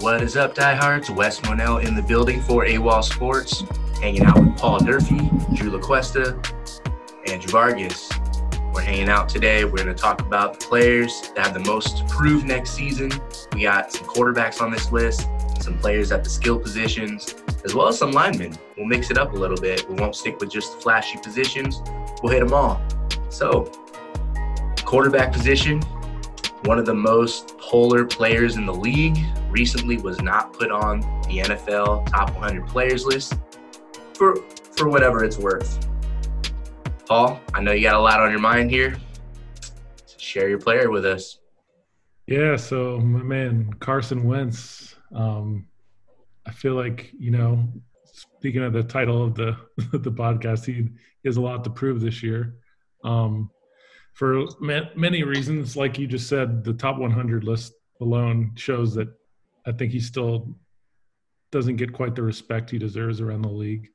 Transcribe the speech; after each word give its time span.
What 0.00 0.22
is 0.22 0.34
up, 0.34 0.54
diehards? 0.54 1.10
Wes 1.10 1.42
Monell 1.42 1.76
in 1.76 1.94
the 1.94 2.00
building 2.00 2.40
for 2.40 2.64
AWOL 2.64 3.04
Sports, 3.04 3.64
hanging 4.00 4.24
out 4.24 4.38
with 4.38 4.56
Paul 4.56 4.78
Durfee, 4.78 5.28
Drew 5.52 5.78
LaCuesta, 5.78 6.42
Andrew 7.28 7.50
Vargas. 7.50 8.08
We're 8.72 8.80
hanging 8.80 9.10
out 9.10 9.28
today. 9.28 9.62
We're 9.66 9.76
going 9.76 9.88
to 9.88 9.94
talk 9.94 10.22
about 10.22 10.58
the 10.58 10.66
players 10.66 11.30
that 11.36 11.44
have 11.44 11.52
the 11.52 11.70
most 11.70 11.98
to 11.98 12.04
prove 12.06 12.44
next 12.44 12.70
season. 12.70 13.12
We 13.52 13.64
got 13.64 13.92
some 13.92 14.06
quarterbacks 14.06 14.62
on 14.62 14.70
this 14.70 14.90
list, 14.90 15.28
some 15.60 15.76
players 15.78 16.12
at 16.12 16.24
the 16.24 16.30
skill 16.30 16.58
positions, 16.58 17.34
as 17.66 17.74
well 17.74 17.88
as 17.88 17.98
some 17.98 18.12
linemen. 18.12 18.56
We'll 18.78 18.86
mix 18.86 19.10
it 19.10 19.18
up 19.18 19.34
a 19.34 19.36
little 19.36 19.58
bit. 19.58 19.86
We 19.86 19.96
won't 19.96 20.16
stick 20.16 20.40
with 20.40 20.50
just 20.50 20.76
the 20.76 20.80
flashy 20.80 21.18
positions. 21.18 21.82
We'll 22.22 22.32
hit 22.32 22.40
them 22.40 22.54
all. 22.54 22.80
So, 23.28 23.70
quarterback 24.82 25.30
position, 25.30 25.82
one 26.64 26.78
of 26.78 26.84
the 26.84 26.94
most 26.94 27.56
polar 27.58 28.04
players 28.04 28.56
in 28.56 28.66
the 28.66 28.74
league, 28.74 29.18
recently 29.48 29.96
was 29.96 30.20
not 30.20 30.52
put 30.52 30.70
on 30.70 31.00
the 31.22 31.38
NFL 31.38 32.06
top 32.06 32.30
100 32.34 32.66
players 32.66 33.04
list 33.04 33.34
for 34.14 34.36
for 34.76 34.88
whatever 34.88 35.24
it's 35.24 35.38
worth. 35.38 35.86
Paul, 37.06 37.40
I 37.54 37.60
know 37.60 37.72
you 37.72 37.82
got 37.82 37.94
a 37.94 38.00
lot 38.00 38.20
on 38.20 38.30
your 38.30 38.40
mind 38.40 38.70
here. 38.70 38.96
Share 40.18 40.48
your 40.48 40.58
player 40.58 40.90
with 40.90 41.04
us. 41.04 41.38
Yeah, 42.26 42.56
so 42.56 42.98
my 42.98 43.22
man 43.22 43.72
Carson 43.80 44.24
Wentz. 44.24 44.94
Um, 45.14 45.66
I 46.46 46.52
feel 46.52 46.74
like 46.74 47.10
you 47.18 47.30
know, 47.30 47.66
speaking 48.04 48.62
of 48.62 48.72
the 48.72 48.82
title 48.82 49.24
of 49.24 49.34
the 49.34 49.56
the 49.76 50.12
podcast, 50.12 50.66
he, 50.66 50.74
he 50.74 51.28
has 51.28 51.36
a 51.36 51.40
lot 51.40 51.64
to 51.64 51.70
prove 51.70 52.00
this 52.00 52.22
year. 52.22 52.54
Um, 53.02 53.50
for 54.12 54.46
many 54.60 55.22
reasons, 55.22 55.76
like 55.76 55.98
you 55.98 56.06
just 56.06 56.28
said, 56.28 56.64
the 56.64 56.74
top 56.74 56.98
100 56.98 57.44
list 57.44 57.72
alone 58.00 58.52
shows 58.56 58.94
that 58.94 59.08
I 59.66 59.72
think 59.72 59.92
he 59.92 60.00
still 60.00 60.56
doesn't 61.52 61.76
get 61.76 61.92
quite 61.92 62.14
the 62.14 62.22
respect 62.22 62.70
he 62.70 62.78
deserves 62.78 63.20
around 63.20 63.42
the 63.42 63.50
league. 63.50 63.88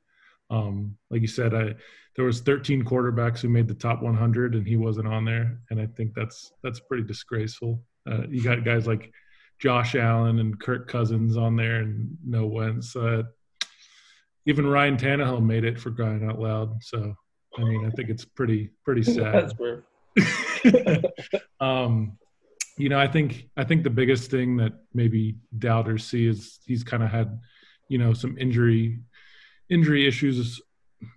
Um, 0.50 0.96
like 1.10 1.22
you 1.22 1.28
said, 1.28 1.54
I 1.54 1.74
there 2.14 2.24
was 2.24 2.40
13 2.40 2.82
quarterbacks 2.82 3.40
who 3.40 3.48
made 3.48 3.68
the 3.68 3.74
top 3.74 4.02
100 4.02 4.54
and 4.54 4.66
he 4.66 4.76
wasn't 4.76 5.06
on 5.06 5.24
there, 5.24 5.58
and 5.70 5.80
I 5.80 5.86
think 5.86 6.14
that's 6.14 6.52
that's 6.62 6.80
pretty 6.80 7.02
disgraceful. 7.02 7.82
Uh, 8.10 8.22
you 8.28 8.42
got 8.42 8.64
guys 8.64 8.86
like 8.86 9.12
Josh 9.58 9.94
Allen 9.94 10.38
and 10.38 10.58
Kirk 10.60 10.88
Cousins 10.88 11.36
on 11.36 11.56
there, 11.56 11.76
and 11.76 12.16
no 12.24 12.46
Wentz. 12.46 12.94
Uh, 12.94 13.24
even 14.46 14.66
Ryan 14.66 14.96
Tannehill 14.96 15.44
made 15.44 15.64
it 15.64 15.78
for 15.78 15.90
crying 15.90 16.28
out 16.28 16.38
loud. 16.38 16.82
So 16.82 17.14
I 17.58 17.64
mean, 17.64 17.84
I 17.86 17.90
think 17.90 18.08
it's 18.08 18.24
pretty 18.24 18.70
pretty 18.84 19.02
sad. 19.14 19.52
um, 21.60 22.18
you 22.78 22.88
know, 22.88 22.98
I 22.98 23.06
think 23.06 23.48
I 23.56 23.64
think 23.64 23.84
the 23.84 23.90
biggest 23.90 24.30
thing 24.30 24.56
that 24.58 24.72
maybe 24.92 25.36
doubters 25.58 26.04
see 26.04 26.26
is 26.26 26.58
he's 26.66 26.84
kind 26.84 27.02
of 27.02 27.10
had, 27.10 27.40
you 27.88 27.98
know, 27.98 28.12
some 28.12 28.36
injury 28.38 29.00
injury 29.68 30.06
issues 30.06 30.60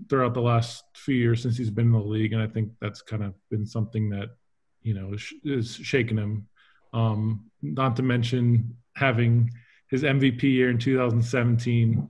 throughout 0.10 0.34
the 0.34 0.42
last 0.42 0.84
few 0.96 1.16
years 1.16 1.42
since 1.42 1.58
he's 1.58 1.70
been 1.70 1.88
in 1.88 1.92
the 1.94 2.00
league, 2.00 2.34
and 2.34 2.42
I 2.42 2.48
think 2.48 2.72
that's 2.82 3.02
kind 3.02 3.24
of 3.24 3.34
been 3.50 3.66
something 3.66 4.10
that 4.10 4.30
you 4.82 4.94
know 4.94 5.14
is, 5.14 5.34
is 5.44 5.76
shaking 5.76 6.18
him. 6.18 6.48
Um, 6.94 7.52
not 7.62 7.96
to 7.98 8.04
mention 8.04 8.76
having 8.96 9.52
his 9.90 10.04
MVP 10.04 10.44
year 10.44 10.70
in 10.70 10.78
2017 10.78 12.10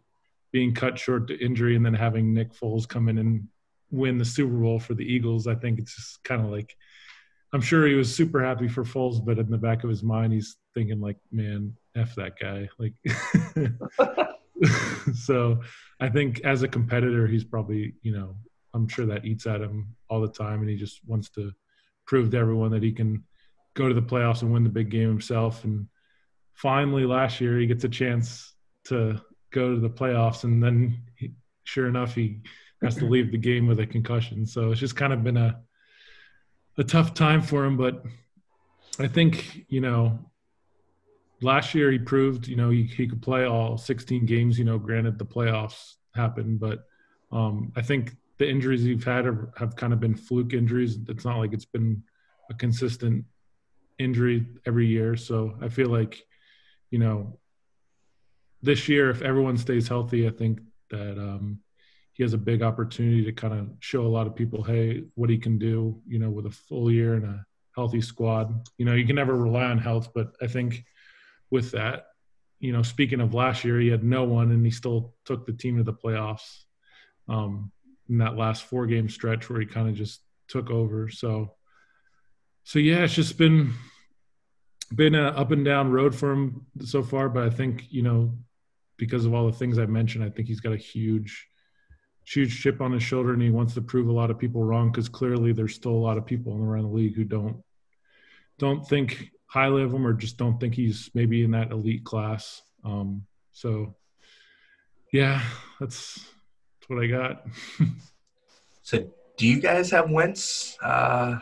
being 0.52 0.73
cut 0.73 0.98
short 0.98 1.28
to 1.28 1.44
injury, 1.44 1.76
and 1.76 1.86
then 1.86 1.94
having 1.94 2.34
Nick 2.34 2.54
Foles 2.54 2.88
come 2.88 3.10
in 3.10 3.17
and 3.17 3.48
win 3.92 4.18
the 4.18 4.26
Super 4.26 4.58
Bowl 4.58 4.80
for 4.80 4.94
the 4.94 5.06
Eagles. 5.06 5.48
I 5.48 5.56
think 5.56 5.80
it's 5.80 5.95
just 5.95 6.23
kind 6.23 6.42
of 6.44 6.50
like 6.50 6.76
I'm 7.52 7.62
sure 7.62 7.88
he 7.88 7.95
was 7.95 8.16
super 8.16 8.44
happy 8.44 8.68
for 8.68 8.84
Foles, 8.84 9.23
but 9.23 9.40
in 9.40 9.50
the 9.50 9.58
back 9.58 9.84
of 9.84 9.90
his 9.90 10.04
mind, 10.04 10.34
he's 10.34 10.58
thinking 10.76 11.02
like, 11.02 11.18
"Man, 11.32 11.76
f 11.95 12.14
that 12.16 12.38
guy." 12.40 12.70
Like, 12.78 12.94
so 15.16 15.61
I 16.00 16.10
think 16.10 16.42
as 16.42 16.61
a 16.61 16.67
competitor, 16.67 17.26
he's 17.27 17.44
probably, 17.44 17.95
you 18.04 18.11
know, 18.11 18.36
I'm 18.73 18.88
sure 18.88 19.08
that 19.08 19.26
eats 19.26 19.48
at 19.48 19.61
him 19.61 19.95
all 20.10 20.21
the 20.21 20.27
time, 20.27 20.61
and 20.61 20.70
he 20.70 20.76
just 20.76 21.02
wants 21.08 21.30
to 21.32 21.52
prove 22.06 22.30
to 22.32 22.38
everyone 22.38 22.71
that 22.71 22.83
he 22.83 22.92
can 22.92 23.23
go 23.73 23.88
to 23.88 23.95
the 23.95 24.02
playoffs 24.02 24.42
and 24.44 24.54
win 24.54 24.64
the 24.64 24.70
big 24.70 24.89
game 24.89 25.08
himself. 25.08 25.64
And 25.64 25.88
finally, 26.54 27.06
last 27.06 27.42
year, 27.42 27.58
he 27.58 27.66
gets 27.66 27.83
a 27.83 27.89
chance 27.89 28.54
to 28.86 29.20
go 29.52 29.73
to 29.73 29.80
the 29.80 29.89
playoffs, 29.89 30.44
and 30.44 30.61
then, 30.61 31.02
he, 31.16 31.32
sure 31.64 31.88
enough, 31.88 32.14
he 32.14 32.42
has 32.82 32.95
to 32.95 33.06
leave 33.06 33.32
the 33.32 33.38
game 33.38 33.67
with 33.67 33.80
a 33.80 33.86
concussion. 33.86 34.45
So 34.45 34.72
it's 34.72 34.80
just 34.80 34.95
kind 34.95 35.14
of 35.14 35.23
been 35.23 35.38
a 35.38 35.60
a 36.78 36.84
tough 36.84 37.14
time 37.14 37.42
for 37.42 37.66
him, 37.66 37.76
but 37.76 38.04
I 39.00 39.08
think 39.08 39.66
you 39.67 39.82
know 39.82 40.20
last 41.42 41.73
year 41.76 41.92
he 41.92 42.00
proved 42.00 42.48
you 42.48 42.56
know 42.56 42.70
he, 42.70 42.84
he 42.84 43.08
could 43.08 43.22
play 43.22 43.45
all 43.45 43.78
16 43.78 44.26
games. 44.26 44.58
You 44.58 44.66
know, 44.66 44.80
granted 44.80 45.18
the 45.18 45.26
playoffs 45.26 45.95
happened, 46.16 46.60
but 46.60 46.86
um, 47.32 47.72
I 47.76 47.82
think 47.82 48.16
the 48.38 48.50
injuries 48.50 48.84
he's 48.84 49.04
had 49.04 49.26
have, 49.26 49.50
have 49.58 49.76
kind 49.76 49.94
of 49.94 50.00
been 50.00 50.16
fluke 50.16 50.54
injuries. 50.54 50.98
It's 51.08 51.26
not 51.26 51.38
like 51.38 51.54
it's 51.54 51.66
been 51.66 52.02
a 52.50 52.54
consistent 52.54 53.26
injury 54.00 54.45
every 54.66 54.88
year. 54.88 55.16
So 55.18 55.56
I 55.62 55.68
feel 55.68 55.89
like 55.89 56.23
you 56.92 57.00
know 57.00 57.38
this 58.62 58.88
year 58.88 59.10
if 59.10 59.22
everyone 59.22 59.58
stays 59.58 59.88
healthy, 59.88 60.28
I 60.28 60.32
think 60.32 60.62
that 60.89 61.18
um, 61.18 61.60
he 62.20 62.24
has 62.24 62.34
a 62.34 62.38
big 62.38 62.62
opportunity 62.62 63.24
to 63.24 63.32
kind 63.32 63.54
of 63.54 63.70
show 63.80 64.06
a 64.06 64.14
lot 64.16 64.28
of 64.28 64.36
people, 64.36 64.62
hey, 64.62 65.04
what 65.16 65.30
he 65.30 65.38
can 65.38 65.58
do, 65.58 66.02
you 66.06 66.20
know, 66.20 66.30
with 66.30 66.46
a 66.46 66.52
full 66.52 66.92
year 66.92 67.14
and 67.14 67.24
a 67.24 67.46
healthy 67.74 68.02
squad. 68.02 68.68
You 68.78 68.84
know, 68.84 68.94
you 68.94 69.06
can 69.06 69.16
never 69.16 69.34
rely 69.34 69.64
on 69.64 69.78
health, 69.78 70.10
but 70.14 70.34
I 70.42 70.48
think 70.48 70.84
with 71.50 71.72
that, 71.72 72.08
you 72.60 72.74
know, 72.74 72.82
speaking 72.82 73.22
of 73.22 73.34
last 73.34 73.64
year, 73.64 73.80
he 73.80 73.88
had 73.88 74.04
no 74.04 74.26
one 74.26 74.52
and 74.52 74.66
he 74.66 74.70
still 74.70 75.16
took 75.24 75.46
the 75.46 75.54
team 75.54 75.78
to 75.78 75.84
the 75.84 75.94
playoffs 75.94 76.66
um, 77.30 77.72
in 78.10 78.18
that 78.18 78.36
last 78.36 78.64
four 78.64 78.86
game 78.86 79.08
stretch 79.08 79.50
where 79.50 79.62
he 79.62 79.66
kind 79.66 79.88
of 79.88 79.96
just 79.96 80.20
took 80.50 80.70
over. 80.70 81.08
So, 81.08 81.54
so 82.66 82.80
yeah, 82.80 83.06
it's 83.06 83.14
just 83.14 83.38
been 83.38 83.76
been 84.94 85.16
an 85.16 85.34
up 85.36 85.52
and 85.52 85.64
down 85.64 85.90
road 85.90 86.14
for 86.14 86.34
him 86.34 86.66
so 86.82 87.02
far. 87.02 87.30
But 87.30 87.44
I 87.44 87.50
think 87.50 87.86
you 87.90 88.02
know, 88.02 88.38
because 88.98 89.24
of 89.24 89.34
all 89.34 89.46
the 89.46 89.58
things 89.58 89.80
I 89.80 89.86
mentioned, 89.86 90.26
I 90.26 90.30
think 90.30 90.50
he's 90.50 90.60
got 90.60 90.74
a 90.74 90.78
huge 90.78 91.46
huge 92.30 92.62
chip 92.62 92.80
on 92.80 92.92
his 92.92 93.02
shoulder 93.02 93.34
and 93.34 93.42
he 93.42 93.50
wants 93.50 93.73
to 93.73 93.82
prove 93.82 94.08
a 94.08 94.12
lot 94.12 94.30
of 94.30 94.38
people 94.38 94.64
wrong 94.64 94.92
because 94.92 95.10
clearly 95.10 95.52
there's 95.52 95.73
still 95.73 95.92
a 95.92 96.06
lot 96.06 96.17
of 96.17 96.26
people 96.26 96.56
around 96.56 96.84
the 96.84 96.90
league 96.90 97.16
who 97.16 97.23
don't 97.23 97.64
don't 98.60 98.88
think 98.88 99.32
highly 99.48 99.82
of 99.82 99.92
him 99.92 100.06
or 100.06 100.14
just 100.14 100.38
don't 100.38 100.60
think 100.60 100.76
he's 100.76 101.10
maybe 101.16 101.44
in 101.44 101.52
that 101.52 101.72
elite 101.72 102.04
class. 102.04 102.62
Um, 102.84 103.26
so 103.52 103.95
yeah, 105.12 105.42
that's 105.80 106.16
that's 106.80 106.89
what 106.89 107.04
I 107.04 107.08
got. 107.08 107.48
so 108.84 109.10
do 109.38 109.48
you 109.48 109.60
guys 109.60 109.89
have 109.89 110.12
Wentz 110.12 110.78
uh, 110.84 111.39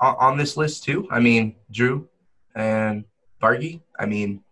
on, 0.00 0.16
on, 0.20 0.36
this 0.36 0.56
list 0.56 0.84
too? 0.84 1.08
I 1.10 1.20
mean, 1.20 1.56
Drew 1.70 2.08
and 2.54 3.04
Vargy. 3.40 3.80
I 3.98 4.04
mean, 4.04 4.42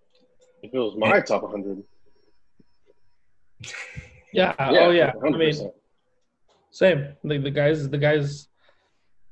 if 0.63 0.73
it 0.73 0.79
was 0.79 0.97
my 0.97 1.21
top 1.21 1.43
100. 1.43 1.83
Yeah. 4.37 4.55
yeah 4.59 4.81
oh 4.81 4.91
yeah. 4.91 5.13
100%. 5.13 5.35
I 5.35 5.39
mean, 5.39 5.71
same. 6.71 7.09
The, 7.25 7.39
the 7.39 7.51
guys. 7.51 7.89
The 7.89 7.99
guys. 7.99 8.49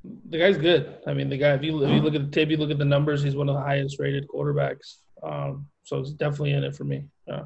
The 0.02 0.38
guy's 0.38 0.58
good. 0.58 0.98
I 1.06 1.14
mean, 1.14 1.28
the 1.28 1.36
guy. 1.36 1.54
If 1.54 1.62
you, 1.62 1.82
if 1.84 1.90
you 1.90 2.00
look 2.00 2.14
at 2.14 2.24
the 2.24 2.30
tape, 2.30 2.50
you 2.50 2.56
look 2.56 2.70
at 2.70 2.78
the 2.78 2.84
numbers. 2.84 3.22
He's 3.22 3.36
one 3.36 3.48
of 3.48 3.54
the 3.54 3.60
highest 3.60 3.98
rated 3.98 4.26
quarterbacks. 4.28 4.96
Um, 5.22 5.66
so 5.82 5.98
he's 5.98 6.12
definitely 6.12 6.52
in 6.52 6.64
it 6.64 6.74
for 6.74 6.84
me. 6.84 7.04
Yeah. 7.26 7.44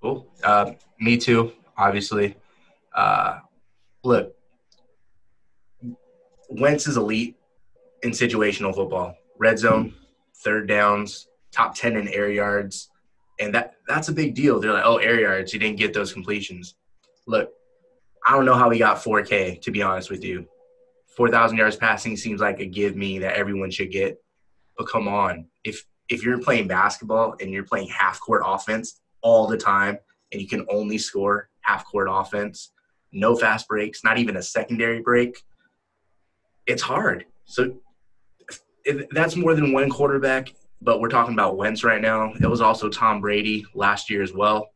Cool. 0.00 0.28
Uh, 0.42 0.72
me 0.98 1.16
too. 1.16 1.52
Obviously. 1.76 2.36
Uh, 2.94 3.38
look, 4.04 4.34
Wentz 6.50 6.86
is 6.86 6.96
elite 6.96 7.36
in 8.02 8.10
situational 8.10 8.74
football. 8.74 9.16
Red 9.38 9.58
zone, 9.58 9.94
third 10.44 10.68
downs, 10.68 11.28
top 11.50 11.74
ten 11.74 11.96
in 11.96 12.08
air 12.08 12.30
yards 12.30 12.91
and 13.42 13.54
that 13.54 13.74
that's 13.88 14.08
a 14.08 14.12
big 14.12 14.34
deal. 14.34 14.60
They're 14.60 14.72
like, 14.72 14.86
oh, 14.86 14.98
air 14.98 15.20
yards, 15.20 15.52
he 15.52 15.58
didn't 15.58 15.78
get 15.78 15.92
those 15.92 16.12
completions. 16.12 16.76
Look, 17.26 17.50
I 18.26 18.32
don't 18.32 18.44
know 18.44 18.54
how 18.54 18.70
he 18.70 18.78
got 18.78 18.98
4K. 18.98 19.60
To 19.62 19.70
be 19.70 19.82
honest 19.82 20.10
with 20.10 20.24
you, 20.24 20.46
4,000 21.16 21.56
yards 21.56 21.76
passing 21.76 22.16
seems 22.16 22.40
like 22.40 22.60
a 22.60 22.66
give 22.66 22.96
me 22.96 23.18
that 23.18 23.34
everyone 23.34 23.70
should 23.70 23.90
get. 23.90 24.22
But 24.78 24.88
come 24.88 25.08
on, 25.08 25.46
if 25.64 25.84
if 26.08 26.24
you're 26.24 26.38
playing 26.38 26.68
basketball 26.68 27.36
and 27.40 27.50
you're 27.50 27.64
playing 27.64 27.88
half 27.88 28.20
court 28.20 28.42
offense 28.44 29.00
all 29.22 29.46
the 29.46 29.56
time, 29.56 29.98
and 30.30 30.40
you 30.40 30.48
can 30.48 30.64
only 30.70 30.98
score 30.98 31.48
half 31.60 31.84
court 31.86 32.08
offense, 32.10 32.72
no 33.12 33.36
fast 33.36 33.68
breaks, 33.68 34.02
not 34.02 34.18
even 34.18 34.36
a 34.36 34.42
secondary 34.42 35.00
break, 35.00 35.42
it's 36.66 36.82
hard. 36.82 37.26
So 37.44 37.76
that's 39.10 39.36
more 39.36 39.54
than 39.54 39.72
one 39.72 39.90
quarterback 39.90 40.52
but 40.82 41.00
we're 41.00 41.08
talking 41.08 41.34
about 41.34 41.56
Wentz 41.56 41.84
right 41.84 42.00
now. 42.00 42.32
It 42.40 42.46
was 42.46 42.60
also 42.60 42.88
Tom 42.88 43.20
Brady 43.20 43.64
last 43.74 44.10
year 44.10 44.22
as 44.22 44.32
well. 44.32 44.72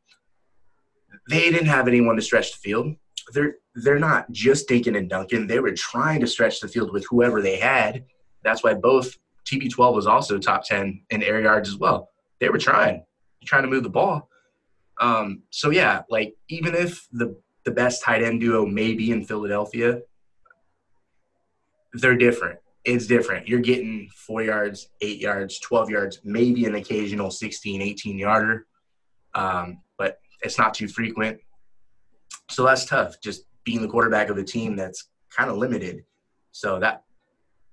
They 1.29 1.50
didn't 1.50 1.67
have 1.67 1.88
anyone 1.88 2.17
to 2.17 2.23
stretch 2.23 2.53
the 2.53 2.58
field. 2.58 2.94
They're 3.32 3.56
they're 3.75 3.99
not 3.99 4.31
just 4.31 4.69
dinkin' 4.69 4.97
and 4.97 5.11
dunkin'. 5.11 5.47
They 5.47 5.58
were 5.58 5.73
trying 5.73 6.20
to 6.20 6.26
stretch 6.26 6.61
the 6.61 6.69
field 6.69 6.93
with 6.93 7.05
whoever 7.11 7.43
they 7.43 7.56
had. 7.56 8.05
That's 8.43 8.62
why 8.62 8.75
both 8.75 9.17
TB12 9.44 9.94
was 9.94 10.06
also 10.06 10.38
top 10.38 10.64
10 10.64 11.03
in 11.11 11.23
air 11.23 11.41
yards 11.41 11.69
as 11.69 11.76
well. 11.76 12.09
They 12.41 12.49
were 12.49 12.59
trying, 12.59 13.05
trying 13.44 13.62
to 13.62 13.69
move 13.69 13.82
the 13.82 13.91
ball. 13.91 14.29
Um, 15.00 15.43
so 15.50 15.70
yeah, 15.70 16.02
like 16.09 16.37
even 16.49 16.75
if 16.75 17.06
the 17.12 17.37
the 17.64 17.70
best 17.73 18.02
tight 18.02 18.23
end 18.23 18.41
duo 18.41 18.64
may 18.64 18.94
be 18.94 19.11
in 19.11 19.25
Philadelphia, 19.25 20.02
they're 21.93 22.17
different. 22.17 22.61
It's 22.87 23.06
different. 23.06 23.49
You're 23.49 23.61
getting 23.61 24.09
four 24.15 24.43
yards, 24.43 24.88
eight 25.00 25.19
yards, 25.21 25.59
12 25.59 25.91
yards, 25.91 26.21
maybe 26.23 26.67
an 26.67 26.77
occasional 26.77 27.33
16, 27.33 27.83
18 27.83 28.19
yarder. 28.19 28.67
Um, 29.35 29.83
but 29.99 30.21
it's 30.43 30.56
not 30.56 30.73
too 30.73 30.87
frequent. 30.87 31.41
So 32.49 32.65
that's 32.65 32.85
tough. 32.85 33.21
Just 33.21 33.43
being 33.65 33.83
the 33.83 33.88
quarterback 33.88 34.29
of 34.29 34.38
a 34.38 34.44
team 34.44 34.77
that's 34.77 35.09
kind 35.37 35.50
of 35.50 35.56
limited. 35.56 36.05
So 36.53 36.79
that 36.79 37.03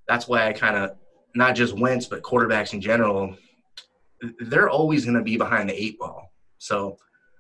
that's 0.08 0.28
why 0.28 0.48
I 0.48 0.54
kind 0.54 0.76
of 0.76 0.98
not 1.36 1.56
just 1.56 1.78
Wentz, 1.78 2.08
but 2.08 2.24
quarterbacks 2.24 2.74
in 2.74 2.82
general, 2.82 3.36
they're 4.40 4.70
always 4.70 5.06
going 5.06 5.18
to 5.18 5.24
be 5.24 5.38
behind 5.38 5.70
the 5.70 5.82
eight 5.82 6.00
ball. 6.00 6.34
So 6.58 6.98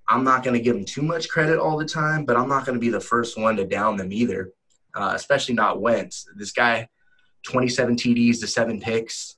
I'm 0.07 0.23
not 0.23 0.43
going 0.43 0.55
to 0.55 0.61
give 0.61 0.75
them 0.75 0.85
too 0.85 1.01
much 1.01 1.27
credit 1.27 1.57
all 1.59 1.77
the 1.77 1.85
time, 1.85 2.25
but 2.25 2.37
I'm 2.37 2.49
not 2.49 2.65
going 2.65 2.75
to 2.75 2.79
be 2.79 2.89
the 2.89 2.99
first 2.99 3.37
one 3.37 3.55
to 3.55 3.65
down 3.65 3.97
them 3.97 4.13
either, 4.13 4.51
uh, 4.95 5.13
especially 5.15 5.55
not 5.55 5.81
Wentz. 5.81 6.27
This 6.35 6.51
guy, 6.51 6.87
27 7.43 7.95
TDs 7.95 8.39
to 8.39 8.47
seven 8.47 8.79
picks. 8.79 9.37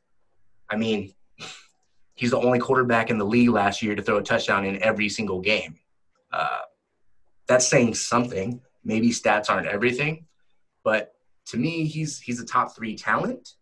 I 0.70 0.76
mean, 0.76 1.14
he's 2.16 2.32
the 2.32 2.40
only 2.40 2.60
quarterback 2.60 3.10
in 3.10 3.18
the 3.18 3.26
league 3.26 3.50
last 3.50 3.82
year 3.82 3.96
to 3.96 4.02
throw 4.02 4.18
a 4.18 4.24
touchdown 4.24 4.66
in 4.66 4.82
every 4.82 5.10
single 5.10 5.42
game. 5.42 5.76
Uh, 6.32 6.62
that's 7.48 7.68
saying 7.68 7.94
something. 7.96 8.62
Maybe 8.84 9.10
stats 9.10 9.50
aren't 9.50 9.68
everything, 9.68 10.26
but 10.84 11.14
to 11.48 11.58
me, 11.58 11.86
he's 11.86 12.20
he's 12.20 12.40
a 12.40 12.46
top 12.46 12.76
three 12.76 12.96
talent, 12.96 13.54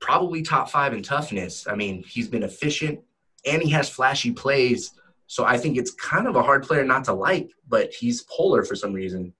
probably 0.00 0.42
top 0.42 0.70
five 0.70 0.92
in 0.92 1.02
toughness. 1.02 1.66
I 1.66 1.74
mean, 1.74 2.02
he's 2.02 2.28
been 2.28 2.42
efficient 2.42 3.00
and 3.46 3.62
he 3.62 3.70
has 3.70 3.88
flashy 3.88 4.32
plays. 4.32 4.92
So 5.26 5.44
I 5.44 5.58
think 5.58 5.76
it's 5.76 5.90
kind 5.90 6.26
of 6.26 6.36
a 6.36 6.42
hard 6.42 6.62
player 6.62 6.84
not 6.84 7.04
to 7.04 7.12
like, 7.12 7.50
but 7.68 7.92
he's 7.92 8.22
polar 8.22 8.64
for 8.64 8.74
some 8.74 8.92
reason. 8.92 9.34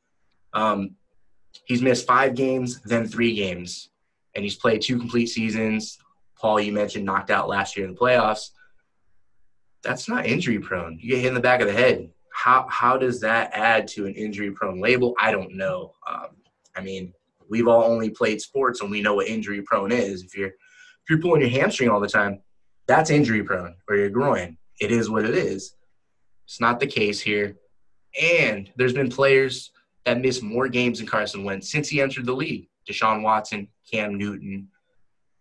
Um, 0.52 0.96
he's 1.64 1.82
missed 1.82 2.06
five 2.06 2.34
games, 2.34 2.80
then 2.84 3.06
three 3.06 3.34
games, 3.34 3.90
and 4.38 4.44
he's 4.44 4.54
played 4.54 4.80
two 4.80 4.96
complete 4.96 5.26
seasons. 5.26 5.98
Paul, 6.40 6.60
you 6.60 6.72
mentioned 6.72 7.04
knocked 7.04 7.32
out 7.32 7.48
last 7.48 7.76
year 7.76 7.84
in 7.88 7.92
the 7.92 7.98
playoffs. 7.98 8.50
That's 9.82 10.08
not 10.08 10.26
injury 10.26 10.60
prone. 10.60 10.96
You 11.00 11.10
get 11.10 11.22
hit 11.22 11.26
in 11.26 11.34
the 11.34 11.40
back 11.40 11.60
of 11.60 11.66
the 11.66 11.72
head. 11.72 12.08
How 12.32 12.68
how 12.70 12.96
does 12.96 13.20
that 13.22 13.50
add 13.52 13.88
to 13.88 14.06
an 14.06 14.14
injury 14.14 14.52
prone 14.52 14.80
label? 14.80 15.12
I 15.20 15.32
don't 15.32 15.56
know. 15.56 15.94
Um, 16.08 16.28
I 16.76 16.82
mean, 16.82 17.12
we've 17.50 17.66
all 17.66 17.82
only 17.82 18.10
played 18.10 18.40
sports 18.40 18.80
and 18.80 18.92
we 18.92 19.02
know 19.02 19.14
what 19.14 19.26
injury 19.26 19.60
prone 19.62 19.90
is. 19.90 20.22
If 20.22 20.36
you're 20.36 20.50
if 20.50 21.10
you're 21.10 21.18
pulling 21.18 21.40
your 21.40 21.50
hamstring 21.50 21.90
all 21.90 21.98
the 21.98 22.06
time, 22.06 22.40
that's 22.86 23.10
injury 23.10 23.42
prone 23.42 23.74
or 23.88 23.96
your 23.96 24.10
groin. 24.10 24.56
It 24.80 24.92
is 24.92 25.10
what 25.10 25.24
it 25.24 25.34
is. 25.34 25.74
It's 26.46 26.60
not 26.60 26.78
the 26.78 26.86
case 26.86 27.20
here. 27.20 27.56
And 28.22 28.70
there's 28.76 28.92
been 28.92 29.10
players 29.10 29.72
that 30.04 30.20
miss 30.20 30.42
more 30.42 30.68
games 30.68 30.98
than 30.98 31.08
Carson 31.08 31.42
Wentz 31.42 31.72
since 31.72 31.88
he 31.88 32.00
entered 32.00 32.26
the 32.26 32.36
league. 32.36 32.67
Deshaun 32.88 33.22
Watson, 33.22 33.68
Cam 33.90 34.16
Newton, 34.16 34.68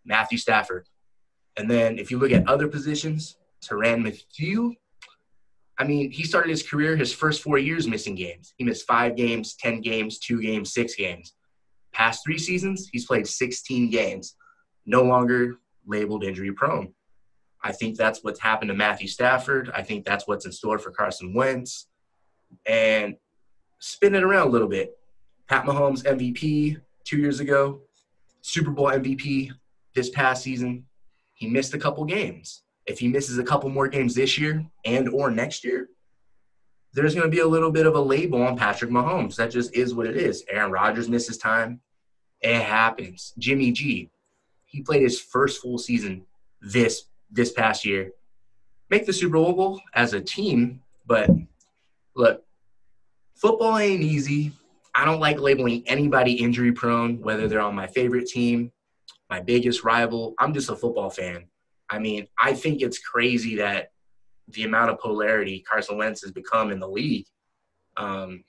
Matthew 0.06 0.38
Stafford. 0.38 0.88
And 1.58 1.70
then 1.70 1.98
if 1.98 2.12
you 2.12 2.20
look 2.20 2.32
at 2.32 2.48
other 2.48 2.68
positions, 2.68 3.38
Tyrann 3.64 4.04
Mathieu, 4.04 4.76
I 5.80 5.84
mean, 5.84 6.12
he 6.12 6.24
started 6.24 6.50
his 6.50 6.64
career 6.64 6.96
his 6.96 7.14
first 7.14 7.42
four 7.42 7.58
years 7.58 7.88
missing 7.88 8.16
games. 8.16 8.54
He 8.58 8.64
missed 8.64 8.88
five 8.88 9.16
games, 9.16 9.56
10 9.56 9.82
games, 9.82 10.18
two 10.20 10.42
games, 10.42 10.74
six 10.74 10.96
games. 10.96 11.34
Past 11.94 12.24
three 12.24 12.38
seasons, 12.38 12.90
he's 12.92 13.06
played 13.06 13.28
16 13.28 13.90
games, 13.90 14.36
no 14.86 15.04
longer 15.04 15.58
labeled 15.86 16.24
injury 16.24 16.52
prone. 16.52 16.94
I 17.64 17.72
think 17.72 17.98
that's 17.98 18.24
what's 18.24 18.40
happened 18.40 18.70
to 18.70 18.76
Matthew 18.76 19.08
Stafford. 19.08 19.72
I 19.74 19.84
think 19.84 20.06
that's 20.06 20.28
what's 20.28 20.46
in 20.46 20.52
store 20.52 20.80
for 20.80 20.92
Carson 20.92 21.34
Wentz. 21.34 21.88
And 22.66 23.16
spin 23.80 24.16
it 24.16 24.24
around 24.24 24.48
a 24.48 24.52
little 24.52 24.68
bit. 24.68 24.98
Pat 25.48 25.66
Mahomes 25.66 26.04
MVP 26.04 26.80
two 27.08 27.18
years 27.18 27.40
ago, 27.40 27.82
Super 28.42 28.72
Bowl 28.72 28.88
MVP 28.88 29.52
this 29.96 30.10
past 30.10 30.44
season. 30.44 30.86
He 31.34 31.48
missed 31.48 31.74
a 31.74 31.80
couple 31.80 32.04
games. 32.06 32.64
If 32.86 33.00
he 33.00 33.08
misses 33.08 33.38
a 33.38 33.44
couple 33.44 33.70
more 33.70 33.88
games 33.88 34.16
this 34.16 34.38
year 34.38 34.66
and 34.86 35.10
or 35.10 35.32
next 35.32 35.64
year, 35.64 35.90
there's 36.94 37.16
going 37.16 37.30
to 37.30 37.36
be 37.36 37.42
a 37.42 37.48
little 37.48 37.72
bit 37.72 37.86
of 37.86 37.96
a 37.96 38.00
label 38.00 38.42
on 38.42 38.58
Patrick 38.58 38.92
Mahomes. 38.92 39.36
That 39.36 39.52
just 39.52 39.76
is 39.76 39.94
what 39.94 40.08
it 40.08 40.18
is. 40.18 40.44
Aaron 40.50 40.72
Rodgers 40.72 41.10
misses 41.10 41.38
time. 41.38 41.82
It 42.42 42.62
happens. 42.62 43.34
Jimmy 43.38 43.72
G, 43.72 44.10
he 44.66 44.82
played 44.82 45.02
his 45.02 45.20
first 45.20 45.62
full 45.62 45.78
season 45.78 46.26
this 46.62 47.06
this 47.32 47.52
past 47.52 47.86
year. 47.86 48.12
Make 48.90 49.06
the 49.06 49.14
Super 49.14 49.34
Bowl 49.34 49.82
as 49.94 50.14
a 50.14 50.22
team, 50.22 50.82
but 51.06 51.30
look, 52.16 52.44
football 53.36 53.78
ain't 53.78 54.02
easy. 54.02 54.54
I 54.98 55.06
don't 55.06 55.20
like 55.20 55.40
labeling 55.40 55.84
anybody 55.86 56.34
injury 56.34 56.72
prone, 56.72 57.22
whether 57.22 57.48
they're 57.48 57.62
on 57.62 57.76
my 57.76 57.86
favorite 57.86 58.26
team, 58.26 58.72
my 59.30 59.40
biggest 59.40 59.84
rival. 59.84 60.34
I'm 60.40 60.56
just 60.56 60.72
a 60.72 60.76
football 60.76 61.12
fan. 61.12 61.46
I 61.88 62.00
mean, 62.00 62.28
I 62.36 62.56
think 62.56 62.82
it's 62.82 62.98
crazy 62.98 63.58
that 63.58 63.92
the 64.48 64.64
amount 64.64 64.90
of 64.90 65.00
polarity 65.00 65.60
Carson 65.60 65.98
Wentz 65.98 66.24
has 66.24 66.32
become 66.32 66.72
in 66.72 66.80
the 66.80 66.90
league. 66.90 67.28
Um, 67.96 68.44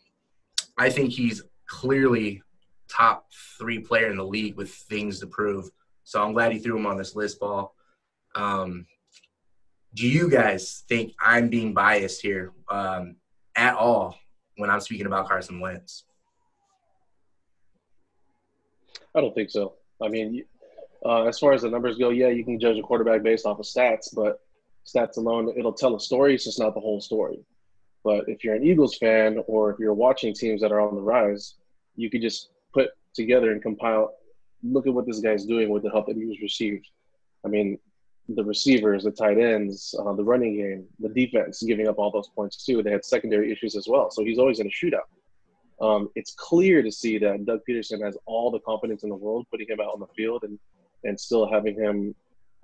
I 0.78 0.88
think 0.88 1.12
he's 1.12 1.42
clearly 1.66 2.42
top 2.88 3.26
three 3.58 3.80
player 3.80 4.10
in 4.10 4.16
the 4.16 4.24
league 4.24 4.56
with 4.56 4.70
things 4.70 5.20
to 5.20 5.26
prove. 5.26 5.68
So 6.04 6.22
I'm 6.24 6.32
glad 6.32 6.52
he 6.52 6.60
threw 6.60 6.78
him 6.78 6.86
on 6.86 6.96
this 6.96 7.14
list, 7.14 7.38
Paul. 7.40 7.74
Um, 8.34 8.86
do 9.92 10.08
you 10.08 10.30
guys 10.30 10.82
think 10.88 11.12
I'm 11.20 11.50
being 11.50 11.74
biased 11.74 12.22
here 12.22 12.54
um, 12.70 13.16
at 13.54 13.74
all 13.74 14.16
when 14.56 14.70
I'm 14.70 14.80
speaking 14.80 15.06
about 15.06 15.28
Carson 15.28 15.60
Wentz? 15.60 16.04
I 19.14 19.20
don't 19.20 19.34
think 19.34 19.50
so. 19.50 19.74
I 20.02 20.08
mean, 20.08 20.44
uh, 21.04 21.24
as 21.24 21.38
far 21.38 21.52
as 21.52 21.62
the 21.62 21.70
numbers 21.70 21.98
go, 21.98 22.10
yeah, 22.10 22.28
you 22.28 22.44
can 22.44 22.58
judge 22.60 22.78
a 22.78 22.82
quarterback 22.82 23.22
based 23.22 23.46
off 23.46 23.58
of 23.58 23.66
stats, 23.66 24.14
but 24.14 24.40
stats 24.86 25.16
alone, 25.16 25.52
it'll 25.56 25.72
tell 25.72 25.94
a 25.96 26.00
story. 26.00 26.34
It's 26.34 26.44
just 26.44 26.58
not 26.58 26.74
the 26.74 26.80
whole 26.80 27.00
story. 27.00 27.40
But 28.04 28.28
if 28.28 28.44
you're 28.44 28.54
an 28.54 28.64
Eagles 28.64 28.96
fan 28.96 29.38
or 29.46 29.70
if 29.70 29.78
you're 29.78 29.94
watching 29.94 30.34
teams 30.34 30.60
that 30.60 30.72
are 30.72 30.80
on 30.80 30.94
the 30.94 31.00
rise, 31.02 31.54
you 31.96 32.10
could 32.10 32.22
just 32.22 32.50
put 32.72 32.90
together 33.14 33.52
and 33.52 33.60
compile, 33.60 34.14
look 34.62 34.86
at 34.86 34.94
what 34.94 35.06
this 35.06 35.20
guy's 35.20 35.44
doing 35.44 35.68
with 35.68 35.82
the 35.82 35.90
help 35.90 36.06
that 36.06 36.16
he 36.16 36.24
was 36.24 36.40
received. 36.40 36.86
I 37.44 37.48
mean, 37.48 37.78
the 38.28 38.44
receivers, 38.44 39.04
the 39.04 39.10
tight 39.10 39.38
ends, 39.38 39.94
uh, 39.98 40.12
the 40.12 40.24
running 40.24 40.56
game, 40.56 40.86
the 41.00 41.08
defense 41.08 41.62
giving 41.62 41.88
up 41.88 41.98
all 41.98 42.10
those 42.10 42.28
points 42.28 42.64
too. 42.64 42.82
They 42.82 42.90
had 42.90 43.04
secondary 43.04 43.50
issues 43.50 43.74
as 43.74 43.86
well. 43.88 44.10
So 44.10 44.24
he's 44.24 44.38
always 44.38 44.60
in 44.60 44.66
a 44.66 44.70
shootout. 44.70 45.08
Um, 45.80 46.08
it's 46.14 46.34
clear 46.34 46.82
to 46.82 46.90
see 46.90 47.18
that 47.18 47.46
Doug 47.46 47.60
Pederson 47.68 48.04
has 48.04 48.16
all 48.26 48.50
the 48.50 48.60
confidence 48.60 49.04
in 49.04 49.10
the 49.10 49.14
world 49.14 49.46
putting 49.50 49.68
him 49.68 49.80
out 49.80 49.92
on 49.92 50.00
the 50.00 50.08
field 50.16 50.42
and, 50.42 50.58
and 51.04 51.18
still 51.18 51.48
having 51.48 51.76
him, 51.76 52.14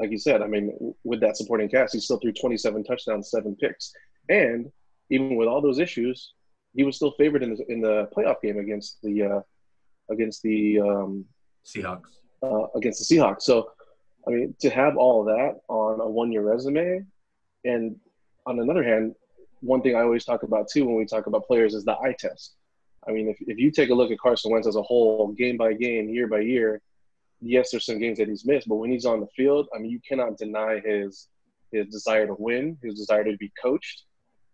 like 0.00 0.10
you 0.10 0.18
said, 0.18 0.42
I 0.42 0.46
mean, 0.48 0.94
with 1.04 1.20
that 1.20 1.36
supporting 1.36 1.68
cast, 1.68 1.94
he 1.94 2.00
still 2.00 2.18
threw 2.18 2.32
27 2.32 2.82
touchdowns, 2.82 3.30
seven 3.30 3.54
picks. 3.54 3.92
And 4.28 4.70
even 5.10 5.36
with 5.36 5.46
all 5.46 5.60
those 5.60 5.78
issues, 5.78 6.32
he 6.74 6.82
was 6.82 6.96
still 6.96 7.12
favored 7.12 7.42
in 7.42 7.54
the, 7.54 7.64
in 7.68 7.80
the 7.80 8.08
playoff 8.16 8.42
game 8.42 8.58
against 8.58 9.00
the 9.02 9.22
uh, 9.22 9.40
against 10.10 10.42
the 10.42 10.80
um, 10.80 11.24
Seahawks. 11.64 12.18
Uh, 12.42 12.66
against 12.74 13.08
the 13.08 13.16
Seahawks. 13.16 13.42
So 13.42 13.70
I 14.26 14.30
mean, 14.30 14.54
to 14.60 14.70
have 14.70 14.96
all 14.96 15.20
of 15.20 15.26
that 15.26 15.60
on 15.68 16.00
a 16.00 16.08
one 16.08 16.32
year 16.32 16.42
resume, 16.42 17.04
and 17.64 17.96
on 18.46 18.58
another 18.60 18.82
hand, 18.82 19.14
one 19.60 19.82
thing 19.82 19.96
I 19.96 20.00
always 20.00 20.24
talk 20.24 20.42
about 20.42 20.68
too 20.68 20.84
when 20.84 20.96
we 20.96 21.06
talk 21.06 21.26
about 21.26 21.46
players 21.46 21.74
is 21.74 21.84
the 21.84 21.96
eye 21.98 22.14
test. 22.18 22.56
I 23.08 23.12
mean, 23.12 23.28
if, 23.28 23.36
if 23.40 23.58
you 23.58 23.70
take 23.70 23.90
a 23.90 23.94
look 23.94 24.10
at 24.10 24.18
Carson 24.18 24.50
Wentz 24.50 24.66
as 24.66 24.76
a 24.76 24.82
whole, 24.82 25.28
game 25.32 25.56
by 25.56 25.74
game, 25.74 26.08
year 26.08 26.26
by 26.26 26.40
year, 26.40 26.80
yes, 27.40 27.70
there's 27.70 27.86
some 27.86 27.98
games 27.98 28.18
that 28.18 28.28
he's 28.28 28.46
missed, 28.46 28.68
but 28.68 28.76
when 28.76 28.90
he's 28.90 29.04
on 29.04 29.20
the 29.20 29.26
field, 29.36 29.68
I 29.74 29.78
mean, 29.78 29.90
you 29.90 30.00
cannot 30.06 30.38
deny 30.38 30.80
his 30.80 31.28
his 31.72 31.88
desire 31.88 32.26
to 32.26 32.36
win, 32.38 32.78
his 32.82 32.94
desire 32.94 33.24
to 33.24 33.36
be 33.36 33.50
coached, 33.60 34.04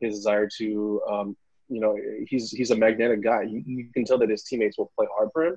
his 0.01 0.15
desire 0.15 0.49
to, 0.57 1.03
um, 1.09 1.37
you 1.69 1.81
know, 1.81 1.97
he's 2.27 2.51
he's 2.51 2.71
a 2.71 2.77
magnetic 2.77 3.23
guy. 3.23 3.43
You, 3.43 3.63
you 3.67 3.89
can 3.93 4.05
tell 4.05 4.19
that 4.19 4.31
his 4.31 4.43
teammates 4.45 4.79
will 4.79 4.91
play 4.97 5.07
hard 5.15 5.29
for 5.33 5.45
him, 5.45 5.57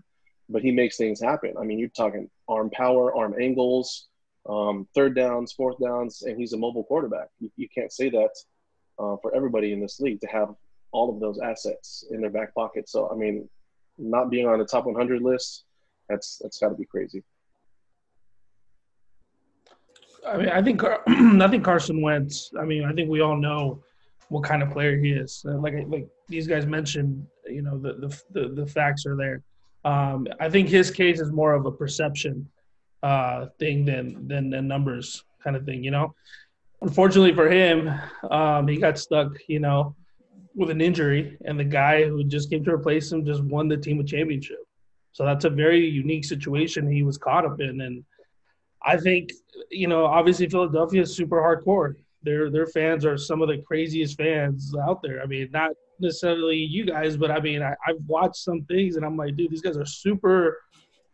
but 0.49 0.61
he 0.61 0.71
makes 0.71 0.97
things 0.97 1.21
happen. 1.21 1.53
I 1.59 1.63
mean, 1.63 1.79
you're 1.79 1.89
talking 1.89 2.29
arm 2.47 2.69
power, 2.69 3.15
arm 3.15 3.33
angles, 3.39 4.07
um, 4.47 4.87
third 4.93 5.15
downs, 5.15 5.53
fourth 5.53 5.77
downs, 5.81 6.23
and 6.23 6.37
he's 6.37 6.53
a 6.53 6.57
mobile 6.57 6.83
quarterback. 6.83 7.29
You, 7.39 7.49
you 7.55 7.67
can't 7.73 7.91
say 7.91 8.09
that 8.09 8.31
uh, 8.99 9.15
for 9.21 9.33
everybody 9.33 9.71
in 9.73 9.79
this 9.79 9.99
league 9.99 10.21
to 10.21 10.27
have 10.27 10.49
all 10.93 11.13
of 11.13 11.19
those 11.19 11.39
assets 11.39 12.05
in 12.11 12.21
their 12.21 12.29
back 12.29 12.53
pocket. 12.55 12.87
So, 12.89 13.09
I 13.11 13.15
mean, 13.15 13.49
not 13.97 14.29
being 14.29 14.47
on 14.47 14.59
the 14.59 14.65
top 14.65 14.85
100 14.85 15.21
list, 15.21 15.65
that's 16.09 16.39
that's 16.41 16.59
got 16.59 16.69
to 16.69 16.75
be 16.75 16.85
crazy. 16.85 17.23
I 20.27 20.37
mean, 20.37 20.49
I 20.49 20.61
think 20.61 20.83
I 21.07 21.47
think 21.49 21.63
Carson 21.63 22.01
Wentz. 22.01 22.51
I 22.59 22.65
mean, 22.65 22.85
I 22.85 22.93
think 22.93 23.09
we 23.09 23.21
all 23.21 23.37
know 23.37 23.83
what 24.29 24.43
kind 24.43 24.63
of 24.63 24.71
player 24.71 24.97
he 24.97 25.11
is. 25.11 25.41
Like 25.45 25.75
like 25.87 26.07
these 26.29 26.47
guys 26.47 26.65
mentioned, 26.65 27.25
you 27.47 27.61
know, 27.61 27.77
the 27.77 27.93
the 27.93 28.21
the, 28.31 28.49
the 28.61 28.67
facts 28.67 29.05
are 29.05 29.15
there. 29.17 29.41
Um, 29.85 30.27
I 30.39 30.49
think 30.49 30.69
his 30.69 30.91
case 30.91 31.19
is 31.19 31.31
more 31.31 31.53
of 31.53 31.65
a 31.65 31.71
perception. 31.71 32.49
uh, 33.03 33.47
thing 33.59 33.85
than 33.85 34.27
than 34.27 34.49
than 34.49 34.67
numbers 34.67 35.23
kind 35.43 35.55
of 35.55 35.65
thing. 35.65 35.83
You 35.83 35.91
know, 35.91 36.15
unfortunately 36.81 37.35
for 37.35 37.49
him, 37.49 37.91
um, 38.31 38.67
he 38.67 38.77
got 38.77 38.97
stuck. 38.97 39.33
You 39.47 39.59
know, 39.59 39.95
with 40.55 40.69
an 40.69 40.81
injury, 40.81 41.37
and 41.45 41.59
the 41.59 41.63
guy 41.63 42.05
who 42.05 42.23
just 42.23 42.49
came 42.49 42.63
to 42.65 42.73
replace 42.73 43.11
him 43.11 43.25
just 43.25 43.43
won 43.43 43.67
the 43.67 43.77
team 43.77 43.99
a 43.99 44.03
championship. 44.03 44.59
So 45.11 45.25
that's 45.25 45.45
a 45.45 45.49
very 45.49 45.85
unique 45.87 46.25
situation 46.25 46.91
he 46.91 47.03
was 47.03 47.17
caught 47.17 47.45
up 47.45 47.59
in, 47.59 47.81
and 47.81 48.03
I 48.85 48.97
think 48.97 49.31
you 49.69 49.87
know, 49.87 50.05
obviously 50.05 50.47
Philadelphia 50.47 51.01
is 51.01 51.15
super 51.15 51.37
hardcore. 51.41 51.95
Their 52.21 52.49
their 52.49 52.67
fans 52.67 53.05
are 53.05 53.17
some 53.17 53.41
of 53.41 53.49
the 53.49 53.57
craziest 53.57 54.17
fans 54.17 54.73
out 54.87 55.01
there. 55.01 55.21
I 55.21 55.25
mean, 55.25 55.49
not 55.51 55.71
necessarily 55.99 56.57
you 56.57 56.85
guys, 56.85 57.17
but 57.17 57.31
I 57.31 57.39
mean, 57.39 57.61
I, 57.61 57.75
I've 57.85 58.01
watched 58.07 58.37
some 58.37 58.63
things, 58.63 58.95
and 58.95 59.05
I'm 59.05 59.17
like, 59.17 59.35
dude, 59.35 59.51
these 59.51 59.61
guys 59.61 59.77
are 59.77 59.85
super, 59.85 60.61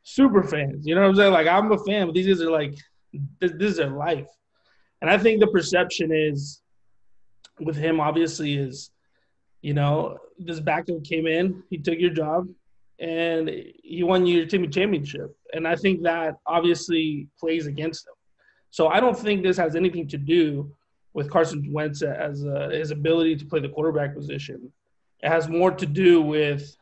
super 0.04 0.44
fans. 0.44 0.86
You 0.86 0.96
know 0.96 1.02
what 1.02 1.10
I'm 1.10 1.16
saying? 1.16 1.34
Like, 1.34 1.48
I'm 1.48 1.72
a 1.72 1.78
fan, 1.86 2.08
but 2.08 2.16
these 2.16 2.28
guys 2.28 2.42
are 2.42 2.52
like, 2.52 2.76
this, 3.40 3.52
this 3.54 3.72
is 3.72 3.78
their 3.78 3.90
life. 3.90 4.28
And 5.02 5.10
I 5.10 5.18
think 5.18 5.40
the 5.40 5.48
perception 5.48 6.12
is, 6.14 6.62
with 7.60 7.76
him, 7.76 8.00
obviously, 8.00 8.56
is, 8.56 8.92
you 9.62 9.74
know, 9.74 10.18
this 10.38 10.60
backup 10.60 11.04
came 11.04 11.28
in, 11.28 11.64
he 11.70 11.78
took 11.78 12.00
your 12.00 12.12
job, 12.12 12.48
and 13.00 13.50
he 13.84 14.04
won 14.04 14.26
your 14.26 14.46
team 14.46 14.70
championship. 14.72 15.36
And 15.54 15.68
I 15.68 15.76
think 15.76 16.04
that 16.04 16.36
obviously 16.46 17.28
plays 17.40 17.68
against 17.68 18.08
him. 18.08 18.14
So 18.72 18.88
I 18.88 19.00
don't 19.00 19.18
think 19.18 19.42
this 19.42 19.58
has 19.58 19.76
anything 19.76 20.08
to 20.10 20.18
do 20.18 20.72
with 21.14 21.30
Carson 21.30 21.72
Wentz 21.72 22.02
as 22.02 22.46
uh, 22.46 22.70
his 22.72 22.92
ability 22.92 23.36
to 23.38 23.46
play 23.46 23.60
the 23.60 23.70
quarterback 23.70 24.16
position. 24.16 24.72
It 25.22 25.30
has 25.30 25.50
more 25.50 25.72
to 25.72 25.86
do 25.86 26.22
with 26.22 26.76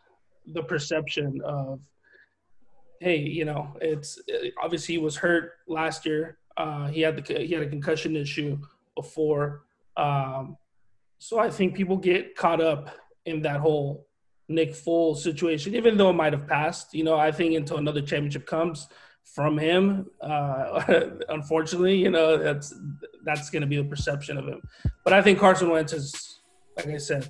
the 0.45 0.63
perception 0.63 1.41
of, 1.43 1.79
hey, 2.99 3.17
you 3.17 3.45
know, 3.45 3.75
it's 3.81 4.19
obviously 4.61 4.95
he 4.95 4.99
was 4.99 5.15
hurt 5.15 5.53
last 5.67 6.05
year. 6.05 6.37
Uh, 6.57 6.87
he 6.87 7.01
had 7.01 7.15
the 7.15 7.33
he 7.45 7.53
had 7.53 7.63
a 7.63 7.69
concussion 7.69 8.15
issue 8.15 8.57
before, 8.95 9.61
um, 9.95 10.57
so 11.19 11.39
I 11.39 11.49
think 11.49 11.75
people 11.75 11.97
get 11.97 12.35
caught 12.35 12.61
up 12.61 12.89
in 13.25 13.41
that 13.41 13.59
whole 13.59 14.07
Nick 14.49 14.71
Foles 14.71 15.17
situation, 15.17 15.75
even 15.75 15.97
though 15.97 16.09
it 16.09 16.13
might 16.13 16.33
have 16.33 16.47
passed. 16.47 16.93
You 16.93 17.03
know, 17.03 17.17
I 17.17 17.31
think 17.31 17.55
until 17.55 17.77
another 17.77 18.01
championship 18.01 18.45
comes 18.45 18.87
from 19.23 19.57
him, 19.57 20.07
uh, 20.21 20.83
unfortunately, 21.29 21.97
you 21.97 22.09
know, 22.09 22.37
that's 22.37 22.73
that's 23.23 23.49
going 23.49 23.61
to 23.61 23.67
be 23.67 23.77
the 23.77 23.83
perception 23.83 24.37
of 24.37 24.47
him. 24.47 24.61
But 25.03 25.13
I 25.13 25.21
think 25.21 25.39
Carson 25.39 25.69
Wentz 25.69 25.93
is, 25.93 26.39
like 26.77 26.87
I 26.87 26.97
said, 26.97 27.27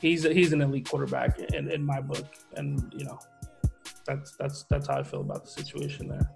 he's 0.00 0.24
a, 0.24 0.32
he's 0.32 0.52
an 0.52 0.62
elite 0.62 0.88
quarterback 0.88 1.38
in, 1.38 1.70
in 1.70 1.84
my 1.84 2.00
book, 2.00 2.26
and 2.56 2.92
you 2.96 3.04
know, 3.04 3.18
that's 4.06 4.36
that's 4.36 4.64
that's 4.64 4.86
how 4.86 4.98
I 4.98 5.02
feel 5.02 5.20
about 5.20 5.44
the 5.44 5.50
situation 5.50 6.08
there. 6.08 6.30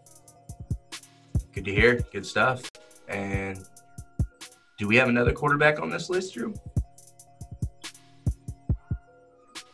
Good 1.53 1.65
to 1.65 1.73
hear. 1.73 2.05
Good 2.13 2.27
stuff. 2.27 2.69
And 3.09 3.65
do 4.79 4.89
we 4.89 4.97
have 4.97 5.09
another 5.09 5.33
quarterback 5.33 5.81
on 5.81 5.91
this 5.91 6.11
list, 6.11 6.35
Drew? 6.35 6.55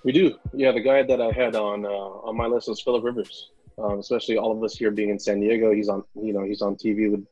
We 0.05 0.13
do. 0.13 0.35
Yeah, 0.55 0.73
the 0.73 0.81
guy 0.81 1.03
that 1.03 1.21
I 1.21 1.31
had 1.31 1.57
on 1.57 1.85
uh, 1.85 1.89
on 1.89 2.37
my 2.37 2.47
list 2.47 2.69
was 2.69 2.81
Philip 2.81 3.05
Rivers. 3.05 3.51
Um, 3.79 3.99
especially 3.99 4.37
all 4.37 4.53
of 4.53 4.63
us 4.63 4.77
here 4.77 4.91
being 4.91 5.09
in 5.09 5.19
San 5.19 5.41
Diego, 5.41 5.73
he's 5.73 5.89
on 5.89 6.05
you 6.15 6.33
know 6.33 6.43
he's 6.43 6.63
on 6.63 6.77
TV 6.77 7.11
with 7.11 7.27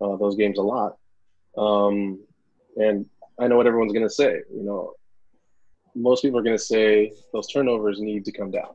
uh, 0.00 0.16
those 0.16 0.36
games 0.36 0.58
a 0.58 0.62
lot. 0.62 0.96
Um, 1.56 2.20
and 2.76 3.06
I 3.38 3.46
know 3.46 3.56
what 3.56 3.66
everyone's 3.66 3.92
going 3.92 4.06
to 4.06 4.14
say. 4.14 4.40
You 4.52 4.62
know, 4.62 4.94
most 5.94 6.22
people 6.22 6.38
are 6.38 6.42
going 6.42 6.56
to 6.56 6.62
say 6.62 7.12
those 7.32 7.46
turnovers 7.48 8.00
need 8.00 8.24
to 8.24 8.32
come 8.32 8.50
down. 8.50 8.74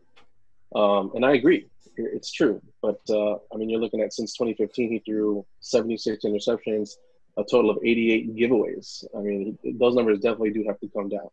Um, 0.75 1.11
and 1.15 1.25
I 1.25 1.33
agree, 1.33 1.67
it's 1.97 2.31
true. 2.31 2.61
But 2.81 3.01
uh, 3.09 3.35
I 3.53 3.57
mean, 3.57 3.69
you're 3.69 3.81
looking 3.81 4.01
at 4.01 4.13
since 4.13 4.33
2015, 4.33 4.91
he 4.91 4.99
threw 4.99 5.45
76 5.59 6.23
interceptions, 6.23 6.97
a 7.39 7.43
total 7.43 7.71
of 7.71 7.77
88 7.83 8.35
giveaways. 8.35 9.05
I 9.17 9.21
mean, 9.21 9.57
those 9.63 9.95
numbers 9.95 10.19
definitely 10.19 10.51
do 10.51 10.65
have 10.67 10.79
to 10.79 10.89
come 10.89 11.09
down. 11.09 11.29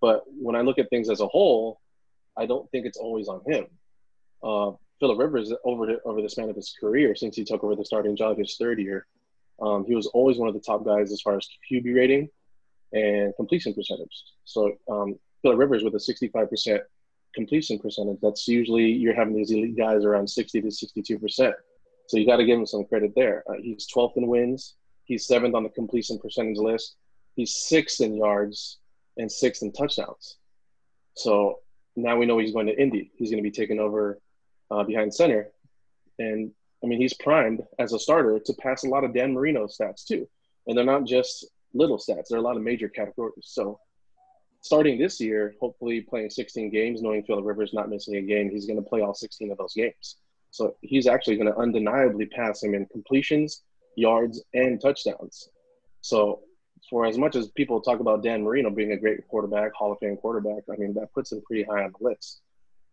But 0.00 0.24
when 0.26 0.56
I 0.56 0.62
look 0.62 0.78
at 0.78 0.90
things 0.90 1.08
as 1.08 1.20
a 1.20 1.26
whole, 1.26 1.80
I 2.36 2.46
don't 2.46 2.68
think 2.70 2.86
it's 2.86 2.98
always 2.98 3.28
on 3.28 3.40
him. 3.46 3.66
Uh, 4.42 4.72
Philip 5.00 5.18
Rivers, 5.18 5.52
over 5.64 5.86
the, 5.86 6.00
over 6.04 6.20
the 6.20 6.28
span 6.28 6.50
of 6.50 6.56
his 6.56 6.74
career, 6.78 7.14
since 7.14 7.36
he 7.36 7.44
took 7.44 7.62
over 7.62 7.76
the 7.76 7.84
starting 7.84 8.16
job 8.16 8.38
his 8.38 8.56
third 8.58 8.78
year, 8.80 9.06
um, 9.62 9.84
he 9.86 9.94
was 9.94 10.06
always 10.08 10.36
one 10.36 10.48
of 10.48 10.54
the 10.54 10.60
top 10.60 10.84
guys 10.84 11.12
as 11.12 11.20
far 11.20 11.36
as 11.36 11.48
QB 11.70 11.94
rating 11.94 12.28
and 12.92 13.32
completion 13.36 13.72
percentage. 13.74 14.22
So 14.44 14.72
um, 14.90 15.18
Philip 15.42 15.58
Rivers 15.58 15.84
with 15.84 15.94
a 15.94 15.98
65% 15.98 16.80
completion 17.34 17.78
percentage, 17.78 18.18
that's 18.20 18.48
usually 18.48 18.86
you're 18.86 19.14
having 19.14 19.34
these 19.36 19.50
elite 19.50 19.76
guys 19.76 20.04
around 20.04 20.28
60 20.28 20.60
to 20.62 20.68
62%. 20.68 21.52
So 22.06 22.18
you 22.18 22.26
got 22.26 22.36
to 22.36 22.44
give 22.44 22.58
him 22.58 22.66
some 22.66 22.84
credit 22.84 23.12
there. 23.14 23.44
Uh, 23.48 23.54
he's 23.60 23.86
12th 23.94 24.16
in 24.16 24.26
wins. 24.26 24.74
He's 25.04 25.26
seventh 25.26 25.54
on 25.54 25.62
the 25.62 25.68
completion 25.68 26.18
percentage 26.18 26.58
list. 26.58 26.96
He's 27.34 27.54
sixth 27.54 28.00
in 28.00 28.16
yards 28.16 28.78
and 29.16 29.30
sixth 29.30 29.62
in 29.62 29.72
touchdowns. 29.72 30.36
So 31.14 31.60
now 31.96 32.16
we 32.16 32.26
know 32.26 32.38
he's 32.38 32.52
going 32.52 32.66
to 32.66 32.80
Indy. 32.80 33.10
He's 33.16 33.30
going 33.30 33.42
to 33.42 33.48
be 33.48 33.54
taking 33.54 33.78
over 33.78 34.18
uh, 34.70 34.82
behind 34.82 35.14
center. 35.14 35.50
And 36.18 36.52
I 36.82 36.86
mean, 36.86 37.00
he's 37.00 37.14
primed 37.14 37.62
as 37.78 37.92
a 37.92 37.98
starter 37.98 38.38
to 38.38 38.52
pass 38.54 38.84
a 38.84 38.88
lot 38.88 39.04
of 39.04 39.14
Dan 39.14 39.32
Marino 39.32 39.66
stats 39.66 40.04
too. 40.04 40.28
And 40.66 40.76
they're 40.76 40.84
not 40.84 41.04
just 41.04 41.46
little 41.74 41.98
stats, 41.98 42.28
there 42.28 42.38
are 42.38 42.40
a 42.40 42.44
lot 42.44 42.56
of 42.56 42.62
major 42.62 42.88
categories. 42.88 43.34
So 43.42 43.80
starting 44.60 44.98
this 44.98 45.20
year, 45.20 45.54
hopefully 45.60 46.00
playing 46.00 46.30
16 46.30 46.70
games, 46.70 47.02
knowing 47.02 47.22
Philip 47.24 47.44
Rivers 47.44 47.74
not 47.74 47.90
missing 47.90 48.16
a 48.16 48.22
game, 48.22 48.50
he's 48.50 48.66
going 48.66 48.82
to 48.82 48.88
play 48.88 49.02
all 49.02 49.14
16 49.14 49.50
of 49.50 49.58
those 49.58 49.74
games. 49.74 50.16
So 50.50 50.76
he's 50.82 51.06
actually 51.06 51.36
going 51.36 51.52
to 51.52 51.58
undeniably 51.58 52.26
pass 52.26 52.62
him 52.62 52.74
in 52.74 52.86
completions, 52.86 53.62
yards, 53.96 54.42
and 54.52 54.80
touchdowns. 54.80 55.48
So 56.00 56.40
for 56.90 57.06
as 57.06 57.16
much 57.16 57.36
as 57.36 57.48
people 57.48 57.80
talk 57.80 58.00
about 58.00 58.22
Dan 58.22 58.42
Marino 58.42 58.70
being 58.70 58.92
a 58.92 58.96
great 58.96 59.26
quarterback, 59.28 59.72
Hall 59.74 59.92
of 59.92 59.98
Fame 59.98 60.16
quarterback, 60.16 60.64
I 60.72 60.76
mean, 60.76 60.94
that 60.94 61.12
puts 61.12 61.32
him 61.32 61.42
pretty 61.46 61.64
high 61.64 61.84
on 61.84 61.92
the 61.98 62.08
list. 62.08 62.40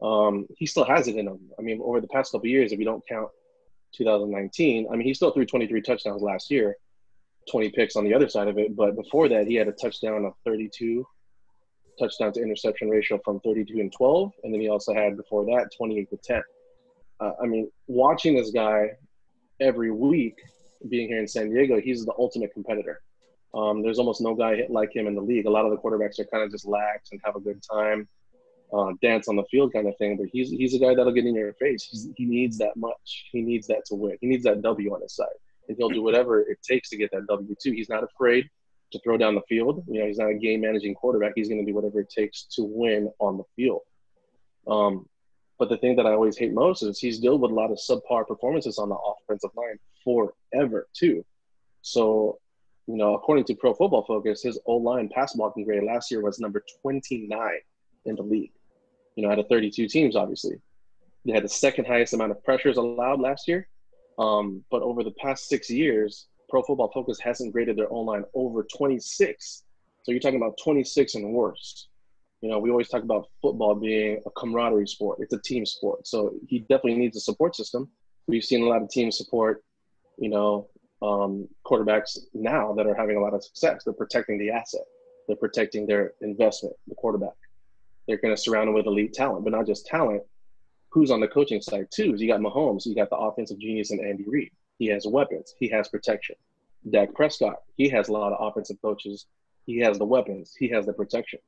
Um, 0.02 0.48
he 0.58 0.66
still 0.66 0.86
has 0.86 1.08
it 1.08 1.16
in 1.16 1.28
him. 1.28 1.40
I 1.60 1.62
mean, 1.62 1.80
over 1.84 2.02
the 2.02 2.08
past 2.08 2.32
couple 2.32 2.48
years, 2.48 2.72
if 2.72 2.80
you 2.80 2.86
don't 2.86 3.06
count 3.08 3.30
2019. 3.94 4.88
I 4.92 4.96
mean, 4.96 5.08
he 5.08 5.14
still 5.14 5.32
threw 5.32 5.46
23 5.46 5.82
touchdowns 5.82 6.22
last 6.22 6.52
year, 6.52 6.78
20 7.50 7.70
picks 7.72 7.96
on 7.96 8.04
the 8.04 8.14
other 8.14 8.30
side 8.30 8.48
of 8.48 8.58
it. 8.58 8.76
But 8.76 8.96
before 8.96 9.30
that, 9.30 9.48
he 9.48 9.56
had 9.56 9.68
a 9.68 9.74
touchdown 9.74 10.26
of 10.26 10.34
32 10.46 11.06
touchdown 12.00 12.32
to 12.34 12.42
interception 12.42 12.90
ratio 12.90 13.20
from 13.24 13.40
32 13.42 13.80
and 13.80 13.92
12. 13.92 14.32
And 14.44 14.54
then 14.54 14.62
he 14.62 14.70
also 14.70 14.94
had 14.94 15.18
before 15.18 15.46
that 15.46 15.70
28 15.76 16.10
to 16.10 16.18
10. 16.18 16.42
Uh, 17.20 17.32
I 17.42 17.46
mean, 17.46 17.70
watching 17.88 18.36
this 18.36 18.52
guy 18.52 18.92
every 19.60 19.92
week 19.92 20.38
being 20.90 21.08
here 21.08 21.20
in 21.20 21.28
San 21.28 21.50
Diego, 21.50 21.80
he's 21.80 22.06
the 22.06 22.14
ultimate 22.18 22.54
competitor. 22.54 23.02
Um, 23.54 23.82
there's 23.82 24.00
almost 24.00 24.22
no 24.22 24.34
guy 24.34 24.66
like 24.70 24.96
him 24.96 25.08
in 25.08 25.16
the 25.16 25.22
league. 25.22 25.46
A 25.46 25.50
lot 25.50 25.66
of 25.66 25.72
the 25.72 25.78
quarterbacks 25.78 26.20
are 26.20 26.26
kind 26.26 26.44
of 26.44 26.52
just 26.52 26.66
lax 26.66 27.12
and 27.12 27.20
have 27.24 27.36
a 27.36 27.40
good 27.40 27.62
time 27.70 28.08
uh, 28.74 28.94
dance 29.02 29.28
on 29.28 29.36
the 29.36 29.44
field 29.52 29.74
kind 29.74 29.88
of 29.88 29.98
thing. 29.98 30.18
But 30.18 30.28
he's 30.32 30.50
he's 30.50 30.74
a 30.74 30.80
guy 30.80 30.96
that'll 30.96 31.12
get 31.12 31.26
in 31.26 31.36
your 31.36 31.54
face. 31.54 31.84
He's, 31.84 32.10
he 32.16 32.26
needs 32.26 32.58
that 32.60 32.76
much. 32.78 33.30
He 33.32 33.42
needs 33.42 33.68
that 33.68 33.86
to 33.88 33.96
win. 33.96 34.18
He 34.22 34.28
needs 34.28 34.44
that 34.46 34.62
W 34.62 34.94
on 34.94 35.02
his 35.02 35.16
side, 35.16 35.28
and 35.68 35.78
he'll 35.78 35.90
do 35.90 36.02
whatever 36.02 36.40
it 36.42 36.60
takes 36.64 36.90
to 36.90 36.98
get 36.98 37.12
that 37.12 37.28
W 37.28 37.56
too. 37.62 37.72
He's 37.72 37.90
not 37.90 38.04
afraid 38.04 38.50
to 38.92 39.00
throw 39.00 39.18
down 39.18 39.36
the 39.36 39.42
field. 39.48 39.84
You 39.88 40.02
know, 40.02 40.08
he's 40.08 40.18
not 40.18 40.30
a 40.30 40.34
game 40.34 40.62
managing 40.62 40.96
quarterback. 40.96 41.34
He's 41.36 41.48
going 41.48 41.64
to 41.64 41.70
do 41.70 41.76
whatever 41.76 42.00
it 42.02 42.10
takes 42.10 42.44
to 42.56 42.64
win 42.64 43.12
on 43.20 43.38
the 43.38 43.44
field. 43.56 43.82
Um, 44.68 45.06
but 45.58 45.70
the 45.70 45.78
thing 45.78 45.96
that 45.98 46.06
I 46.06 46.12
always 46.12 46.38
hate 46.38 46.54
most 46.54 46.82
is 46.82 47.00
he's 47.00 47.20
dealt 47.20 47.40
with 47.40 47.52
a 47.52 47.54
lot 47.54 47.72
of 47.72 47.78
subpar 47.78 48.28
performances 48.28 48.78
on 48.80 48.90
the 48.90 48.96
offensive 48.96 49.52
line 49.56 49.78
forever 50.52 50.88
too. 50.94 51.26
So, 51.82 52.40
you 52.88 52.98
know, 52.98 53.16
according 53.16 53.46
to 53.46 53.56
Pro 53.56 53.74
Football 53.74 54.06
Focus, 54.06 54.44
his 54.44 54.60
O 54.66 54.76
line 54.76 55.10
pass 55.10 55.34
blocking 55.34 55.64
grade 55.64 55.84
last 55.84 56.12
year 56.12 56.22
was 56.22 56.40
number 56.40 56.64
29 56.82 57.30
in 58.06 58.16
the 58.16 58.24
league 58.24 58.52
you 59.16 59.24
know, 59.24 59.32
out 59.32 59.40
of 59.40 59.48
32 59.48 59.88
teams, 59.88 60.16
obviously. 60.16 60.56
They 61.26 61.34
had 61.34 61.44
the 61.44 61.50
second 61.50 61.86
highest 61.86 62.14
amount 62.14 62.32
of 62.32 62.44
pressures 62.44 62.78
allowed 62.78 63.20
last 63.20 63.48
year. 63.48 63.68
Um, 64.18 64.64
but 64.72 64.82
over 64.82 65.04
the 65.04 65.12
past 65.12 65.48
six 65.48 65.70
years, 65.70 66.28
Pro 66.50 66.64
Football 66.64 66.92
Focus 66.94 67.20
hasn't 67.20 67.54
graded 67.54 67.78
their 67.78 67.92
O 67.92 68.00
line 68.02 68.24
over 68.34 68.66
26. 68.76 69.64
So 70.04 70.12
you're 70.12 70.20
talking 70.20 70.38
about 70.38 70.58
26 70.64 71.16
and 71.16 71.34
worse. 71.34 71.88
You 72.42 72.50
know, 72.50 72.58
we 72.58 72.72
always 72.72 72.90
talk 72.90 73.04
about 73.04 73.28
football 73.42 73.76
being 73.76 74.22
a 74.26 74.32
camaraderie 74.32 74.88
sport. 74.88 75.20
It's 75.22 75.34
a 75.34 75.42
team 75.42 75.66
sport. 75.66 76.08
So 76.08 76.34
he 76.48 76.60
definitely 76.60 76.96
needs 76.96 77.16
a 77.16 77.20
support 77.20 77.56
system. 77.56 77.90
We've 78.28 78.44
seen 78.44 78.64
a 78.64 78.68
lot 78.68 78.82
of 78.82 78.90
teams 78.90 79.18
support, 79.18 79.64
you 80.22 80.30
know, 80.30 80.70
um, 81.02 81.50
quarterbacks 81.66 82.18
now 82.34 82.74
that 82.74 82.88
are 82.88 82.96
having 82.96 83.18
a 83.18 83.20
lot 83.20 83.34
of 83.34 83.44
success. 83.44 83.84
They're 83.84 83.94
protecting 83.94 84.38
the 84.38 84.52
asset. 84.52 84.86
They're 85.28 85.36
protecting 85.36 85.86
their 85.86 86.14
investment, 86.22 86.76
the 86.88 86.96
quarterback 86.96 87.36
they're 88.08 88.18
going 88.18 88.36
to 88.36 88.42
surround 88.42 88.68
him 88.68 88.76
with 88.76 88.86
elite 88.86 89.14
talent, 89.14 89.44
but 89.44 89.52
not 89.52 89.66
just 89.66 89.86
talent. 89.86 90.24
Who's 90.90 91.12
on 91.12 91.22
the 91.22 91.28
coaching 91.28 91.62
side 91.62 91.88
too? 91.92 92.14
Is 92.14 92.22
you 92.22 92.28
got 92.28 92.42
Mahomes, 92.42 92.86
you 92.86 92.96
got 92.96 93.10
the 93.10 93.16
offensive 93.16 93.60
genius 93.60 93.92
and 93.92 94.02
Andy 94.02 94.26
Reid. 94.28 94.52
He 94.78 94.88
has 94.88 95.08
weapons. 95.08 95.56
He 95.60 95.70
has 95.70 95.88
protection. 95.88 96.36
Dak 96.90 97.14
Prescott, 97.14 97.62
he 97.78 97.88
has 97.90 98.10
a 98.10 98.12
lot 98.12 98.34
of 98.34 98.46
offensive 98.46 98.82
coaches. 98.82 99.28
He 99.66 99.78
has 99.80 99.98
the 99.98 100.06
weapons. 100.06 100.54
He 100.58 100.68
has 100.70 100.86
the 100.86 100.94
protection. 100.94 101.40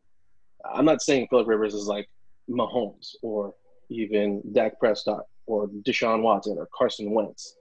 I'm 0.64 0.86
not 0.86 1.02
saying 1.02 1.28
Philip 1.30 1.48
Rivers 1.48 1.74
is 1.74 1.88
like 1.88 2.08
Mahomes 2.50 3.16
or 3.22 3.54
even 3.90 4.42
Dak 4.54 4.80
Prescott 4.80 5.26
or 5.48 5.68
Deshaun 5.68 6.22
Watson 6.22 6.58
or 6.58 6.70
Carson 6.74 7.12
Wentz. 7.12 7.58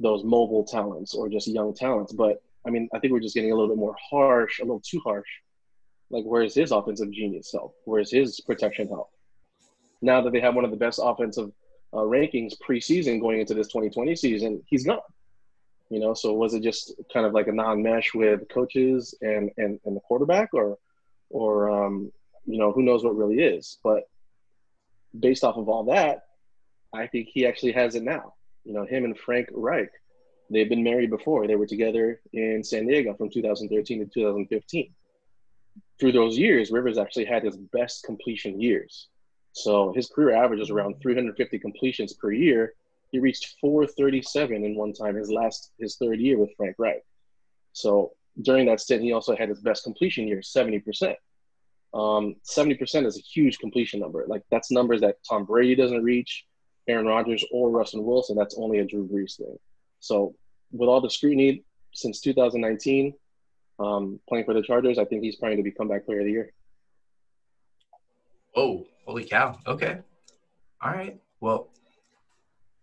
Those 0.00 0.24
mobile 0.24 0.64
talents 0.64 1.14
or 1.14 1.28
just 1.28 1.48
young 1.48 1.74
talents. 1.74 2.12
But 2.12 2.42
I 2.66 2.70
mean, 2.70 2.88
I 2.94 2.98
think 2.98 3.12
we're 3.12 3.20
just 3.20 3.34
getting 3.34 3.52
a 3.52 3.54
little 3.54 3.68
bit 3.68 3.78
more 3.78 3.96
harsh, 4.10 4.60
a 4.60 4.64
little 4.64 4.80
too 4.80 5.00
harsh. 5.04 5.28
Like, 6.10 6.24
where's 6.24 6.54
his 6.54 6.70
offensive 6.70 7.10
genius 7.10 7.50
help? 7.52 7.74
Where's 7.84 8.10
his 8.10 8.40
protection 8.40 8.88
help? 8.88 9.10
Now 10.02 10.20
that 10.22 10.32
they 10.32 10.40
have 10.40 10.54
one 10.54 10.64
of 10.64 10.70
the 10.70 10.76
best 10.76 11.00
offensive 11.02 11.50
uh, 11.92 11.98
rankings 11.98 12.54
preseason 12.66 13.20
going 13.20 13.40
into 13.40 13.54
this 13.54 13.68
2020 13.68 14.14
season, 14.16 14.62
he's 14.66 14.84
gone. 14.84 15.00
You 15.90 16.00
know, 16.00 16.14
so 16.14 16.32
was 16.32 16.54
it 16.54 16.62
just 16.62 16.94
kind 17.12 17.26
of 17.26 17.32
like 17.32 17.46
a 17.46 17.52
non-mesh 17.52 18.14
with 18.14 18.48
coaches 18.48 19.14
and 19.20 19.50
and, 19.58 19.78
and 19.84 19.96
the 19.96 20.00
quarterback, 20.00 20.50
or 20.52 20.78
or 21.30 21.70
um, 21.70 22.10
you 22.46 22.58
know, 22.58 22.72
who 22.72 22.82
knows 22.82 23.04
what 23.04 23.16
really 23.16 23.42
is? 23.42 23.78
But 23.84 24.04
based 25.18 25.44
off 25.44 25.56
of 25.56 25.68
all 25.68 25.84
that, 25.84 26.24
I 26.92 27.06
think 27.06 27.28
he 27.32 27.46
actually 27.46 27.72
has 27.72 27.94
it 27.94 28.02
now. 28.02 28.34
You 28.64 28.72
know, 28.72 28.84
him 28.84 29.04
and 29.04 29.18
Frank 29.18 29.48
Reich, 29.52 29.90
they've 30.50 30.68
been 30.68 30.82
married 30.82 31.10
before. 31.10 31.46
They 31.46 31.56
were 31.56 31.66
together 31.66 32.20
in 32.32 32.62
San 32.62 32.86
Diego 32.86 33.14
from 33.14 33.30
2013 33.30 34.00
to 34.00 34.06
2015. 34.06 34.94
Through 35.98 36.12
those 36.12 36.36
years, 36.36 36.70
Rivers 36.70 36.98
actually 36.98 37.26
had 37.26 37.44
his 37.44 37.56
best 37.56 38.04
completion 38.04 38.60
years. 38.60 39.08
So 39.52 39.92
his 39.92 40.08
career 40.08 40.34
average 40.34 40.60
is 40.60 40.70
around 40.70 41.00
350 41.00 41.58
completions 41.58 42.12
per 42.12 42.32
year. 42.32 42.74
He 43.12 43.20
reached 43.20 43.54
437 43.60 44.64
in 44.64 44.74
one 44.74 44.92
time 44.92 45.14
his 45.14 45.30
last 45.30 45.70
his 45.78 45.96
third 45.96 46.18
year 46.18 46.38
with 46.38 46.50
Frank 46.56 46.74
Reich. 46.78 47.04
So 47.72 48.12
during 48.42 48.66
that 48.66 48.80
stint, 48.80 49.02
he 49.02 49.12
also 49.12 49.36
had 49.36 49.48
his 49.48 49.60
best 49.60 49.84
completion 49.84 50.26
year, 50.26 50.40
70%. 50.40 51.14
Um, 51.92 52.34
70% 52.44 53.06
is 53.06 53.16
a 53.16 53.20
huge 53.20 53.58
completion 53.58 54.00
number. 54.00 54.24
Like 54.26 54.42
that's 54.50 54.72
numbers 54.72 55.00
that 55.02 55.18
Tom 55.28 55.44
Brady 55.44 55.76
doesn't 55.76 56.02
reach, 56.02 56.44
Aaron 56.88 57.06
Rodgers 57.06 57.44
or 57.50 57.70
Russell 57.70 58.04
Wilson. 58.04 58.36
That's 58.36 58.56
only 58.58 58.78
a 58.78 58.84
Drew 58.84 59.06
Brees 59.06 59.36
thing. 59.36 59.56
So 60.00 60.34
with 60.72 60.88
all 60.88 61.00
the 61.00 61.10
scrutiny 61.10 61.64
since 61.92 62.20
2019, 62.20 63.14
um, 63.78 64.20
playing 64.28 64.44
for 64.44 64.54
the 64.54 64.62
Chargers, 64.62 64.98
I 64.98 65.04
think 65.04 65.22
he's 65.22 65.36
probably 65.36 65.56
to 65.56 65.62
be 65.62 65.70
comeback 65.70 66.06
player 66.06 66.20
of 66.20 66.26
the 66.26 66.32
year. 66.32 66.52
Oh, 68.56 68.86
holy 69.06 69.24
cow. 69.24 69.58
Okay. 69.66 69.98
All 70.82 70.92
right. 70.92 71.18
Well, 71.40 71.70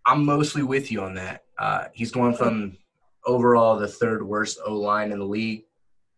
I'm 0.04 0.24
mostly 0.24 0.62
with 0.62 0.90
you 0.90 1.02
on 1.02 1.14
that. 1.14 1.44
Uh, 1.58 1.84
he's 1.94 2.10
going 2.10 2.34
from 2.34 2.76
overall 3.24 3.78
the 3.78 3.88
third 3.88 4.26
worst 4.26 4.58
O 4.66 4.74
line 4.74 5.12
in 5.12 5.18
the 5.18 5.24
league 5.24 5.64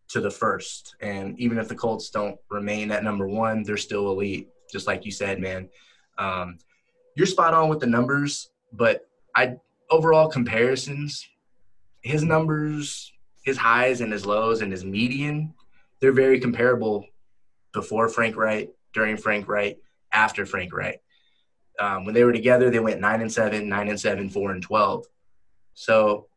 to 0.09 0.21
the 0.21 0.31
first. 0.31 0.97
And 1.00 1.38
even 1.38 1.59
if 1.59 1.69
the 1.69 1.75
Colts 1.75 2.11
don't 2.11 2.38
remain 2.50 2.91
at 2.91 3.05
number 3.05 3.29
one, 3.29 3.62
they're 3.62 3.76
still 3.76 4.11
elite, 4.11 4.49
just 4.73 4.87
like 4.87 5.05
you 5.05 5.12
said, 5.12 5.41
man. 5.41 5.69
Um, 6.19 6.59
you're 7.16 7.26
spot 7.26 7.54
on 7.54 7.68
with 7.68 7.80
the 7.80 7.87
numbers, 7.87 8.50
but 8.73 9.09
I 9.37 9.56
overall 9.90 10.28
comparisons, 10.28 11.26
his 12.02 12.23
numbers, 12.23 13.12
his 13.44 13.56
highs 13.56 14.00
and 14.00 14.12
his 14.12 14.26
lows 14.26 14.62
and 14.62 14.73
his 14.73 14.85
median, 14.85 15.54
they're 16.00 16.12
very 16.12 16.40
comparable 16.40 17.06
before 17.73 18.09
Frank 18.09 18.37
Reich, 18.37 18.71
during 18.92 19.16
Frank 19.16 19.49
Reich, 19.49 19.78
after 20.12 20.47
Frank 20.47 20.73
Reich. 20.73 21.00
Um, 21.78 22.04
when 22.04 22.14
they 22.14 22.25
were 22.25 22.33
together, 22.33 22.71
they 22.71 22.78
went 22.78 23.00
nine 23.00 23.21
and 23.21 23.33
seven, 23.33 23.68
nine 23.68 23.88
and 23.88 24.00
seven, 24.00 24.28
four 24.28 24.52
and 24.52 24.62
twelve. 24.62 25.06
So 25.75 26.28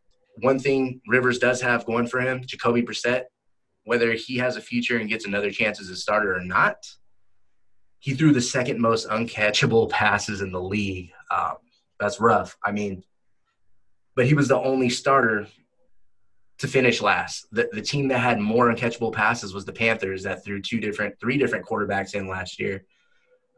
one 0.42 0.60
thing 0.60 1.02
Rivers 1.08 1.40
does 1.40 1.62
have 1.62 1.86
going 1.86 2.08
for 2.08 2.20
him, 2.20 2.44
Jacoby 2.46 2.82
Brissett, 2.82 3.26
whether 3.84 4.14
he 4.14 4.38
has 4.38 4.58
a 4.58 4.62
future 4.62 4.98
and 4.98 5.10
gets 5.10 5.26
another 5.26 5.52
chance 5.52 5.80
as 5.80 5.90
a 5.90 5.96
starter 5.96 6.36
or 6.36 6.42
not, 6.42 6.78
he 8.00 8.14
threw 8.14 8.32
the 8.32 8.42
second 8.42 8.80
most 8.80 9.08
uncatchable 9.10 9.90
passes 9.92 10.42
in 10.42 10.52
the 10.52 10.62
league. 10.62 11.12
Um, 11.32 11.56
that's 12.00 12.20
rough. 12.20 12.58
I 12.64 12.72
mean, 12.72 13.04
but 14.16 14.26
he 14.26 14.34
was 14.34 14.48
the 14.48 14.58
only 14.58 14.90
starter 14.90 15.48
to 16.60 16.68
finish 16.68 17.02
last. 17.02 17.48
The, 17.52 17.70
the 17.72 17.82
team 17.82 18.08
that 18.08 18.20
had 18.20 18.40
more 18.40 18.74
uncatchable 18.74 19.14
passes 19.14 19.54
was 19.54 19.66
the 19.66 19.74
Panthers 19.74 20.24
that 20.24 20.44
threw 20.44 20.62
two 20.62 20.80
different, 20.80 21.20
three 21.20 21.38
different 21.38 21.66
quarterbacks 21.66 22.16
in 22.16 22.28
last 22.28 22.60
year. 22.60 22.86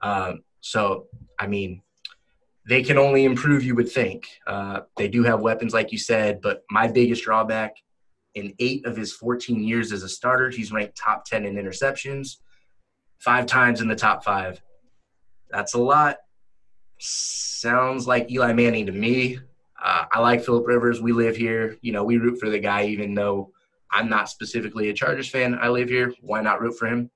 Um, 0.01 0.43
so, 0.61 1.07
I 1.37 1.47
mean, 1.47 1.81
they 2.67 2.83
can 2.83 2.97
only 2.97 3.25
improve, 3.25 3.63
you 3.63 3.75
would 3.75 3.89
think. 3.89 4.27
Uh, 4.45 4.81
they 4.97 5.07
do 5.07 5.23
have 5.23 5.39
weapons, 5.39 5.73
like 5.73 5.91
you 5.91 5.97
said, 5.97 6.41
but 6.41 6.63
my 6.69 6.87
biggest 6.87 7.23
drawback 7.23 7.77
in 8.35 8.53
eight 8.59 8.85
of 8.85 8.95
his 8.95 9.13
14 9.13 9.63
years 9.63 9.91
as 9.91 10.03
a 10.03 10.09
starter, 10.09 10.49
he's 10.49 10.71
ranked 10.71 10.97
top 10.97 11.25
10 11.25 11.45
in 11.45 11.55
interceptions, 11.55 12.37
five 13.19 13.45
times 13.45 13.81
in 13.81 13.87
the 13.87 13.95
top 13.95 14.23
five. 14.23 14.61
That's 15.49 15.73
a 15.73 15.79
lot. 15.79 16.17
Sounds 16.99 18.07
like 18.07 18.31
Eli 18.31 18.53
Manning 18.53 18.85
to 18.87 18.91
me. 18.91 19.39
Uh, 19.81 20.05
I 20.11 20.19
like 20.19 20.43
Philip 20.43 20.67
Rivers. 20.67 21.01
We 21.01 21.13
live 21.13 21.35
here. 21.35 21.77
You 21.81 21.93
know, 21.93 22.03
we 22.03 22.17
root 22.17 22.39
for 22.39 22.49
the 22.49 22.59
guy, 22.59 22.85
even 22.85 23.13
though 23.13 23.51
I'm 23.91 24.09
not 24.09 24.29
specifically 24.29 24.89
a 24.89 24.93
Chargers 24.93 25.29
fan. 25.29 25.57
I 25.59 25.69
live 25.69 25.89
here. 25.89 26.13
Why 26.21 26.41
not 26.41 26.61
root 26.61 26.77
for 26.77 26.87
him? 26.87 27.09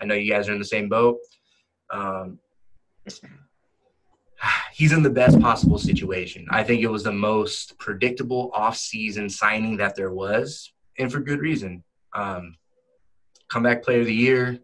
I 0.00 0.04
know 0.04 0.14
you 0.14 0.30
guys 0.30 0.48
are 0.48 0.52
in 0.52 0.58
the 0.58 0.64
same 0.64 0.88
boat. 0.88 1.18
Um, 1.90 2.38
he's 4.72 4.92
in 4.92 5.02
the 5.02 5.10
best 5.10 5.40
possible 5.40 5.78
situation. 5.78 6.46
I 6.50 6.64
think 6.64 6.82
it 6.82 6.88
was 6.88 7.04
the 7.04 7.12
most 7.12 7.78
predictable 7.78 8.50
off-season 8.52 9.28
signing 9.30 9.76
that 9.78 9.96
there 9.96 10.12
was, 10.12 10.72
and 10.98 11.10
for 11.10 11.20
good 11.20 11.40
reason. 11.40 11.84
Um, 12.14 12.56
comeback 13.48 13.82
player 13.82 14.00
of 14.00 14.06
the 14.06 14.14
year. 14.14 14.58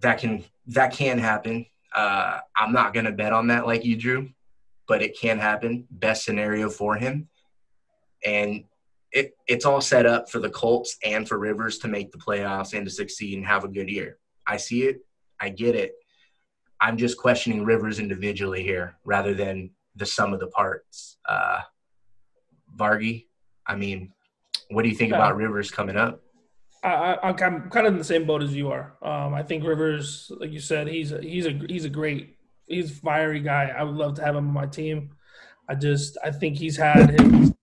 That 0.00 0.18
can 0.18 0.44
that 0.68 0.92
can 0.92 1.18
happen. 1.18 1.66
Uh, 1.94 2.40
I'm 2.56 2.72
not 2.72 2.92
gonna 2.92 3.12
bet 3.12 3.32
on 3.32 3.46
that 3.48 3.66
like 3.66 3.84
you, 3.84 3.96
Drew, 3.96 4.30
but 4.88 5.02
it 5.02 5.18
can 5.18 5.38
happen. 5.38 5.86
Best 5.90 6.24
scenario 6.24 6.68
for 6.68 6.96
him, 6.96 7.28
and 8.24 8.64
it, 9.12 9.36
it's 9.46 9.64
all 9.64 9.80
set 9.80 10.04
up 10.04 10.28
for 10.28 10.38
the 10.38 10.50
Colts 10.50 10.98
and 11.02 11.26
for 11.26 11.38
Rivers 11.38 11.78
to 11.78 11.88
make 11.88 12.12
the 12.12 12.18
playoffs 12.18 12.74
and 12.74 12.84
to 12.84 12.90
succeed 12.90 13.38
and 13.38 13.46
have 13.46 13.64
a 13.64 13.68
good 13.68 13.88
year. 13.88 14.18
I 14.46 14.58
see 14.58 14.82
it. 14.82 15.00
I 15.40 15.48
get 15.48 15.74
it. 15.74 15.94
I'm 16.80 16.98
just 16.98 17.16
questioning 17.16 17.64
Rivers 17.64 17.98
individually 17.98 18.62
here 18.62 18.96
rather 19.04 19.32
than 19.32 19.70
the 19.94 20.04
sum 20.04 20.34
of 20.34 20.40
the 20.40 20.48
parts. 20.48 21.16
Uh, 21.26 21.60
Vargy, 22.76 23.26
I 23.66 23.76
mean, 23.76 24.12
what 24.70 24.82
do 24.82 24.88
you 24.88 24.94
think 24.94 25.12
yeah. 25.12 25.16
about 25.16 25.36
Rivers 25.36 25.70
coming 25.70 25.96
up? 25.96 26.20
I, 26.82 27.30
am 27.30 27.70
kind 27.70 27.86
of 27.86 27.92
in 27.92 27.98
the 27.98 28.04
same 28.04 28.26
boat 28.26 28.42
as 28.42 28.54
you 28.54 28.70
are. 28.70 28.96
Um, 29.02 29.34
I 29.34 29.42
think 29.42 29.64
Rivers, 29.64 30.30
like 30.38 30.52
you 30.52 30.60
said, 30.60 30.88
he's 30.88 31.12
a, 31.12 31.20
he's 31.20 31.46
a 31.46 31.50
he's 31.68 31.84
a 31.84 31.88
great, 31.88 32.36
he's 32.66 32.92
a 32.92 32.94
fiery 32.94 33.40
guy. 33.40 33.74
I 33.76 33.82
would 33.82 33.96
love 33.96 34.14
to 34.16 34.24
have 34.24 34.36
him 34.36 34.48
on 34.48 34.54
my 34.54 34.66
team. 34.66 35.10
I 35.68 35.74
just 35.74 36.16
I 36.22 36.30
think 36.30 36.56
he's 36.56 36.76
had 36.76 37.18
his 37.20 37.54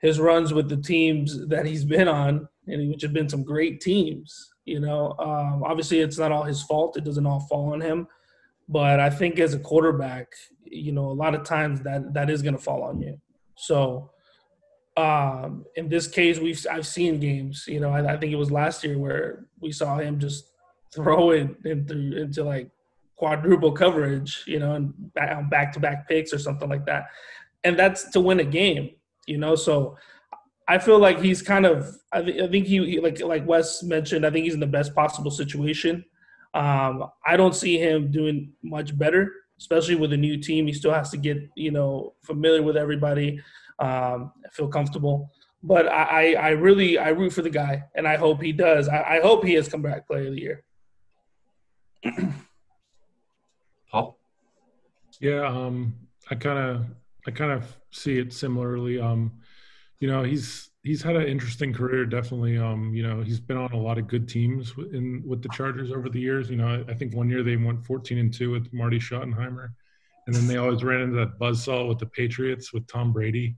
his 0.00 0.18
runs 0.18 0.52
with 0.52 0.68
the 0.68 0.76
teams 0.76 1.46
that 1.48 1.66
he's 1.66 1.84
been 1.84 2.08
on, 2.08 2.48
and 2.66 2.90
which 2.90 3.02
have 3.02 3.12
been 3.12 3.28
some 3.28 3.44
great 3.44 3.80
teams. 3.80 4.52
You 4.64 4.80
know, 4.80 5.14
um, 5.18 5.64
obviously 5.64 6.00
it's 6.00 6.18
not 6.18 6.32
all 6.32 6.44
his 6.44 6.62
fault. 6.62 6.96
It 6.96 7.04
doesn't 7.04 7.26
all 7.26 7.40
fall 7.40 7.72
on 7.72 7.80
him. 7.80 8.06
But 8.68 9.00
I 9.00 9.10
think 9.10 9.38
as 9.38 9.54
a 9.54 9.58
quarterback, 9.58 10.28
you 10.64 10.92
know, 10.92 11.10
a 11.10 11.12
lot 11.12 11.34
of 11.34 11.44
times 11.44 11.82
that 11.82 12.14
that 12.14 12.30
is 12.30 12.42
going 12.42 12.56
to 12.56 12.62
fall 12.62 12.84
on 12.84 13.00
you. 13.00 13.20
So 13.56 14.11
um, 14.96 15.64
in 15.76 15.88
this 15.88 16.06
case, 16.06 16.38
we've 16.38 16.64
I've 16.70 16.86
seen 16.86 17.18
games. 17.18 17.64
You 17.66 17.80
know, 17.80 17.90
I, 17.90 18.14
I, 18.14 18.16
think 18.18 18.32
it 18.32 18.36
was 18.36 18.50
last 18.50 18.84
year 18.84 18.98
where 18.98 19.46
we 19.60 19.72
saw 19.72 19.98
him 19.98 20.18
just 20.18 20.52
throw 20.94 21.30
it 21.30 21.56
into 21.64 22.20
into 22.20 22.44
like 22.44 22.70
quadruple 23.16 23.72
coverage. 23.72 24.44
You 24.46 24.58
know, 24.58 24.74
and 24.74 24.92
back 25.14 25.72
to 25.72 25.80
back 25.80 26.08
picks 26.08 26.32
or 26.32 26.38
something 26.38 26.68
like 26.68 26.84
that, 26.86 27.06
and 27.64 27.78
that's 27.78 28.10
to 28.10 28.20
win 28.20 28.40
a 28.40 28.44
game. 28.44 28.90
You 29.26 29.38
know, 29.38 29.54
so 29.54 29.96
I 30.68 30.78
feel 30.78 30.98
like 30.98 31.20
he's 31.20 31.40
kind 31.42 31.64
of. 31.64 31.96
I, 32.12 32.22
th- 32.22 32.42
I 32.42 32.48
think 32.48 32.66
he, 32.66 32.84
he 32.84 33.00
like 33.00 33.20
like 33.20 33.46
Wes 33.46 33.82
mentioned. 33.82 34.26
I 34.26 34.30
think 34.30 34.44
he's 34.44 34.54
in 34.54 34.60
the 34.60 34.66
best 34.66 34.94
possible 34.94 35.30
situation. 35.30 36.04
Um, 36.52 37.04
I 37.26 37.38
don't 37.38 37.54
see 37.54 37.78
him 37.78 38.10
doing 38.10 38.52
much 38.62 38.96
better, 38.98 39.32
especially 39.58 39.94
with 39.94 40.12
a 40.12 40.16
new 40.18 40.36
team. 40.36 40.66
He 40.66 40.74
still 40.74 40.92
has 40.92 41.10
to 41.12 41.16
get 41.16 41.38
you 41.56 41.70
know 41.70 42.12
familiar 42.22 42.62
with 42.62 42.76
everybody, 42.76 43.40
um, 43.78 44.32
feel 44.52 44.68
comfortable. 44.68 45.30
But 45.62 45.86
I, 45.86 46.34
I 46.34 46.48
really 46.50 46.98
I 46.98 47.10
root 47.10 47.32
for 47.32 47.42
the 47.42 47.50
guy, 47.50 47.84
and 47.94 48.06
I 48.06 48.16
hope 48.16 48.42
he 48.42 48.52
does. 48.52 48.88
I, 48.88 49.02
I 49.02 49.20
hope 49.20 49.44
he 49.44 49.54
has 49.54 49.68
comeback 49.68 50.06
player 50.08 50.26
of 50.26 50.34
the 50.34 50.40
year. 50.40 50.64
Paul. 53.90 54.18
Yeah, 55.20 55.46
um, 55.46 55.94
I 56.30 56.34
kind 56.34 56.58
of 56.58 56.86
I 57.26 57.30
kind 57.30 57.52
of 57.52 57.76
see 57.90 58.18
it 58.18 58.32
similarly. 58.32 59.00
Um, 59.00 59.32
you 60.00 60.08
know, 60.08 60.24
he's 60.24 60.70
he's 60.82 61.02
had 61.02 61.16
an 61.16 61.26
interesting 61.28 61.72
career. 61.72 62.04
Definitely, 62.06 62.58
um, 62.58 62.92
you 62.94 63.02
know, 63.02 63.22
he's 63.22 63.40
been 63.40 63.56
on 63.56 63.72
a 63.72 63.76
lot 63.76 63.98
of 63.98 64.08
good 64.08 64.28
teams 64.28 64.72
in 64.92 65.22
with 65.24 65.42
the 65.42 65.48
Chargers 65.50 65.92
over 65.92 66.08
the 66.08 66.20
years. 66.20 66.50
You 66.50 66.56
know, 66.56 66.84
I 66.88 66.94
think 66.94 67.14
one 67.14 67.28
year 67.28 67.42
they 67.42 67.56
went 67.56 67.86
14 67.86 68.18
and 68.18 68.34
two 68.34 68.50
with 68.50 68.72
Marty 68.72 68.98
Schottenheimer, 68.98 69.68
and 70.26 70.34
then 70.34 70.46
they 70.46 70.56
always 70.56 70.82
ran 70.82 71.02
into 71.02 71.16
that 71.16 71.38
buzzsaw 71.38 71.88
with 71.88 71.98
the 71.98 72.06
Patriots 72.06 72.72
with 72.72 72.86
Tom 72.86 73.12
Brady, 73.12 73.56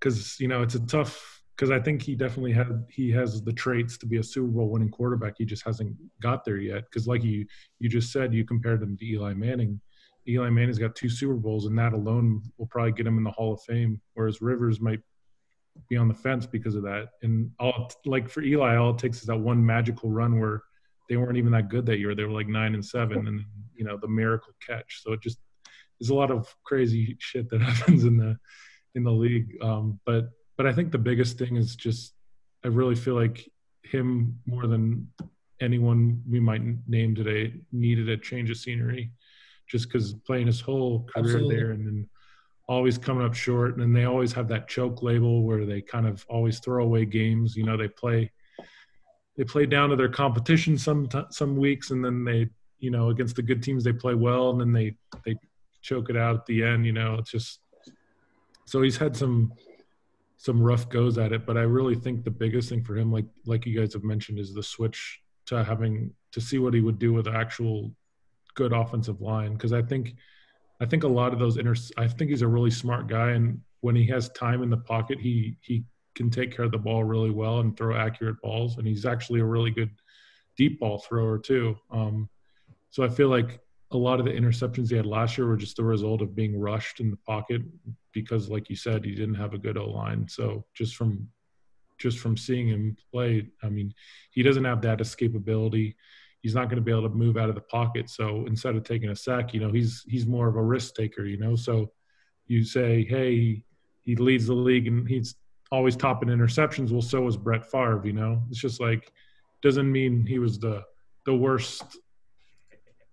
because 0.00 0.40
you 0.40 0.48
know 0.48 0.62
it's 0.62 0.74
a 0.74 0.86
tough. 0.86 1.36
Because 1.56 1.70
I 1.70 1.78
think 1.78 2.00
he 2.00 2.14
definitely 2.14 2.52
had 2.52 2.86
he 2.88 3.10
has 3.10 3.42
the 3.42 3.52
traits 3.52 3.98
to 3.98 4.06
be 4.06 4.16
a 4.16 4.22
Super 4.22 4.46
Bowl 4.46 4.70
winning 4.70 4.88
quarterback. 4.88 5.34
He 5.36 5.44
just 5.44 5.62
hasn't 5.62 5.94
got 6.22 6.42
there 6.42 6.56
yet. 6.56 6.84
Because 6.84 7.06
like 7.06 7.22
you 7.22 7.46
you 7.80 7.88
just 7.88 8.12
said, 8.12 8.32
you 8.32 8.44
compared 8.44 8.82
him 8.82 8.96
to 8.96 9.04
Eli 9.04 9.34
Manning. 9.34 9.78
Eli 10.26 10.48
Manning's 10.48 10.78
got 10.78 10.94
two 10.94 11.10
Super 11.10 11.34
Bowls, 11.34 11.66
and 11.66 11.78
that 11.78 11.92
alone 11.92 12.42
will 12.56 12.66
probably 12.66 12.92
get 12.92 13.06
him 13.06 13.18
in 13.18 13.24
the 13.24 13.30
Hall 13.30 13.52
of 13.52 13.62
Fame. 13.62 14.00
Whereas 14.14 14.40
Rivers 14.40 14.80
might 14.80 15.00
be 15.88 15.96
on 15.96 16.08
the 16.08 16.14
fence 16.14 16.46
because 16.46 16.74
of 16.74 16.82
that. 16.82 17.08
And 17.22 17.50
all 17.58 17.90
like 18.06 18.28
for 18.28 18.42
Eli, 18.42 18.76
all 18.76 18.90
it 18.90 18.98
takes 18.98 19.20
is 19.20 19.26
that 19.26 19.36
one 19.36 19.64
magical 19.64 20.10
run 20.10 20.38
where 20.38 20.62
they 21.08 21.16
weren't 21.16 21.36
even 21.36 21.52
that 21.52 21.68
good 21.68 21.86
that 21.86 21.98
year. 21.98 22.14
They 22.14 22.24
were 22.24 22.30
like 22.30 22.48
nine 22.48 22.74
and 22.74 22.84
seven, 22.84 23.26
and 23.26 23.44
you 23.74 23.84
know 23.84 23.98
the 24.00 24.08
miracle 24.08 24.52
catch. 24.66 25.02
So 25.02 25.12
it 25.12 25.20
just 25.20 25.38
there's 25.98 26.10
a 26.10 26.14
lot 26.14 26.30
of 26.30 26.54
crazy 26.64 27.16
shit 27.18 27.50
that 27.50 27.60
happens 27.62 28.04
in 28.04 28.16
the 28.16 28.38
in 28.94 29.04
the 29.04 29.10
league. 29.10 29.56
Um, 29.62 30.00
but 30.04 30.30
but 30.56 30.66
I 30.66 30.72
think 30.72 30.92
the 30.92 30.98
biggest 30.98 31.38
thing 31.38 31.56
is 31.56 31.76
just 31.76 32.14
I 32.64 32.68
really 32.68 32.94
feel 32.94 33.14
like 33.14 33.48
him 33.82 34.38
more 34.46 34.66
than 34.66 35.08
anyone 35.60 36.22
we 36.28 36.40
might 36.40 36.62
name 36.88 37.14
today 37.14 37.54
needed 37.72 38.08
a 38.08 38.16
change 38.16 38.50
of 38.50 38.56
scenery, 38.56 39.10
just 39.68 39.88
because 39.88 40.14
playing 40.26 40.46
his 40.46 40.60
whole 40.60 41.06
career 41.14 41.36
Absolutely. 41.36 41.56
there 41.56 41.70
and 41.72 41.86
then 41.86 42.08
always 42.68 42.96
coming 42.96 43.24
up 43.24 43.34
short, 43.34 43.72
and 43.72 43.82
then 43.82 43.92
they 43.92 44.04
always 44.04 44.32
have 44.32 44.48
that 44.48 44.68
choke 44.68 45.02
label 45.02 45.42
where 45.42 45.66
they 45.66 45.80
kind 45.80 46.06
of 46.06 46.24
always 46.28 46.60
throw 46.60 46.84
away 46.84 47.04
games. 47.04 47.56
You 47.56 47.64
know, 47.64 47.76
they 47.76 47.88
play 47.88 48.30
they 49.36 49.44
play 49.44 49.66
down 49.66 49.90
to 49.90 49.96
their 49.96 50.08
competition 50.08 50.78
some 50.78 51.08
some 51.30 51.56
weeks, 51.56 51.90
and 51.90 52.04
then 52.04 52.24
they 52.24 52.48
you 52.78 52.90
know 52.90 53.10
against 53.10 53.36
the 53.36 53.42
good 53.42 53.62
teams 53.62 53.82
they 53.82 53.92
play 53.92 54.14
well, 54.14 54.50
and 54.50 54.60
then 54.60 54.72
they 54.72 54.94
they 55.24 55.36
choke 55.82 56.10
it 56.10 56.16
out 56.16 56.36
at 56.36 56.46
the 56.46 56.62
end. 56.62 56.86
You 56.86 56.92
know, 56.92 57.14
it's 57.14 57.30
just 57.30 57.59
so 58.70 58.82
he's 58.82 58.96
had 58.96 59.16
some 59.16 59.52
some 60.36 60.62
rough 60.62 60.88
goes 60.88 61.18
at 61.18 61.32
it, 61.32 61.44
but 61.44 61.56
I 61.56 61.62
really 61.62 61.96
think 61.96 62.22
the 62.22 62.30
biggest 62.30 62.68
thing 62.68 62.84
for 62.84 62.96
him, 62.96 63.10
like 63.12 63.26
like 63.44 63.66
you 63.66 63.78
guys 63.78 63.92
have 63.94 64.04
mentioned, 64.04 64.38
is 64.38 64.54
the 64.54 64.62
switch 64.62 65.20
to 65.46 65.64
having 65.64 66.12
to 66.30 66.40
see 66.40 66.60
what 66.60 66.72
he 66.72 66.80
would 66.80 67.00
do 67.00 67.12
with 67.12 67.26
actual 67.26 67.92
good 68.54 68.72
offensive 68.72 69.20
line. 69.20 69.54
Because 69.54 69.72
I 69.72 69.82
think 69.82 70.14
I 70.80 70.86
think 70.86 71.02
a 71.02 71.08
lot 71.08 71.32
of 71.32 71.40
those 71.40 71.56
inter 71.56 71.74
I 71.96 72.06
think 72.06 72.30
he's 72.30 72.42
a 72.42 72.48
really 72.48 72.70
smart 72.70 73.08
guy, 73.08 73.30
and 73.30 73.60
when 73.80 73.96
he 73.96 74.06
has 74.06 74.28
time 74.30 74.62
in 74.62 74.70
the 74.70 74.76
pocket, 74.76 75.18
he 75.18 75.56
he 75.62 75.82
can 76.14 76.30
take 76.30 76.54
care 76.54 76.64
of 76.64 76.70
the 76.70 76.78
ball 76.78 77.02
really 77.02 77.30
well 77.32 77.58
and 77.58 77.76
throw 77.76 77.96
accurate 77.96 78.40
balls. 78.40 78.78
And 78.78 78.86
he's 78.86 79.04
actually 79.04 79.40
a 79.40 79.44
really 79.44 79.72
good 79.72 79.90
deep 80.56 80.78
ball 80.78 80.98
thrower 80.98 81.38
too. 81.38 81.76
Um, 81.90 82.28
so 82.90 83.02
I 83.02 83.08
feel 83.08 83.30
like 83.30 83.58
a 83.92 83.96
lot 83.96 84.20
of 84.20 84.26
the 84.26 84.32
interceptions 84.32 84.90
he 84.90 84.96
had 84.96 85.06
last 85.06 85.36
year 85.36 85.46
were 85.46 85.56
just 85.56 85.76
the 85.76 85.84
result 85.84 86.22
of 86.22 86.36
being 86.36 86.58
rushed 86.58 87.00
in 87.00 87.10
the 87.10 87.16
pocket 87.18 87.62
because, 88.12 88.48
like 88.48 88.70
you 88.70 88.76
said, 88.76 89.04
he 89.04 89.14
didn't 89.14 89.34
have 89.34 89.54
a 89.54 89.58
good 89.58 89.76
O 89.76 89.90
line. 89.90 90.28
So 90.28 90.64
just 90.74 90.96
from 90.96 91.28
just 91.98 92.18
from 92.18 92.36
seeing 92.36 92.68
him 92.68 92.96
play, 93.12 93.46
I 93.62 93.68
mean, 93.68 93.92
he 94.30 94.42
doesn't 94.42 94.64
have 94.64 94.80
that 94.82 95.00
escapability. 95.00 95.94
He's 96.40 96.54
not 96.54 96.70
going 96.70 96.76
to 96.76 96.82
be 96.82 96.90
able 96.90 97.02
to 97.02 97.14
move 97.14 97.36
out 97.36 97.50
of 97.50 97.54
the 97.54 97.60
pocket. 97.60 98.08
So 98.08 98.46
instead 98.46 98.74
of 98.74 98.84
taking 98.84 99.10
a 99.10 99.16
sack, 99.16 99.52
you 99.52 99.60
know, 99.60 99.70
he's 99.70 100.04
he's 100.08 100.26
more 100.26 100.48
of 100.48 100.56
a 100.56 100.62
risk 100.62 100.94
taker. 100.94 101.24
You 101.24 101.36
know, 101.36 101.56
so 101.56 101.92
you 102.46 102.64
say, 102.64 103.04
hey, 103.04 103.62
he 104.02 104.16
leads 104.16 104.46
the 104.46 104.54
league 104.54 104.86
and 104.86 105.06
he's 105.06 105.34
always 105.70 105.96
top 105.96 106.22
in 106.22 106.28
interceptions. 106.28 106.90
Well, 106.90 107.02
so 107.02 107.22
was 107.22 107.36
Brett 107.36 107.70
Favre. 107.70 108.02
You 108.04 108.12
know, 108.12 108.42
it's 108.50 108.60
just 108.60 108.80
like 108.80 109.12
doesn't 109.62 109.90
mean 109.90 110.24
he 110.26 110.38
was 110.38 110.58
the 110.58 110.82
the 111.26 111.34
worst 111.34 111.98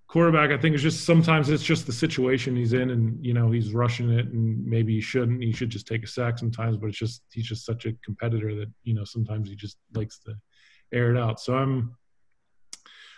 quarterback, 0.08 0.52
I 0.52 0.58
think 0.58 0.74
it's 0.74 0.84
just 0.84 1.06
sometimes 1.06 1.50
it's 1.50 1.64
just 1.64 1.86
the 1.86 1.94
situation 1.94 2.56
he's 2.56 2.74
in, 2.74 2.92
and 2.92 3.24
you 3.26 3.34
know 3.34 3.52
he's 3.52 3.74
rushing 3.74 4.10
it, 4.12 4.28
and 4.28 4.66
maybe 4.66 4.96
he 4.96 5.02
shouldn't. 5.02 5.44
He 5.44 5.52
should 5.52 5.70
just 5.70 5.88
take 5.88 6.04
a 6.04 6.08
sack 6.08 6.38
sometimes, 6.38 6.78
but 6.78 6.88
it's 6.88 6.98
just 6.98 7.24
he's 7.32 7.48
just 7.48 7.66
such 7.66 7.86
a 7.86 7.94
competitor 8.04 8.56
that 8.56 8.72
you 8.84 8.94
know 8.94 9.04
sometimes 9.04 9.50
he 9.50 9.56
just 9.56 9.78
likes 9.94 10.20
to 10.20 10.36
air 10.94 11.14
it 11.14 11.20
out. 11.20 11.40
So 11.40 11.56
I'm 11.56 11.96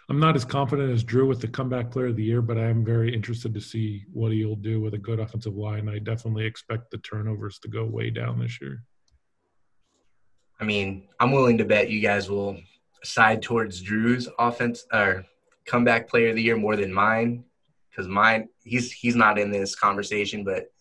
I'm 0.09 0.19
not 0.19 0.35
as 0.35 0.43
confident 0.43 0.91
as 0.91 1.03
Drew 1.03 1.27
with 1.27 1.39
the 1.39 1.47
comeback 1.47 1.91
player 1.91 2.07
of 2.07 2.15
the 2.15 2.23
year, 2.23 2.41
but 2.41 2.57
I 2.57 2.65
am 2.65 2.83
very 2.83 3.13
interested 3.13 3.53
to 3.53 3.61
see 3.61 4.05
what 4.11 4.31
he'll 4.31 4.55
do 4.55 4.81
with 4.81 4.95
a 4.95 4.97
good 4.97 5.19
offensive 5.19 5.55
line. 5.55 5.87
I 5.87 5.99
definitely 5.99 6.45
expect 6.45 6.89
the 6.89 6.97
turnovers 6.97 7.59
to 7.59 7.67
go 7.67 7.85
way 7.85 8.09
down 8.09 8.39
this 8.39 8.59
year. 8.59 8.81
I 10.59 10.63
mean, 10.63 11.07
I'm 11.19 11.31
willing 11.31 11.59
to 11.59 11.65
bet 11.65 11.91
you 11.91 12.01
guys 12.01 12.27
will 12.27 12.57
side 13.03 13.43
towards 13.43 13.81
Drew's 13.81 14.27
offense 14.39 14.85
or 14.91 15.25
comeback 15.69 16.09
player 16.09 16.29
of 16.29 16.35
the 16.35 16.41
year 16.41 16.57
more 16.57 16.75
than 16.75 16.91
mine 16.91 17.43
because 17.89 18.07
mine 18.07 18.47
he's 18.63 18.91
he's 18.91 19.15
not 19.15 19.37
in 19.37 19.51
this 19.51 19.75
conversation, 19.75 20.43
but 20.43 20.71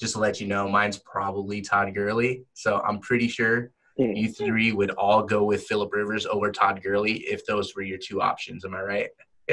just 0.00 0.14
to 0.14 0.20
let 0.20 0.40
you 0.40 0.46
know, 0.46 0.68
mine's 0.68 0.98
probably 0.98 1.60
Todd 1.60 1.94
Gurley. 1.94 2.44
So 2.54 2.80
I'm 2.86 3.00
pretty 3.00 3.28
sure 3.28 3.70
mm. 3.98 4.16
you 4.16 4.32
three 4.32 4.72
would 4.72 4.90
all 4.92 5.22
go 5.22 5.44
with 5.44 5.64
Philip 5.64 5.92
Rivers 5.92 6.24
over 6.26 6.52
Todd 6.52 6.80
Gurley 6.82 7.18
if 7.18 7.44
those 7.46 7.74
were 7.74 7.82
your 7.82 7.98
two 7.98 8.22
options. 8.22 8.64
Am 8.64 8.74
I 8.74 8.80
right? 8.80 9.08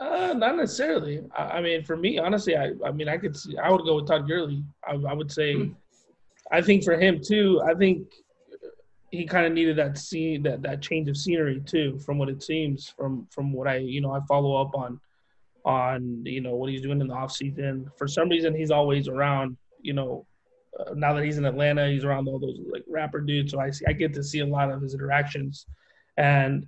uh, 0.00 0.34
not 0.36 0.56
necessarily. 0.56 1.22
I, 1.36 1.42
I, 1.42 1.60
mean, 1.60 1.84
for 1.84 1.96
me, 1.96 2.18
honestly, 2.18 2.56
I, 2.56 2.72
I 2.84 2.92
mean, 2.92 3.08
I 3.08 3.16
could 3.16 3.36
see, 3.36 3.58
I 3.58 3.70
would 3.70 3.84
go 3.84 3.96
with 3.96 4.06
Todd 4.06 4.28
Gurley. 4.28 4.62
I, 4.86 4.92
I 4.92 5.12
would 5.12 5.32
say, 5.32 5.54
mm. 5.54 5.74
I 6.52 6.62
think 6.62 6.84
for 6.84 6.96
him 6.96 7.20
too. 7.20 7.60
I 7.66 7.74
think 7.74 8.06
he 9.14 9.24
kind 9.24 9.46
of 9.46 9.52
needed 9.52 9.76
that 9.76 9.96
scene 9.96 10.42
that 10.42 10.62
that 10.62 10.82
change 10.82 11.08
of 11.08 11.16
scenery 11.16 11.60
too 11.66 11.98
from 12.00 12.18
what 12.18 12.28
it 12.28 12.42
seems 12.42 12.92
from 12.96 13.26
from 13.30 13.52
what 13.52 13.68
i 13.68 13.76
you 13.76 14.00
know 14.00 14.12
i 14.12 14.20
follow 14.28 14.60
up 14.60 14.74
on 14.74 15.00
on 15.64 16.22
you 16.24 16.40
know 16.40 16.54
what 16.54 16.70
he's 16.70 16.82
doing 16.82 17.00
in 17.00 17.08
the 17.08 17.14
off 17.14 17.32
season. 17.32 17.90
For 17.96 18.06
some 18.06 18.28
reason 18.28 18.54
he's 18.54 18.70
always 18.70 19.08
around 19.08 19.56
you 19.80 19.94
know 19.94 20.26
uh, 20.78 20.92
now 20.94 21.14
that 21.14 21.24
he's 21.24 21.38
in 21.38 21.44
atlanta 21.44 21.88
he's 21.88 22.04
around 22.04 22.28
all 22.28 22.38
those 22.38 22.58
like 22.70 22.84
rapper 22.88 23.20
dudes 23.20 23.52
so 23.52 23.60
i 23.60 23.70
see 23.70 23.84
i 23.88 23.92
get 23.92 24.12
to 24.14 24.22
see 24.22 24.40
a 24.40 24.46
lot 24.46 24.70
of 24.70 24.82
his 24.82 24.94
interactions. 24.94 25.66
And 26.16 26.66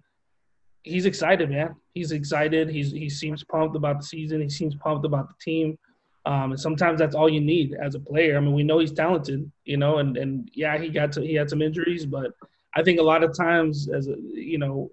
he's 0.83 1.07
excited 1.07 1.51
man. 1.51 1.77
He's 1.95 2.13
excited. 2.13 2.69
He's 2.69 2.93
he 2.93 3.09
seems 3.09 3.45
pumped 3.45 3.77
about 3.77 4.01
the 4.01 4.07
season. 4.07 4.41
He 4.41 4.49
seems 4.49 4.75
pumped 4.75 5.05
about 5.05 5.29
the 5.29 5.35
team 5.41 5.79
um, 6.27 6.51
and 6.51 6.61
sometimes 6.61 6.99
that's 6.99 7.15
all 7.15 7.29
you 7.29 7.41
need 7.41 7.75
as 7.81 7.95
a 7.95 8.01
player. 8.01 8.37
I 8.37 8.41
mean, 8.41 8.53
we 8.53 8.65
know 8.65 8.81
he's 8.81 8.93
talented, 8.93 9.51
you 9.65 9.77
know, 9.77 9.99
and, 9.99 10.17
and 10.17 10.51
yeah, 10.53 10.77
he 10.77 10.89
got 10.89 11.13
to, 11.13 11.21
he 11.21 11.35
had 11.35 11.49
some 11.49 11.63
injuries, 11.63 12.05
but 12.05 12.33
I 12.75 12.83
think 12.83 12.99
a 12.99 13.03
lot 13.03 13.23
of 13.23 13.35
times 13.37 13.89
as 13.89 14.09
a, 14.09 14.17
you 14.35 14.59
know, 14.59 14.91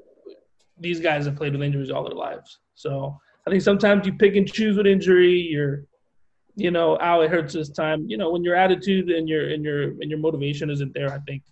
these 0.79 0.99
guys 0.99 1.25
have 1.25 1.35
played 1.35 1.53
with 1.53 1.63
injuries 1.63 1.89
all 1.89 2.03
their 2.03 2.15
lives. 2.15 2.59
So 2.75 3.19
I 3.47 3.49
think 3.49 3.63
sometimes 3.63 4.05
you 4.05 4.13
pick 4.13 4.35
and 4.35 4.51
choose 4.51 4.77
with 4.77 4.85
injury. 4.85 5.33
You're, 5.33 5.85
you 6.55 6.69
know, 6.69 6.99
ow, 7.01 7.21
it 7.21 7.31
hurts 7.31 7.55
this 7.55 7.69
time. 7.69 8.05
You 8.07 8.17
know, 8.17 8.29
when 8.31 8.43
your 8.43 8.55
attitude 8.55 9.09
and 9.09 9.27
your 9.27 9.49
and 9.49 9.63
your 9.63 9.89
and 9.89 10.09
your 10.09 10.19
motivation 10.19 10.69
isn't 10.69 10.93
there, 10.93 11.11
I 11.11 11.19
think 11.27 11.43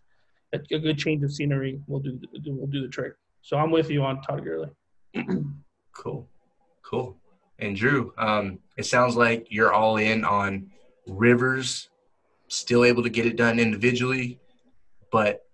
a, 0.53 0.59
a 0.73 0.79
good 0.79 0.97
change 0.97 1.23
of 1.23 1.33
scenery 1.33 1.79
will 1.87 1.99
do 1.99 2.19
will 2.45 2.67
do 2.67 2.81
the 2.81 2.87
trick. 2.87 3.13
So 3.41 3.57
I'm 3.57 3.71
with 3.71 3.89
you 3.89 4.03
on 4.03 4.21
Todd 4.21 4.43
Gurley. 4.43 4.69
cool, 5.93 6.27
cool. 6.83 7.17
And 7.59 7.75
Drew, 7.75 8.13
um, 8.17 8.59
it 8.81 8.85
sounds 8.85 9.15
like 9.15 9.47
you're 9.49 9.71
all 9.71 9.97
in 9.97 10.25
on 10.25 10.71
Rivers, 11.07 11.89
still 12.47 12.83
able 12.83 13.03
to 13.03 13.09
get 13.09 13.25
it 13.25 13.35
done 13.35 13.59
individually, 13.59 14.39
but 15.11 15.45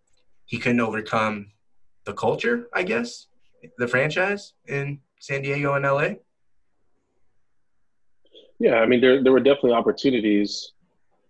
he 0.45 0.57
couldn't 0.57 0.79
overcome 0.79 1.51
the 2.05 2.13
culture, 2.13 2.69
I 2.73 2.83
guess, 2.83 3.27
the 3.77 3.87
franchise 3.87 4.53
in 4.65 4.99
San 5.19 5.41
Diego 5.41 5.73
and 5.73 5.83
LA. 5.83 6.09
Yeah, 8.59 8.75
I 8.75 8.85
mean, 8.85 9.01
there 9.01 9.21
there 9.21 9.33
were 9.33 9.41
definitely 9.41 9.73
opportunities 9.73 10.71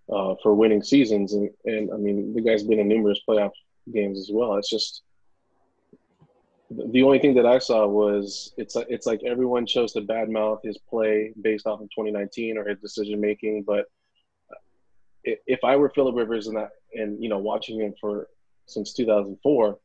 uh, 0.10 0.36
for 0.41 0.53
winning 0.53 0.83
seasons, 0.83 1.33
and 1.33 1.49
and 1.65 1.91
I 1.91 1.97
mean, 1.97 2.33
the 2.33 2.41
guy's 2.41 2.63
been 2.63 2.79
in 2.79 2.88
numerous 2.88 3.19
playoff 3.27 3.51
games 3.91 4.19
as 4.19 4.29
well. 4.31 4.55
It's 4.55 4.69
just 4.69 5.01
the 6.69 7.03
only 7.03 7.19
thing 7.19 7.34
that 7.36 7.45
I 7.45 7.60
saw 7.60 7.88
was 7.88 8.53
it's 8.58 8.75
like 8.75 8.88
it's 8.89 9.06
like 9.06 9.21
everyone 9.23 9.65
chose 9.65 9.93
to 9.93 10.01
badmouth 10.01 10.63
his 10.63 10.77
play 10.77 11.34
based 11.41 11.65
off 11.65 11.80
of 11.80 11.89
2019 11.91 12.58
or 12.58 12.67
his 12.67 12.80
decision 12.80 13.21
making. 13.21 13.63
But 13.63 13.86
if 15.23 15.63
I 15.63 15.75
were 15.75 15.89
Philip 15.89 16.15
Rivers 16.15 16.47
and 16.47 16.58
that 16.58 16.71
and 16.93 17.21
you 17.23 17.30
know 17.30 17.38
watching 17.38 17.80
him 17.80 17.93
for 17.99 18.27
since 18.65 18.93
2004, 18.93 19.80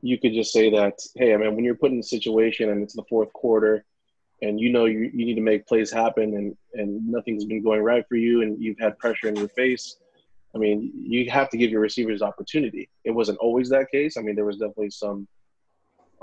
you 0.00 0.18
could 0.18 0.32
just 0.32 0.52
say 0.52 0.70
that 0.70 0.98
hey, 1.16 1.34
I 1.34 1.36
mean 1.36 1.54
when 1.54 1.64
you're 1.64 1.74
put 1.74 1.92
in 1.92 1.98
a 1.98 2.02
situation 2.02 2.70
and 2.70 2.82
it's 2.82 2.94
the 2.94 3.04
fourth 3.08 3.32
quarter 3.34 3.84
and 4.40 4.58
you 4.58 4.72
know 4.72 4.86
you, 4.86 5.10
you 5.12 5.26
need 5.26 5.34
to 5.34 5.42
make 5.42 5.66
plays 5.66 5.92
happen 5.92 6.34
and 6.34 6.56
and 6.72 7.06
nothing's 7.06 7.44
been 7.44 7.62
going 7.62 7.82
right 7.82 8.06
for 8.08 8.16
you 8.16 8.40
and 8.40 8.62
you've 8.62 8.78
had 8.78 8.98
pressure 8.98 9.28
in 9.28 9.36
your 9.36 9.48
face. 9.48 9.96
I 10.54 10.58
mean, 10.58 10.90
you 10.94 11.30
have 11.30 11.48
to 11.50 11.56
give 11.56 11.70
your 11.70 11.80
receivers 11.80 12.22
opportunity. 12.22 12.88
It 13.04 13.12
wasn't 13.12 13.38
always 13.38 13.68
that 13.68 13.88
case. 13.90 14.16
I 14.16 14.22
mean, 14.22 14.34
there 14.34 14.46
was 14.46 14.56
definitely 14.56 14.90
some 14.90 15.28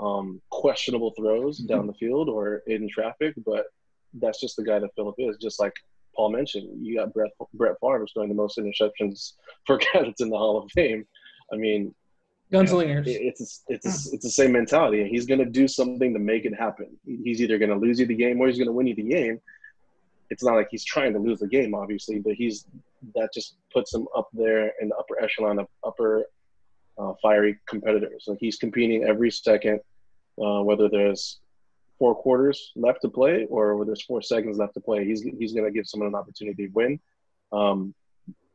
um, 0.00 0.40
questionable 0.50 1.12
throws 1.16 1.58
mm-hmm. 1.58 1.68
down 1.68 1.86
the 1.86 1.94
field 1.94 2.28
or 2.28 2.62
in 2.66 2.88
traffic, 2.88 3.34
but 3.44 3.66
that's 4.14 4.40
just 4.40 4.56
the 4.56 4.64
guy 4.64 4.78
that 4.78 4.90
Philip 4.96 5.16
is. 5.18 5.36
Just 5.36 5.60
like 5.60 5.72
Paul 6.14 6.30
mentioned, 6.30 6.84
you 6.84 6.96
got 6.96 7.12
Brett 7.12 7.30
Brett 7.54 7.76
Favre 7.80 8.06
throwing 8.12 8.28
the 8.28 8.34
most 8.34 8.58
interceptions 8.58 9.32
for 9.66 9.78
guys 9.78 10.14
in 10.20 10.30
the 10.30 10.38
Hall 10.38 10.58
of 10.58 10.70
Fame. 10.72 11.04
I 11.52 11.56
mean, 11.56 11.94
gunslingers. 12.52 13.06
You 13.06 13.14
know, 13.14 13.20
it's 13.28 13.40
it's 13.40 13.62
it's, 13.68 14.12
it's 14.12 14.24
the 14.24 14.30
same 14.30 14.52
mentality. 14.52 15.08
He's 15.08 15.26
going 15.26 15.40
to 15.40 15.46
do 15.46 15.68
something 15.68 16.12
to 16.12 16.20
make 16.20 16.44
it 16.44 16.54
happen. 16.54 16.96
He's 17.04 17.40
either 17.40 17.58
going 17.58 17.70
to 17.70 17.76
lose 17.76 18.00
you 18.00 18.06
the 18.06 18.14
game 18.14 18.40
or 18.40 18.48
he's 18.48 18.58
going 18.58 18.68
to 18.68 18.72
win 18.72 18.86
you 18.86 18.94
the 18.94 19.02
game. 19.02 19.40
It's 20.30 20.44
not 20.44 20.56
like 20.56 20.68
he's 20.70 20.84
trying 20.84 21.14
to 21.14 21.18
lose 21.18 21.40
the 21.40 21.48
game, 21.48 21.74
obviously, 21.74 22.18
but 22.18 22.34
he's 22.34 22.66
that 23.14 23.30
just 23.32 23.56
puts 23.72 23.94
him 23.94 24.06
up 24.16 24.28
there 24.32 24.72
in 24.80 24.88
the 24.88 24.96
upper 24.96 25.22
echelon 25.22 25.58
of 25.58 25.66
upper 25.86 26.24
uh, 26.98 27.12
fiery 27.22 27.58
competitors. 27.66 28.24
Like 28.26 28.38
he's 28.40 28.56
competing 28.56 29.04
every 29.04 29.30
second, 29.30 29.80
uh, 30.42 30.62
whether 30.62 30.88
there's 30.88 31.40
four 31.98 32.14
quarters 32.14 32.72
left 32.76 33.02
to 33.02 33.08
play 33.08 33.46
or 33.50 33.76
where 33.76 33.86
there's 33.86 34.02
four 34.02 34.22
seconds 34.22 34.58
left 34.58 34.74
to 34.74 34.80
play, 34.80 35.04
he's 35.04 35.22
he's 35.38 35.52
going 35.52 35.64
to 35.64 35.70
give 35.70 35.86
someone 35.86 36.08
an 36.08 36.14
opportunity 36.14 36.66
to 36.66 36.72
win. 36.72 37.00
Um, 37.52 37.94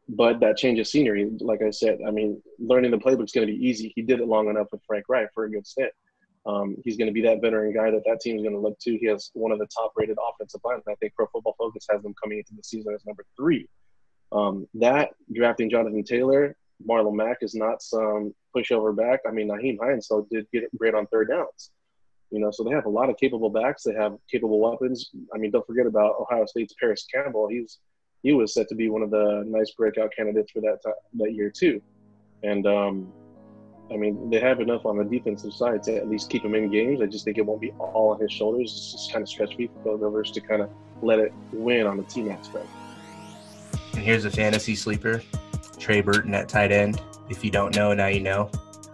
but 0.10 0.40
that 0.42 0.58
change 0.58 0.80
of 0.80 0.88
scenery, 0.88 1.30
like 1.40 1.62
I 1.62 1.72
said, 1.72 2.00
I 2.06 2.12
mean, 2.12 2.42
learning 2.60 2.92
the 2.92 2.98
playbook 2.98 3.26
is 3.26 3.32
going 3.32 3.48
to 3.48 3.54
be 3.54 3.66
easy. 3.66 3.94
He 3.96 4.02
did 4.02 4.20
it 4.20 4.28
long 4.28 4.50
enough 4.50 4.68
with 4.72 4.82
Frank 4.86 5.06
Reich 5.08 5.30
for 5.34 5.46
a 5.46 5.50
good 5.50 5.66
stint. 5.66 5.92
Um, 6.46 6.76
he's 6.84 6.98
going 6.98 7.08
to 7.08 7.14
be 7.14 7.22
that 7.22 7.42
veteran 7.42 7.74
guy 7.74 7.90
that 7.90 8.04
that 8.06 8.20
team 8.20 8.36
is 8.36 8.44
going 8.44 8.54
to 8.54 8.60
look 8.60 8.78
to. 8.80 8.98
He 8.98 9.06
has 9.08 9.32
one 9.34 9.54
of 9.54 9.60
the 9.60 9.68
top-rated 9.68 10.18
offensive 10.30 10.60
lines. 10.66 10.84
I 10.90 10.96
think 10.96 11.16
Pro 11.16 11.26
Football 11.28 11.56
Focus 11.58 11.88
has 11.90 12.04
them 12.04 12.14
coming 12.22 12.40
into 12.40 12.54
the 12.54 12.64
season 12.64 12.94
as 12.94 13.06
number 13.06 13.26
three. 13.38 13.70
Um, 14.34 14.68
that 14.74 15.12
drafting 15.34 15.70
Jonathan 15.70 16.04
Taylor, 16.04 16.58
Marlon 16.88 17.16
Mack 17.16 17.38
is 17.42 17.56
not 17.56 17.82
some 17.82 18.34
pushover 18.56 18.96
back. 18.96 19.22
I 19.28 19.32
mean, 19.32 19.50
Nyheim 19.50 19.78
Hines 19.82 20.08
though 20.08 20.28
did 20.30 20.48
get 20.54 20.64
it 20.64 20.78
great 20.78 20.94
on 20.94 21.08
third 21.08 21.30
downs. 21.30 21.72
You 22.32 22.40
know, 22.40 22.50
so 22.52 22.64
they 22.64 22.72
have 22.72 22.86
a 22.86 22.90
lot 22.90 23.10
of 23.10 23.18
capable 23.18 23.50
backs. 23.50 23.84
They 23.84 23.94
have 23.94 24.18
capable 24.32 24.60
weapons. 24.60 25.12
I 25.36 25.38
mean, 25.38 25.52
don't 25.52 25.66
forget 25.68 25.86
about 25.86 26.16
Ohio 26.20 26.46
State's 26.46 26.74
Parris 26.80 27.06
Campbell. 27.14 27.48
He's 27.48 27.80
he 28.24 28.32
was 28.34 28.54
set 28.54 28.70
to 28.70 28.76
be 28.76 28.90
one 28.90 29.04
of 29.04 29.12
the 29.12 29.44
nice 29.46 29.72
breakout 29.72 30.12
candidates 30.16 30.52
for 30.52 30.62
that 30.62 30.80
time, 30.84 30.94
that 31.16 31.34
year 31.34 31.50
too. 31.50 31.82
And 32.42 32.66
um, 32.66 33.14
I 33.92 33.98
mean, 33.98 34.30
they 34.30 34.40
have 34.40 34.62
enough 34.62 34.86
on 34.86 34.98
the 34.98 35.04
defensive 35.04 35.54
side 35.54 35.84
to 35.84 35.96
at 35.96 36.10
least 36.10 36.30
keep 36.30 36.44
him 36.44 36.56
in 36.56 36.72
games. 36.72 37.02
I 37.02 37.06
just 37.06 37.26
think 37.26 37.38
it 37.38 37.46
won't 37.46 37.62
be 37.62 37.72
all 37.72 38.14
on 38.14 38.20
his 38.20 38.32
shoulders. 38.32 38.72
It's 38.72 38.92
just 38.94 39.12
kind 39.12 39.22
of 39.22 39.30
stretch 39.30 39.56
feet 39.56 39.72
for 39.84 39.98
Rivers 39.98 40.32
to 40.32 40.42
kind 40.42 40.62
of 40.62 40.70
let 41.02 41.20
it 41.20 41.34
win 41.52 41.86
on 41.86 41.98
the 41.98 42.04
team 42.04 42.32
aspect. 42.32 42.68
And 43.94 44.02
here's 44.02 44.26
a 44.26 44.32
fantasy 44.32 44.76
sleeper, 44.76 45.22
Trey 45.84 46.02
Burton 46.02 46.34
at 46.34 46.48
tight 46.48 46.72
end. 46.72 47.02
If 47.30 47.44
you 47.44 47.52
don't 47.52 47.76
know, 47.76 47.94
now 47.94 48.08
you 48.08 48.22
know. 48.22 48.50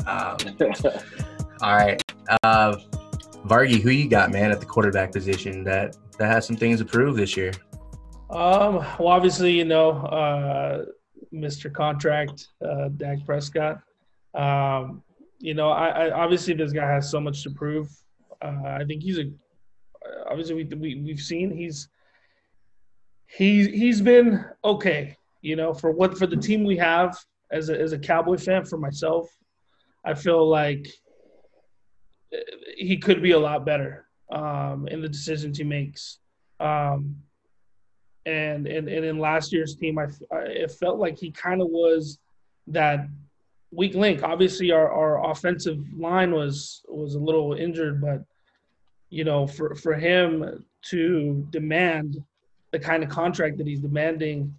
Um, 0.08 0.38
all 1.62 1.76
right, 1.76 2.02
uh, 2.44 2.78
Vargy, 3.46 3.80
who 3.80 3.92
you 3.92 4.10
got, 4.10 4.32
man, 4.32 4.52
at 4.52 4.60
the 4.60 4.66
quarterback 4.66 5.12
position 5.12 5.64
that 5.66 5.96
that 6.18 6.28
has 6.28 6.48
some 6.48 6.56
things 6.56 6.80
to 6.80 6.86
prove 6.86 7.16
this 7.16 7.38
year? 7.38 7.52
Um, 8.32 8.78
well, 9.00 9.10
obviously, 9.10 9.52
you 9.52 9.66
know, 9.66 9.92
uh, 9.92 10.86
Mr. 11.34 11.72
Contract, 11.72 12.48
uh, 12.68 12.90
Dak 12.98 13.26
Prescott. 13.26 13.82
Um, 14.34 15.04
you 15.40 15.54
know, 15.54 15.70
I, 15.70 15.88
I, 15.88 16.12
obviously 16.12 16.54
this 16.56 16.72
guy 16.72 16.88
has 16.88 17.10
so 17.10 17.20
much 17.20 17.44
to 17.44 17.52
prove. 17.52 17.90
Uh, 18.42 18.62
I 18.66 18.84
think 18.86 19.04
he's 19.04 19.20
a 19.20 19.32
obviously 20.28 20.56
we, 20.56 20.64
we 20.64 21.02
we've 21.02 21.20
seen 21.20 21.52
he's 21.56 21.88
he's 23.28 23.68
he's 23.68 24.02
been 24.02 24.44
okay. 24.64 25.16
You 25.42 25.56
know, 25.56 25.74
for 25.74 25.92
what 25.92 26.18
for 26.18 26.28
the 26.28 26.38
team 26.38 26.64
we 26.64 26.78
have 26.78 27.18
as 27.52 27.70
a 27.70 27.80
as 27.80 27.94
a 27.94 28.00
Cowboy 28.00 28.38
fan, 28.38 28.66
for 28.66 28.78
myself, 28.78 29.30
I 30.06 30.14
feel 30.14 30.48
like 30.48 30.88
he 32.78 32.98
could 32.98 33.22
be 33.22 33.32
a 33.32 33.40
lot 33.40 33.66
better 33.66 34.08
um, 34.32 34.88
in 34.88 35.02
the 35.02 35.10
decisions 35.10 35.58
he 35.58 35.64
makes. 35.64 36.20
Um, 36.60 37.16
and, 38.26 38.68
and 38.68 38.88
and 38.88 39.06
in 39.06 39.18
last 39.18 39.52
year's 39.52 39.76
team, 39.76 39.98
I, 39.98 40.08
I 40.32 40.42
it 40.42 40.72
felt 40.72 41.00
like 41.00 41.18
he 41.18 41.32
kind 41.32 41.62
of 41.62 41.70
was 41.70 42.20
that 42.68 43.08
weak 43.72 43.96
link. 43.96 44.24
Obviously, 44.24 44.72
our, 44.72 44.92
our 44.92 45.32
offensive 45.32 45.80
line 45.98 46.32
was 46.32 46.84
was 46.88 47.16
a 47.16 47.20
little 47.20 47.54
injured, 47.54 48.02
but 48.02 48.24
you 49.10 49.24
know, 49.24 49.48
for 49.48 49.76
for 49.76 49.94
him 49.94 50.66
to 50.90 51.48
demand 51.50 52.24
the 52.72 52.80
kind 52.80 53.04
of 53.04 53.10
contract 53.10 53.58
that 53.58 53.68
he's 53.68 53.80
demanding, 53.80 54.42
eh, 54.42 54.59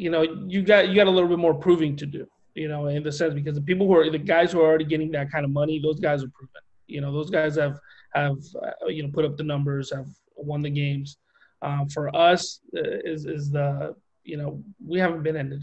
you 0.00 0.08
know, 0.08 0.22
you 0.22 0.62
got 0.62 0.88
you 0.88 0.94
got 0.94 1.06
a 1.06 1.10
little 1.10 1.28
bit 1.28 1.38
more 1.38 1.52
proving 1.52 1.94
to 1.96 2.06
do. 2.06 2.26
You 2.54 2.68
know, 2.68 2.86
in 2.86 3.02
the 3.02 3.12
sense 3.12 3.34
because 3.34 3.54
the 3.54 3.60
people 3.60 3.86
who 3.86 3.94
are 3.96 4.10
the 4.10 4.18
guys 4.18 4.50
who 4.50 4.60
are 4.60 4.66
already 4.66 4.86
getting 4.86 5.10
that 5.12 5.30
kind 5.30 5.44
of 5.44 5.50
money, 5.50 5.78
those 5.78 6.00
guys 6.00 6.24
are 6.24 6.28
proven. 6.28 6.62
You 6.86 7.02
know, 7.02 7.12
those 7.12 7.28
guys 7.28 7.56
have 7.56 7.78
have 8.14 8.38
uh, 8.62 8.86
you 8.86 9.02
know 9.02 9.10
put 9.12 9.26
up 9.26 9.36
the 9.36 9.44
numbers, 9.44 9.92
have 9.92 10.08
won 10.36 10.62
the 10.62 10.70
games. 10.70 11.18
Um, 11.62 11.88
for 11.90 12.14
us, 12.16 12.60
uh, 12.74 12.80
is 13.04 13.26
is 13.26 13.50
the 13.50 13.94
you 14.24 14.38
know 14.38 14.62
we 14.84 14.98
haven't 14.98 15.22
been 15.22 15.36
in 15.36 15.62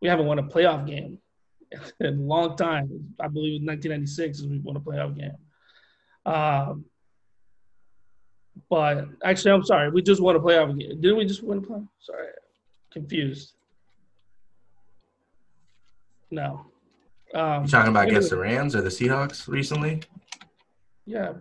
we 0.00 0.08
haven't 0.08 0.26
won 0.26 0.38
a 0.38 0.44
playoff 0.44 0.86
game 0.86 1.18
in 2.00 2.06
a 2.06 2.10
long 2.10 2.56
time. 2.56 3.14
I 3.20 3.26
believe 3.26 3.60
in 3.60 3.66
1996 3.66 4.38
is 4.38 4.46
we 4.46 4.60
won 4.60 4.76
a 4.76 4.80
playoff 4.80 5.18
game. 5.18 5.36
Um, 6.24 6.84
but 8.70 9.08
actually, 9.24 9.50
I'm 9.50 9.64
sorry, 9.64 9.90
we 9.90 10.02
just 10.02 10.22
won 10.22 10.36
a 10.36 10.40
playoff 10.40 10.78
game. 10.78 11.00
Didn't 11.00 11.18
we 11.18 11.24
just 11.24 11.42
win 11.42 11.58
a 11.58 11.62
playoff? 11.62 11.88
Sorry, 11.98 12.28
confused. 12.92 13.55
No. 16.30 16.66
Um, 17.34 17.64
you 17.64 17.68
talking 17.68 17.90
about 17.90 18.08
against 18.08 18.30
the 18.30 18.36
Rams 18.36 18.74
or 18.74 18.82
the 18.82 18.88
Seahawks 18.88 19.48
recently? 19.48 20.02
Yeah. 21.04 21.34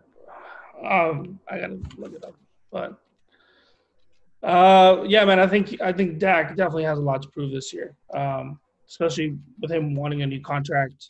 Um, 0.83 1.39
I 1.49 1.59
gotta 1.59 1.79
look 1.97 2.13
it 2.13 2.23
up, 2.23 2.35
but 2.71 2.99
uh, 4.43 5.03
yeah, 5.07 5.25
man, 5.25 5.39
I 5.39 5.47
think 5.47 5.81
I 5.81 5.91
think 5.91 6.19
Dak 6.19 6.55
definitely 6.55 6.83
has 6.83 6.99
a 6.99 7.01
lot 7.01 7.21
to 7.23 7.29
prove 7.29 7.51
this 7.51 7.73
year. 7.73 7.95
Um, 8.13 8.59
especially 8.87 9.37
with 9.59 9.71
him 9.71 9.95
wanting 9.95 10.21
a 10.21 10.27
new 10.27 10.41
contract. 10.41 11.09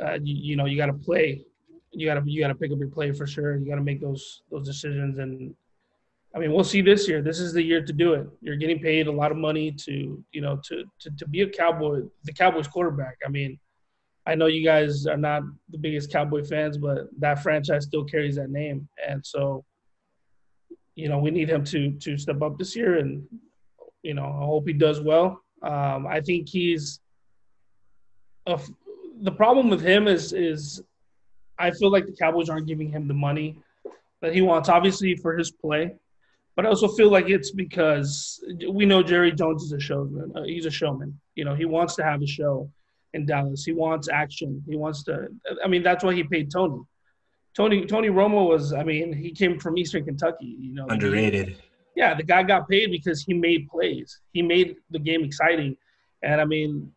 Uh, 0.00 0.18
you, 0.22 0.34
you 0.34 0.56
know, 0.56 0.66
you 0.66 0.76
got 0.76 0.86
to 0.86 0.92
play. 0.92 1.44
You 1.92 2.06
got 2.06 2.22
to 2.22 2.30
you 2.30 2.40
got 2.40 2.48
to 2.48 2.54
pick 2.54 2.72
up 2.72 2.78
your 2.78 2.88
play 2.88 3.12
for 3.12 3.26
sure. 3.26 3.56
You 3.56 3.66
got 3.66 3.76
to 3.76 3.82
make 3.82 4.00
those 4.00 4.42
those 4.50 4.66
decisions. 4.66 5.18
And 5.18 5.54
I 6.34 6.38
mean, 6.38 6.52
we'll 6.52 6.64
see 6.64 6.80
this 6.80 7.06
year. 7.06 7.20
This 7.20 7.38
is 7.38 7.52
the 7.52 7.62
year 7.62 7.84
to 7.84 7.92
do 7.92 8.14
it. 8.14 8.26
You're 8.40 8.56
getting 8.56 8.78
paid 8.78 9.06
a 9.06 9.12
lot 9.12 9.30
of 9.30 9.36
money 9.36 9.70
to 9.70 10.24
you 10.32 10.40
know 10.40 10.60
to 10.64 10.84
to, 11.00 11.10
to 11.18 11.28
be 11.28 11.42
a 11.42 11.48
Cowboy, 11.48 12.02
the 12.24 12.32
Cowboys 12.32 12.66
quarterback. 12.66 13.18
I 13.24 13.28
mean, 13.28 13.58
I 14.26 14.34
know 14.34 14.46
you 14.46 14.64
guys 14.64 15.06
are 15.06 15.16
not 15.16 15.42
the 15.70 15.78
biggest 15.78 16.10
Cowboy 16.10 16.44
fans, 16.44 16.78
but 16.78 17.08
that 17.18 17.42
franchise 17.42 17.84
still 17.84 18.04
carries 18.04 18.36
that 18.36 18.50
name, 18.50 18.88
and 19.06 19.24
so 19.24 19.64
you 20.94 21.08
know 21.08 21.18
we 21.18 21.30
need 21.30 21.50
him 21.50 21.64
to 21.64 21.92
to 21.92 22.16
step 22.16 22.40
up 22.40 22.58
this 22.58 22.74
year. 22.74 22.98
And 22.98 23.24
you 24.02 24.14
know, 24.14 24.24
I 24.24 24.44
hope 24.46 24.66
he 24.66 24.72
does 24.72 25.00
well. 25.00 25.42
Um, 25.62 26.06
I 26.06 26.20
think 26.20 26.48
he's 26.48 27.00
a, 28.46 28.58
the 29.20 29.32
problem 29.32 29.68
with 29.68 29.82
him 29.82 30.08
is 30.08 30.32
is 30.32 30.82
I 31.58 31.72
feel 31.72 31.90
like 31.90 32.06
the 32.06 32.16
Cowboys 32.16 32.48
aren't 32.48 32.66
giving 32.66 32.90
him 32.90 33.06
the 33.06 33.14
money 33.14 33.58
that 34.22 34.34
he 34.34 34.40
wants, 34.40 34.68
obviously 34.68 35.14
for 35.16 35.36
his 35.36 35.50
play, 35.50 35.94
but 36.54 36.66
I 36.66 36.68
also 36.68 36.88
feel 36.88 37.10
like 37.10 37.28
it's 37.28 37.50
because 37.50 38.42
we 38.68 38.84
know 38.84 39.02
Jerry 39.02 39.32
Jones 39.32 39.62
is 39.62 39.72
a 39.72 39.80
showman. 39.80 40.32
Uh, 40.34 40.42
he's 40.42 40.66
a 40.66 40.70
showman. 40.70 41.18
You 41.34 41.44
know, 41.44 41.54
he 41.54 41.64
wants 41.64 41.94
to 41.96 42.04
have 42.04 42.22
a 42.22 42.26
show 42.26 42.70
in 43.14 43.26
Dallas. 43.26 43.64
He 43.64 43.72
wants 43.72 44.08
action. 44.08 44.62
He 44.68 44.76
wants 44.76 45.02
to. 45.04 45.28
I 45.64 45.68
mean, 45.68 45.82
that's 45.82 46.04
why 46.04 46.14
he 46.14 46.24
paid 46.24 46.50
Tony. 46.50 46.80
Tony 47.56 47.86
Tony 47.86 48.08
Romo 48.08 48.48
was. 48.48 48.72
I 48.72 48.82
mean, 48.82 49.12
he 49.12 49.30
came 49.30 49.58
from 49.58 49.78
Eastern 49.78 50.04
Kentucky. 50.04 50.56
You 50.58 50.74
know, 50.74 50.86
underrated. 50.88 51.48
He, 51.48 51.56
yeah, 51.96 52.14
the 52.14 52.22
guy 52.22 52.42
got 52.42 52.68
paid 52.68 52.90
because 52.90 53.22
he 53.22 53.34
made 53.34 53.68
plays. 53.68 54.20
He 54.32 54.42
made 54.42 54.76
the 54.90 54.98
game 54.98 55.24
exciting. 55.24 55.76
And 56.22 56.40
I 56.40 56.44
mean, 56.44 56.90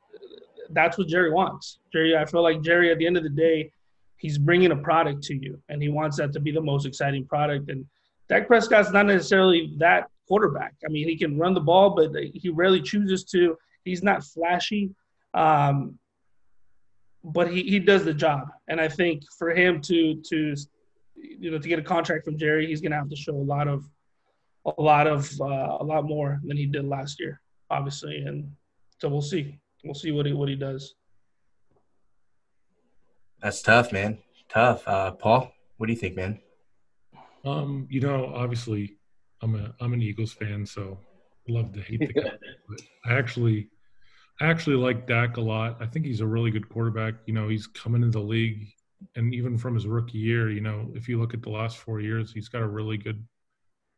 that's 0.71 0.97
what 0.97 1.07
Jerry 1.07 1.31
wants. 1.31 1.79
Jerry, 1.91 2.15
I 2.15 2.25
feel 2.25 2.43
like 2.43 2.61
Jerry, 2.61 2.91
at 2.91 2.97
the 2.97 3.07
end 3.07 3.17
of 3.17 3.23
the 3.23 3.29
day, 3.29 3.71
he's 4.17 4.37
bringing 4.37 4.71
a 4.71 4.75
product 4.75 5.23
to 5.23 5.35
you, 5.35 5.61
and 5.69 5.81
he 5.81 5.89
wants 5.89 6.17
that 6.17 6.33
to 6.33 6.39
be 6.39 6.51
the 6.51 6.61
most 6.61 6.85
exciting 6.85 7.25
product. 7.25 7.69
And 7.69 7.85
Dak 8.29 8.47
Prescott's 8.47 8.91
not 8.91 9.05
necessarily 9.05 9.73
that 9.77 10.09
quarterback. 10.27 10.73
I 10.85 10.89
mean, 10.89 11.07
he 11.07 11.17
can 11.17 11.37
run 11.37 11.53
the 11.53 11.59
ball, 11.59 11.91
but 11.91 12.11
he 12.33 12.49
rarely 12.49 12.81
chooses 12.81 13.23
to. 13.25 13.57
He's 13.83 14.01
not 14.01 14.23
flashy, 14.23 14.91
um, 15.33 15.99
but 17.23 17.51
he, 17.51 17.63
he 17.63 17.79
does 17.79 18.03
the 18.03 18.13
job. 18.13 18.49
And 18.67 18.81
I 18.81 18.87
think 18.87 19.23
for 19.37 19.51
him 19.51 19.81
to 19.81 20.21
to 20.29 20.55
you 21.15 21.51
know 21.51 21.59
to 21.59 21.67
get 21.67 21.79
a 21.79 21.83
contract 21.83 22.25
from 22.25 22.37
Jerry, 22.37 22.65
he's 22.67 22.81
going 22.81 22.91
to 22.91 22.97
have 22.97 23.09
to 23.09 23.15
show 23.15 23.35
a 23.35 23.37
lot 23.37 23.67
of 23.67 23.87
a 24.65 24.81
lot 24.81 25.05
of 25.05 25.31
uh, 25.39 25.77
a 25.79 25.83
lot 25.83 26.05
more 26.05 26.41
than 26.43 26.57
he 26.57 26.65
did 26.65 26.85
last 26.85 27.19
year, 27.19 27.41
obviously, 27.69 28.17
and 28.17 28.51
so 28.99 29.09
we'll 29.09 29.21
see. 29.21 29.59
We'll 29.83 29.93
see 29.93 30.11
what 30.11 30.25
he 30.25 30.33
what 30.33 30.49
he 30.49 30.55
does. 30.55 30.95
That's 33.39 33.61
tough, 33.61 33.91
man. 33.91 34.17
Tough. 34.49 34.87
Uh, 34.87 35.11
Paul, 35.11 35.51
what 35.77 35.85
do 35.85 35.93
you 35.93 35.99
think, 35.99 36.15
man? 36.15 36.39
Um, 37.45 37.87
you 37.89 38.01
know, 38.01 38.31
obviously, 38.33 38.97
I'm 39.41 39.55
a 39.55 39.73
I'm 39.79 39.93
an 39.93 40.01
Eagles 40.01 40.33
fan, 40.33 40.65
so 40.65 40.99
love 41.47 41.71
to 41.73 41.81
hate 41.81 41.99
the 41.99 42.13
guy, 42.13 42.31
but 42.69 42.81
I 43.05 43.13
actually 43.13 43.69
I 44.41 44.47
actually 44.47 44.75
like 44.75 45.07
Dak 45.07 45.37
a 45.37 45.41
lot. 45.41 45.77
I 45.79 45.85
think 45.85 46.05
he's 46.05 46.21
a 46.21 46.27
really 46.27 46.51
good 46.51 46.67
quarterback. 46.69 47.15
You 47.25 47.33
know, 47.33 47.47
he's 47.47 47.67
coming 47.67 48.01
into 48.01 48.19
the 48.19 48.25
league, 48.25 48.67
and 49.15 49.33
even 49.33 49.57
from 49.57 49.75
his 49.75 49.85
rookie 49.85 50.17
year, 50.17 50.49
you 50.49 50.61
know, 50.61 50.91
if 50.95 51.07
you 51.07 51.19
look 51.19 51.33
at 51.33 51.41
the 51.41 51.49
last 51.49 51.77
four 51.77 52.01
years, 52.01 52.31
he's 52.33 52.49
got 52.49 52.61
a 52.61 52.67
really 52.67 52.97
good 52.97 53.23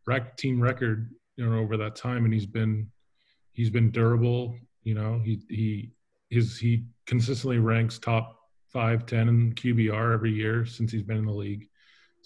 rec- 0.06 0.38
team 0.38 0.62
record 0.62 1.10
you 1.38 1.48
know 1.48 1.58
over 1.60 1.78
that 1.78 1.96
time, 1.96 2.26
and 2.26 2.34
he's 2.34 2.46
been 2.46 2.92
he's 3.54 3.70
been 3.70 3.92
durable. 3.92 4.58
You 4.84 4.96
know, 4.96 5.22
he 5.24 5.42
he 5.50 5.92
his 6.30 6.58
he 6.58 6.86
consistently 7.06 7.60
ranks 7.60 7.98
top 7.98 8.40
five, 8.68 9.06
ten 9.06 9.30
in 9.30 9.54
QBR 9.54 10.14
every 10.14 10.34
year 10.34 10.66
since 10.66 10.92
he's 10.92 11.04
been 11.04 11.18
in 11.18 11.26
the 11.26 11.32
league. 11.32 11.68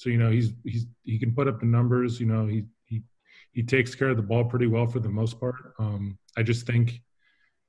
So 0.02 0.10
you 0.10 0.18
know 0.18 0.32
he's 0.32 0.52
he's 0.64 0.88
he 1.04 1.20
can 1.20 1.32
put 1.32 1.48
up 1.48 1.60
the 1.60 1.68
numbers. 1.68 2.20
You 2.20 2.26
know 2.26 2.48
he 2.48 2.66
he 2.86 3.04
he 3.52 3.62
takes 3.62 3.94
care 3.94 4.10
of 4.10 4.18
the 4.18 4.24
ball 4.24 4.44
pretty 4.44 4.66
well 4.66 4.88
for 4.88 5.00
the 5.00 5.10
most 5.10 5.40
part. 5.40 5.76
Um, 5.78 6.18
I 6.36 6.42
just 6.42 6.66
think 6.66 7.04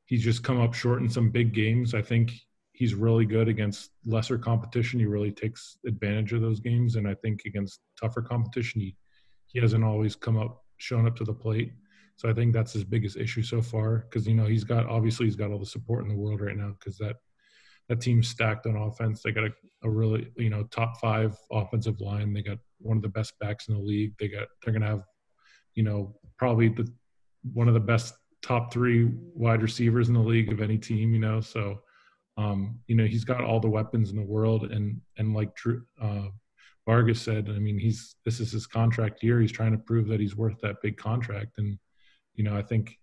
he's 0.07 0.25
just 0.25 0.43
come 0.43 0.59
up 0.59 0.73
short 0.73 1.03
in 1.03 1.11
some 1.11 1.29
big 1.29 1.53
games. 1.53 1.95
I 1.95 2.01
think 2.01 2.33
he's 2.73 2.95
really 2.95 3.27
good 3.27 3.49
against 3.49 3.91
lesser 4.07 4.39
competition. 4.39 4.99
He 4.99 5.05
really 5.05 5.31
takes 5.31 5.77
advantage 5.87 6.33
of 6.33 6.41
those 6.41 6.59
games, 6.59 6.97
and 6.97 7.07
I 7.07 7.13
think 7.17 7.43
against 7.45 7.81
tougher 8.01 8.23
competition, 8.23 8.81
he 8.81 8.97
he 9.49 9.61
hasn't 9.61 9.85
always 9.85 10.17
come 10.17 10.39
up 10.39 10.65
shown 10.79 11.07
up 11.07 11.17
to 11.17 11.25
the 11.25 11.35
plate. 11.35 11.75
So 12.17 12.31
I 12.31 12.33
think 12.33 12.55
that's 12.55 12.73
his 12.73 12.85
biggest 12.85 13.19
issue 13.19 13.43
so 13.43 13.61
far 13.61 14.07
because 14.09 14.27
you 14.27 14.35
know 14.35 14.47
he's 14.47 14.65
got 14.65 14.87
obviously 14.87 15.27
he's 15.27 15.37
got 15.37 15.51
all 15.51 15.59
the 15.59 15.67
support 15.67 16.03
in 16.03 16.09
the 16.09 16.17
world 16.17 16.41
right 16.41 16.57
now 16.57 16.77
because 16.79 16.97
that 16.97 17.17
that 17.93 18.01
team's 18.01 18.29
stacked 18.29 18.67
on 18.67 18.75
offense. 18.75 19.21
They 19.23 19.33
got 19.33 19.45
a, 19.45 19.51
a 19.85 19.91
really 19.91 20.29
you 20.39 20.49
know 20.49 20.63
top 20.65 20.99
five 20.99 21.37
offensive 21.51 22.01
line. 22.01 22.33
They 22.33 22.43
got 22.43 22.57
one 22.79 22.97
of 22.97 23.03
the 23.03 23.11
best 23.11 23.35
backs 23.39 23.69
in 23.69 23.75
the 23.75 23.83
league. 23.83 24.15
They 24.19 24.29
got 24.29 24.49
they're 24.65 24.73
gonna 24.73 24.87
have 24.87 25.03
you 25.75 25.83
know 25.83 26.17
probably 26.39 26.71
the 26.71 26.91
one 27.53 27.69
of 27.69 27.75
the 27.75 27.81
best 27.81 28.15
top 28.41 28.73
three 28.73 29.11
wide 29.35 29.61
receivers 29.61 30.09
in 30.09 30.15
the 30.15 30.21
league 30.21 30.51
of 30.51 30.63
any 30.63 30.79
team. 30.79 31.13
You 31.13 31.21
know 31.21 31.43
so 31.43 31.83
um, 32.39 32.79
you 32.87 32.97
know 32.97 33.05
he's 33.05 33.25
got 33.25 33.45
all 33.45 33.61
the 33.61 33.69
weapons 33.69 34.09
in 34.09 34.17
the 34.17 34.23
world 34.23 34.73
and 34.73 34.99
and 35.19 35.35
like 35.35 35.55
Drew, 35.55 35.83
uh, 36.01 36.29
Vargas 36.87 37.21
said, 37.21 37.51
I 37.51 37.59
mean 37.59 37.79
he's 37.79 38.17
this 38.25 38.41
is 38.41 38.53
his 38.53 38.67
contract 38.67 39.23
year. 39.23 39.39
He's 39.39 39.53
trying 39.53 39.73
to 39.73 39.79
prove 39.79 40.09
that 40.09 40.19
he's 40.19 40.35
worth 40.35 40.59
that 40.63 40.81
big 40.83 40.97
contract 40.97 41.59
and 41.59 41.79
you 42.37 42.45
know, 42.45 42.57
I 42.57 42.63
think 42.63 42.99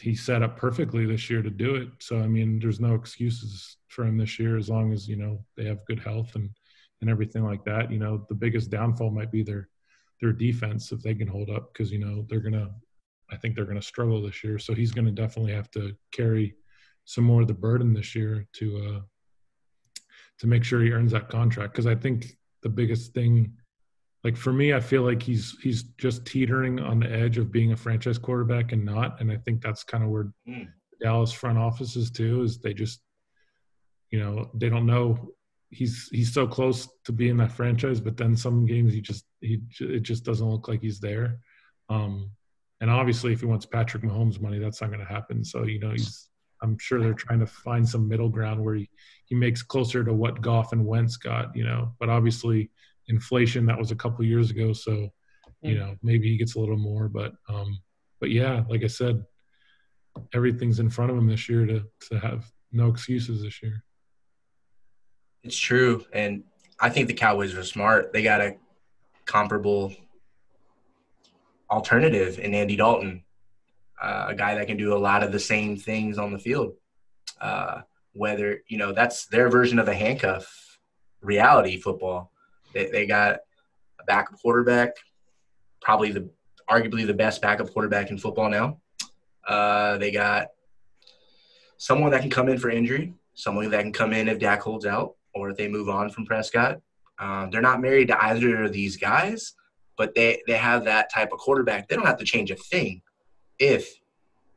he 0.00 0.14
set 0.14 0.42
up 0.42 0.56
perfectly 0.56 1.06
this 1.06 1.28
year 1.28 1.42
to 1.42 1.50
do 1.50 1.76
it. 1.76 1.88
So 1.98 2.18
I 2.18 2.26
mean, 2.26 2.58
there's 2.58 2.80
no 2.80 2.94
excuses 2.94 3.76
for 3.88 4.04
him 4.04 4.16
this 4.16 4.38
year 4.38 4.56
as 4.56 4.68
long 4.68 4.92
as 4.92 5.08
you 5.08 5.16
know 5.16 5.44
they 5.56 5.64
have 5.64 5.84
good 5.86 6.00
health 6.00 6.34
and 6.34 6.50
and 7.00 7.10
everything 7.10 7.44
like 7.44 7.64
that. 7.64 7.90
You 7.90 7.98
know, 7.98 8.24
the 8.28 8.34
biggest 8.34 8.70
downfall 8.70 9.10
might 9.10 9.30
be 9.30 9.42
their 9.42 9.68
their 10.20 10.32
defense 10.32 10.92
if 10.92 11.00
they 11.02 11.14
can 11.14 11.28
hold 11.28 11.50
up 11.50 11.72
because 11.72 11.90
you 11.92 11.98
know 11.98 12.24
they're 12.28 12.40
gonna. 12.40 12.70
I 13.30 13.36
think 13.36 13.54
they're 13.54 13.66
gonna 13.66 13.82
struggle 13.82 14.22
this 14.22 14.42
year. 14.42 14.58
So 14.58 14.74
he's 14.74 14.92
gonna 14.92 15.12
definitely 15.12 15.52
have 15.52 15.70
to 15.72 15.94
carry 16.12 16.54
some 17.04 17.24
more 17.24 17.42
of 17.42 17.48
the 17.48 17.54
burden 17.54 17.92
this 17.94 18.14
year 18.14 18.46
to 18.54 18.76
uh 18.78 19.00
to 20.38 20.46
make 20.46 20.64
sure 20.64 20.80
he 20.80 20.92
earns 20.92 21.12
that 21.12 21.28
contract 21.28 21.72
because 21.72 21.86
I 21.86 21.94
think 21.94 22.36
the 22.62 22.68
biggest 22.68 23.12
thing 23.12 23.52
like 24.28 24.36
for 24.36 24.52
me, 24.52 24.74
I 24.74 24.80
feel 24.80 25.04
like 25.04 25.22
he's 25.22 25.56
he's 25.62 25.84
just 25.96 26.26
teetering 26.26 26.80
on 26.80 27.00
the 27.00 27.10
edge 27.10 27.38
of 27.38 27.50
being 27.50 27.72
a 27.72 27.76
franchise 27.76 28.18
quarterback 28.18 28.72
and 28.72 28.84
not. 28.84 29.18
And 29.22 29.32
I 29.32 29.38
think 29.38 29.62
that's 29.62 29.82
kind 29.82 30.04
of 30.04 30.10
where 30.10 30.30
mm. 30.46 30.68
Dallas 31.00 31.32
front 31.32 31.56
office 31.56 31.96
is 31.96 32.10
too 32.10 32.42
is 32.42 32.58
they 32.58 32.74
just 32.74 33.00
you 34.10 34.20
know 34.20 34.50
they 34.52 34.68
don't 34.68 34.84
know 34.84 35.30
he's 35.70 36.10
he's 36.12 36.30
so 36.30 36.46
close 36.46 36.86
to 37.06 37.12
being 37.12 37.38
that 37.38 37.52
franchise, 37.52 38.00
but 38.02 38.18
then 38.18 38.36
some 38.36 38.66
games 38.66 38.92
he 38.92 39.00
just 39.00 39.24
he 39.40 39.62
it 39.80 40.02
just 40.02 40.26
doesn't 40.26 40.50
look 40.50 40.68
like 40.68 40.82
he's 40.82 41.00
there. 41.00 41.38
Um, 41.88 42.30
and 42.82 42.90
obviously, 42.90 43.32
if 43.32 43.40
he 43.40 43.46
wants 43.46 43.64
Patrick 43.64 44.02
Mahomes 44.02 44.42
money, 44.42 44.58
that's 44.58 44.82
not 44.82 44.90
going 44.90 45.00
to 45.00 45.10
happen. 45.10 45.42
So 45.42 45.64
you 45.64 45.80
know 45.80 45.92
he's 45.92 46.28
I'm 46.62 46.76
sure 46.78 47.00
they're 47.00 47.14
trying 47.14 47.40
to 47.40 47.46
find 47.46 47.88
some 47.88 48.06
middle 48.06 48.28
ground 48.28 48.62
where 48.62 48.74
he, 48.74 48.90
he 49.24 49.34
makes 49.34 49.62
closer 49.62 50.04
to 50.04 50.12
what 50.12 50.42
Goff 50.42 50.72
and 50.72 50.84
Wentz 50.84 51.16
got, 51.16 51.56
you 51.56 51.64
know. 51.64 51.94
But 51.98 52.10
obviously, 52.10 52.70
inflation 53.08 53.66
that 53.66 53.78
was 53.78 53.90
a 53.90 53.96
couple 53.96 54.24
years 54.24 54.50
ago. 54.50 54.72
So 54.72 55.10
you 55.62 55.74
hmm. 55.74 55.80
know 55.80 55.96
maybe 56.02 56.30
he 56.30 56.36
gets 56.36 56.54
a 56.54 56.60
little 56.60 56.76
more 56.76 57.08
but 57.08 57.32
um 57.48 57.78
but 58.20 58.30
yeah 58.30 58.62
like 58.68 58.84
i 58.84 58.86
said 58.86 59.24
everything's 60.32 60.80
in 60.80 60.90
front 60.90 61.10
of 61.10 61.16
him 61.16 61.26
this 61.26 61.48
year 61.48 61.66
to 61.66 61.82
to 62.00 62.18
have 62.18 62.50
no 62.70 62.88
excuses 62.88 63.42
this 63.42 63.62
year. 63.62 63.82
It's 65.42 65.58
true. 65.58 66.04
And 66.12 66.44
i 66.80 66.88
think 66.88 67.08
the 67.08 67.14
cowboys 67.14 67.54
are 67.54 67.64
smart. 67.64 68.12
They 68.12 68.22
got 68.22 68.40
a 68.40 68.56
comparable 69.24 69.94
alternative 71.70 72.38
in 72.38 72.54
andy 72.54 72.76
dalton 72.76 73.22
uh, 74.00 74.26
a 74.28 74.34
guy 74.34 74.54
that 74.54 74.66
can 74.66 74.76
do 74.76 74.94
a 74.94 74.96
lot 74.96 75.22
of 75.22 75.32
the 75.32 75.40
same 75.40 75.76
things 75.76 76.18
on 76.18 76.32
the 76.32 76.38
field. 76.38 76.72
Uh, 77.40 77.82
whether 78.14 78.62
you 78.68 78.78
know 78.78 78.92
that's 78.92 79.26
their 79.26 79.48
version 79.48 79.78
of 79.78 79.86
a 79.86 79.94
handcuff 79.94 80.78
reality 81.20 81.78
football 81.78 82.32
they, 82.72 82.86
they 82.86 83.06
got 83.06 83.40
a 84.00 84.04
backup 84.06 84.38
quarterback, 84.40 84.96
probably 85.80 86.12
the 86.12 86.28
arguably 86.70 87.06
the 87.06 87.14
best 87.14 87.40
backup 87.40 87.70
quarterback 87.70 88.10
in 88.10 88.18
football 88.18 88.50
now. 88.50 88.78
Uh, 89.46 89.96
they 89.98 90.10
got 90.10 90.48
someone 91.78 92.10
that 92.10 92.20
can 92.20 92.30
come 92.30 92.48
in 92.48 92.58
for 92.58 92.70
injury, 92.70 93.14
someone 93.34 93.70
that 93.70 93.82
can 93.82 93.92
come 93.92 94.12
in 94.12 94.28
if 94.28 94.38
Dak 94.38 94.60
holds 94.60 94.84
out 94.84 95.14
or 95.34 95.50
if 95.50 95.56
they 95.56 95.68
move 95.68 95.88
on 95.88 96.10
from 96.10 96.26
Prescott. 96.26 96.80
Um, 97.18 97.50
they're 97.50 97.62
not 97.62 97.80
married 97.80 98.08
to 98.08 98.24
either 98.24 98.64
of 98.64 98.72
these 98.72 98.96
guys, 98.96 99.54
but 99.96 100.14
they, 100.14 100.42
they 100.46 100.56
have 100.56 100.84
that 100.84 101.12
type 101.12 101.32
of 101.32 101.38
quarterback. 101.38 101.88
They 101.88 101.96
don't 101.96 102.06
have 102.06 102.18
to 102.18 102.24
change 102.24 102.50
a 102.50 102.56
thing 102.56 103.02
if 103.58 103.98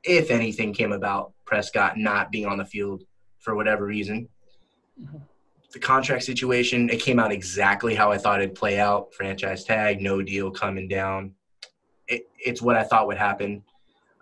if 0.03 0.31
anything 0.31 0.73
came 0.73 0.91
about 0.91 1.31
Prescott 1.45 1.95
not 1.95 2.31
being 2.31 2.47
on 2.47 2.57
the 2.57 2.65
field 2.65 3.03
for 3.37 3.55
whatever 3.55 3.85
reason. 3.85 4.27
Mm-hmm 4.99 5.17
the 5.71 5.79
contract 5.79 6.23
situation, 6.23 6.89
it 6.89 6.99
came 6.99 7.19
out 7.19 7.31
exactly 7.31 7.95
how 7.95 8.11
I 8.11 8.17
thought 8.17 8.41
it'd 8.41 8.55
play 8.55 8.79
out. 8.79 9.13
Franchise 9.13 9.63
tag, 9.63 10.01
no 10.01 10.21
deal 10.21 10.51
coming 10.51 10.87
down. 10.87 11.33
It, 12.07 12.27
it's 12.39 12.61
what 12.61 12.75
I 12.75 12.83
thought 12.83 13.07
would 13.07 13.17
happen. 13.17 13.63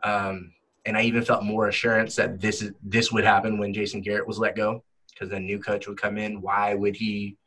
Um, 0.03 0.53
and 0.85 0.97
I 0.97 1.03
even 1.03 1.23
felt 1.23 1.43
more 1.43 1.67
assurance 1.67 2.15
that 2.15 2.39
this 2.39 2.61
is 2.61 2.71
this 2.83 3.11
would 3.11 3.23
happen 3.23 3.57
when 3.57 3.73
Jason 3.73 4.01
Garrett 4.01 4.27
was 4.27 4.39
let 4.39 4.55
go, 4.55 4.83
because 5.11 5.29
the 5.29 5.39
new 5.39 5.59
coach 5.59 5.87
would 5.87 5.99
come 5.99 6.17
in. 6.17 6.41
Why 6.41 6.73
would 6.73 6.95
he 6.95 7.37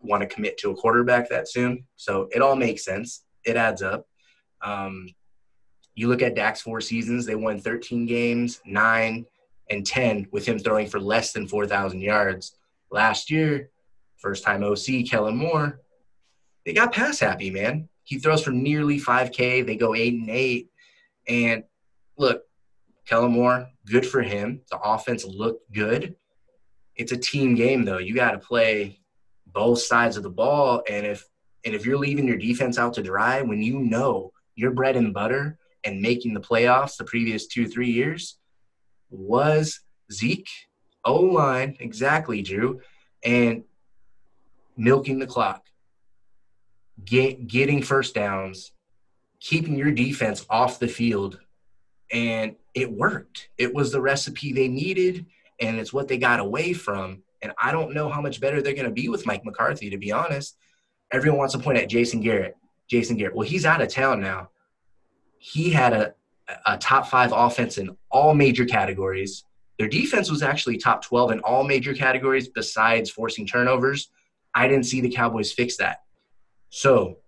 want 0.00 0.22
to 0.22 0.28
commit 0.28 0.56
to 0.58 0.70
a 0.70 0.76
quarterback 0.76 1.28
that 1.28 1.48
soon? 1.48 1.84
So 1.96 2.28
it 2.32 2.42
all 2.42 2.56
makes 2.56 2.84
sense. 2.84 3.24
It 3.44 3.56
adds 3.56 3.82
up. 3.82 4.06
Um, 4.62 5.08
you 5.94 6.08
look 6.08 6.22
at 6.22 6.36
Dak's 6.36 6.60
four 6.60 6.80
seasons; 6.80 7.26
they 7.26 7.34
won 7.34 7.58
13 7.58 8.06
games, 8.06 8.60
nine 8.64 9.26
and 9.70 9.84
10 9.84 10.28
with 10.30 10.46
him 10.46 10.58
throwing 10.58 10.86
for 10.86 10.98
less 10.98 11.32
than 11.32 11.46
4,000 11.46 12.00
yards 12.00 12.57
last 12.90 13.30
year, 13.30 13.70
first 14.16 14.44
time 14.44 14.62
OC, 14.62 15.06
Kellen 15.08 15.36
Moore, 15.36 15.80
they 16.64 16.72
got 16.72 16.92
pass 16.92 17.20
happy, 17.20 17.50
man. 17.50 17.88
He 18.04 18.18
throws 18.18 18.42
for 18.42 18.50
nearly 18.50 19.00
5K. 19.00 19.66
They 19.66 19.76
go 19.76 19.94
eight 19.94 20.14
and 20.14 20.30
eight. 20.30 20.70
And 21.26 21.64
look, 22.16 22.42
Kellen 23.06 23.32
Moore, 23.32 23.68
good 23.86 24.06
for 24.06 24.22
him. 24.22 24.62
The 24.70 24.78
offense 24.78 25.24
looked 25.24 25.72
good. 25.72 26.14
It's 26.96 27.12
a 27.12 27.16
team 27.16 27.54
game, 27.54 27.84
though. 27.84 27.98
You 27.98 28.14
got 28.14 28.32
to 28.32 28.38
play 28.38 29.00
both 29.46 29.80
sides 29.80 30.16
of 30.16 30.22
the 30.22 30.30
ball. 30.30 30.82
And 30.88 31.06
if 31.06 31.24
and 31.64 31.74
if 31.74 31.84
you're 31.84 31.98
leaving 31.98 32.26
your 32.26 32.36
defense 32.36 32.78
out 32.78 32.94
to 32.94 33.02
dry 33.02 33.42
when 33.42 33.62
you 33.62 33.78
know 33.78 34.32
your 34.54 34.70
bread 34.70 34.96
and 34.96 35.12
butter 35.12 35.58
and 35.84 36.00
making 36.00 36.34
the 36.34 36.40
playoffs 36.40 36.96
the 36.96 37.04
previous 37.04 37.46
two, 37.46 37.66
three 37.66 37.90
years 37.90 38.38
was 39.10 39.80
Zeke 40.12 40.48
O 41.08 41.20
line, 41.20 41.76
exactly, 41.80 42.42
Drew, 42.42 42.82
and 43.24 43.64
milking 44.76 45.18
the 45.18 45.26
clock, 45.26 45.64
get, 47.02 47.46
getting 47.46 47.82
first 47.82 48.14
downs, 48.14 48.72
keeping 49.40 49.76
your 49.76 49.90
defense 49.90 50.44
off 50.50 50.78
the 50.78 50.86
field. 50.86 51.40
And 52.12 52.56
it 52.74 52.92
worked. 52.92 53.48
It 53.56 53.74
was 53.74 53.90
the 53.90 54.02
recipe 54.02 54.52
they 54.52 54.68
needed, 54.68 55.24
and 55.60 55.78
it's 55.78 55.92
what 55.92 56.08
they 56.08 56.18
got 56.18 56.40
away 56.40 56.74
from. 56.74 57.22
And 57.40 57.52
I 57.60 57.72
don't 57.72 57.94
know 57.94 58.10
how 58.10 58.20
much 58.20 58.40
better 58.40 58.60
they're 58.60 58.74
going 58.74 58.84
to 58.84 58.90
be 58.90 59.08
with 59.08 59.26
Mike 59.26 59.44
McCarthy, 59.46 59.88
to 59.90 59.98
be 59.98 60.12
honest. 60.12 60.58
Everyone 61.10 61.38
wants 61.38 61.54
to 61.54 61.60
point 61.60 61.78
at 61.78 61.88
Jason 61.88 62.20
Garrett. 62.20 62.54
Jason 62.86 63.16
Garrett. 63.16 63.34
Well, 63.34 63.48
he's 63.48 63.64
out 63.64 63.80
of 63.80 63.88
town 63.88 64.20
now. 64.20 64.50
He 65.38 65.70
had 65.70 65.94
a, 65.94 66.14
a 66.66 66.76
top 66.76 67.08
five 67.08 67.32
offense 67.32 67.78
in 67.78 67.96
all 68.10 68.34
major 68.34 68.66
categories. 68.66 69.44
Their 69.78 69.88
defense 69.88 70.30
was 70.30 70.42
actually 70.42 70.76
top 70.76 71.04
12 71.04 71.32
in 71.32 71.40
all 71.40 71.64
major 71.64 71.94
categories 71.94 72.48
besides 72.48 73.10
forcing 73.10 73.46
turnovers. 73.46 74.10
I 74.54 74.66
didn't 74.66 74.86
see 74.86 75.00
the 75.00 75.10
Cowboys 75.10 75.52
fix 75.52 75.76
that. 75.76 75.98
So 76.70 77.18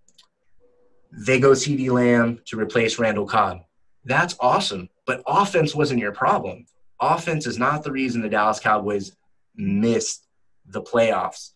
they 1.13 1.39
go 1.39 1.53
CeeDee 1.53 1.91
Lamb 1.91 2.41
to 2.47 2.59
replace 2.59 2.99
Randall 2.99 3.27
Cobb. 3.27 3.61
That's 4.05 4.37
awesome. 4.41 4.89
But 5.07 5.23
offense 5.27 5.75
wasn't 5.75 6.01
your 6.01 6.13
problem. 6.13 6.67
Offense 7.01 7.47
is 7.47 7.59
not 7.59 7.85
the 7.85 7.93
reason 7.93 8.21
the 8.21 8.29
Dallas 8.29 8.61
Cowboys 8.61 9.13
missed 9.57 10.27
the 10.67 10.83
playoffs. 10.83 11.51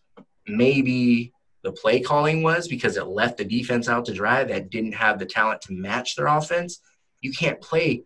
Maybe 0.47 1.33
the 1.63 1.71
play 1.71 1.99
calling 1.99 2.43
was 2.43 2.67
because 2.67 2.95
it 2.95 3.07
left 3.07 3.37
the 3.37 3.45
defense 3.45 3.89
out 3.89 4.05
to 4.05 4.13
dry 4.13 4.43
that 4.43 4.69
didn't 4.69 4.93
have 4.93 5.19
the 5.19 5.25
talent 5.25 5.61
to 5.63 5.73
match 5.73 6.15
their 6.15 6.27
offense. 6.27 6.79
You 7.21 7.31
can't 7.31 7.59
play 7.59 8.03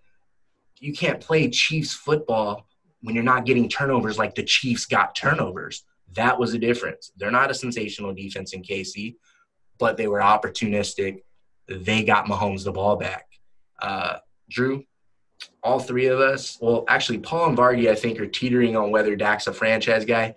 you 0.82 0.94
can't 0.94 1.20
play 1.20 1.50
Chiefs 1.50 1.94
football 1.94 2.69
when 3.02 3.16
you're 3.16 3.24
not 3.24 3.46
getting 3.46 3.70
turnovers 3.70 4.18
like 4.18 4.36
the 4.36 4.44
Chiefs 4.44 4.86
got 4.86 5.16
turnovers. 5.16 5.84
That 6.16 6.40
was 6.40 6.54
a 6.54 6.60
difference. 6.60 7.12
They're 7.18 7.32
not 7.32 7.52
a 7.52 7.54
sensational 7.54 8.14
defense 8.14 8.54
in 8.54 8.64
KC, 8.64 9.16
but 9.78 9.98
they 9.98 10.08
were 10.08 10.20
opportunistic. 10.20 11.22
They 11.68 12.04
got 12.04 12.26
Mahomes 12.26 12.64
the 12.64 12.72
ball 12.72 12.96
back. 12.96 13.28
Uh, 13.82 14.18
Drew, 14.50 14.84
all 15.64 15.80
three 15.80 16.08
of 16.08 16.20
us, 16.20 16.58
well, 16.62 16.84
actually, 16.88 17.20
Paul 17.20 17.50
and 17.50 17.58
Vargy, 17.58 17.90
I 17.90 17.96
think, 17.96 18.20
are 18.20 18.28
teetering 18.28 18.76
on 18.76 18.92
whether 18.92 19.16
Dak's 19.16 19.48
a 19.48 19.54
franchise 19.54 20.06
guy. 20.06 20.36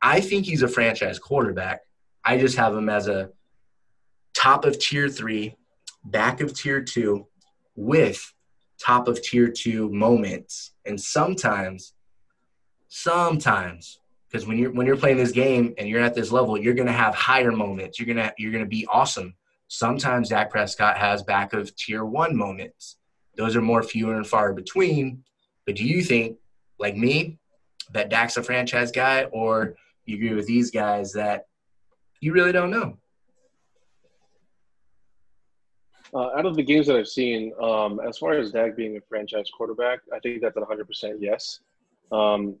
I 0.00 0.20
think 0.20 0.46
he's 0.46 0.62
a 0.62 0.68
franchise 0.68 1.18
quarterback. 1.18 1.82
I 2.24 2.36
just 2.36 2.56
have 2.56 2.74
him 2.74 2.88
as 2.88 3.08
a 3.08 3.30
top 4.34 4.64
of 4.64 4.78
tier 4.78 5.08
three, 5.08 5.56
back 6.04 6.40
of 6.40 6.54
tier 6.54 6.82
two, 6.82 7.28
with 7.76 8.32
top 8.78 9.08
of 9.08 9.22
tier 9.22 9.48
two 9.48 9.90
moments. 9.90 10.72
And 10.84 11.00
sometimes 11.00 11.94
Sometimes, 12.94 14.00
because 14.28 14.46
when 14.46 14.58
you're 14.58 14.70
when 14.70 14.86
you're 14.86 14.98
playing 14.98 15.16
this 15.16 15.32
game 15.32 15.72
and 15.78 15.88
you're 15.88 16.02
at 16.02 16.14
this 16.14 16.30
level, 16.30 16.58
you're 16.58 16.74
gonna 16.74 16.92
have 16.92 17.14
higher 17.14 17.50
moments. 17.50 17.98
You're 17.98 18.06
gonna 18.06 18.30
you're 18.36 18.52
gonna 18.52 18.66
be 18.66 18.86
awesome. 18.92 19.34
Sometimes 19.68 20.28
Dak 20.28 20.50
Prescott 20.50 20.98
has 20.98 21.22
back 21.22 21.54
of 21.54 21.74
tier 21.74 22.04
one 22.04 22.36
moments. 22.36 22.98
Those 23.34 23.56
are 23.56 23.62
more 23.62 23.82
fewer 23.82 24.16
and 24.16 24.26
far 24.26 24.52
between. 24.52 25.24
But 25.64 25.76
do 25.76 25.84
you 25.84 26.02
think, 26.02 26.36
like 26.78 26.94
me, 26.94 27.38
that 27.94 28.10
Dak's 28.10 28.36
a 28.36 28.42
franchise 28.42 28.92
guy, 28.92 29.24
or 29.32 29.74
you 30.04 30.16
agree 30.16 30.34
with 30.34 30.46
these 30.46 30.70
guys 30.70 31.12
that 31.14 31.46
you 32.20 32.34
really 32.34 32.52
don't 32.52 32.70
know? 32.70 32.98
Uh, 36.12 36.36
out 36.36 36.44
of 36.44 36.56
the 36.56 36.62
games 36.62 36.88
that 36.88 36.96
I've 36.96 37.08
seen, 37.08 37.54
um, 37.58 38.00
as 38.06 38.18
far 38.18 38.34
as 38.34 38.52
Dak 38.52 38.76
being 38.76 38.98
a 38.98 39.00
franchise 39.08 39.50
quarterback, 39.56 40.00
I 40.14 40.18
think 40.18 40.42
that's 40.42 40.58
at 40.58 40.62
100% 40.62 41.14
yes. 41.20 41.60
Um, 42.12 42.58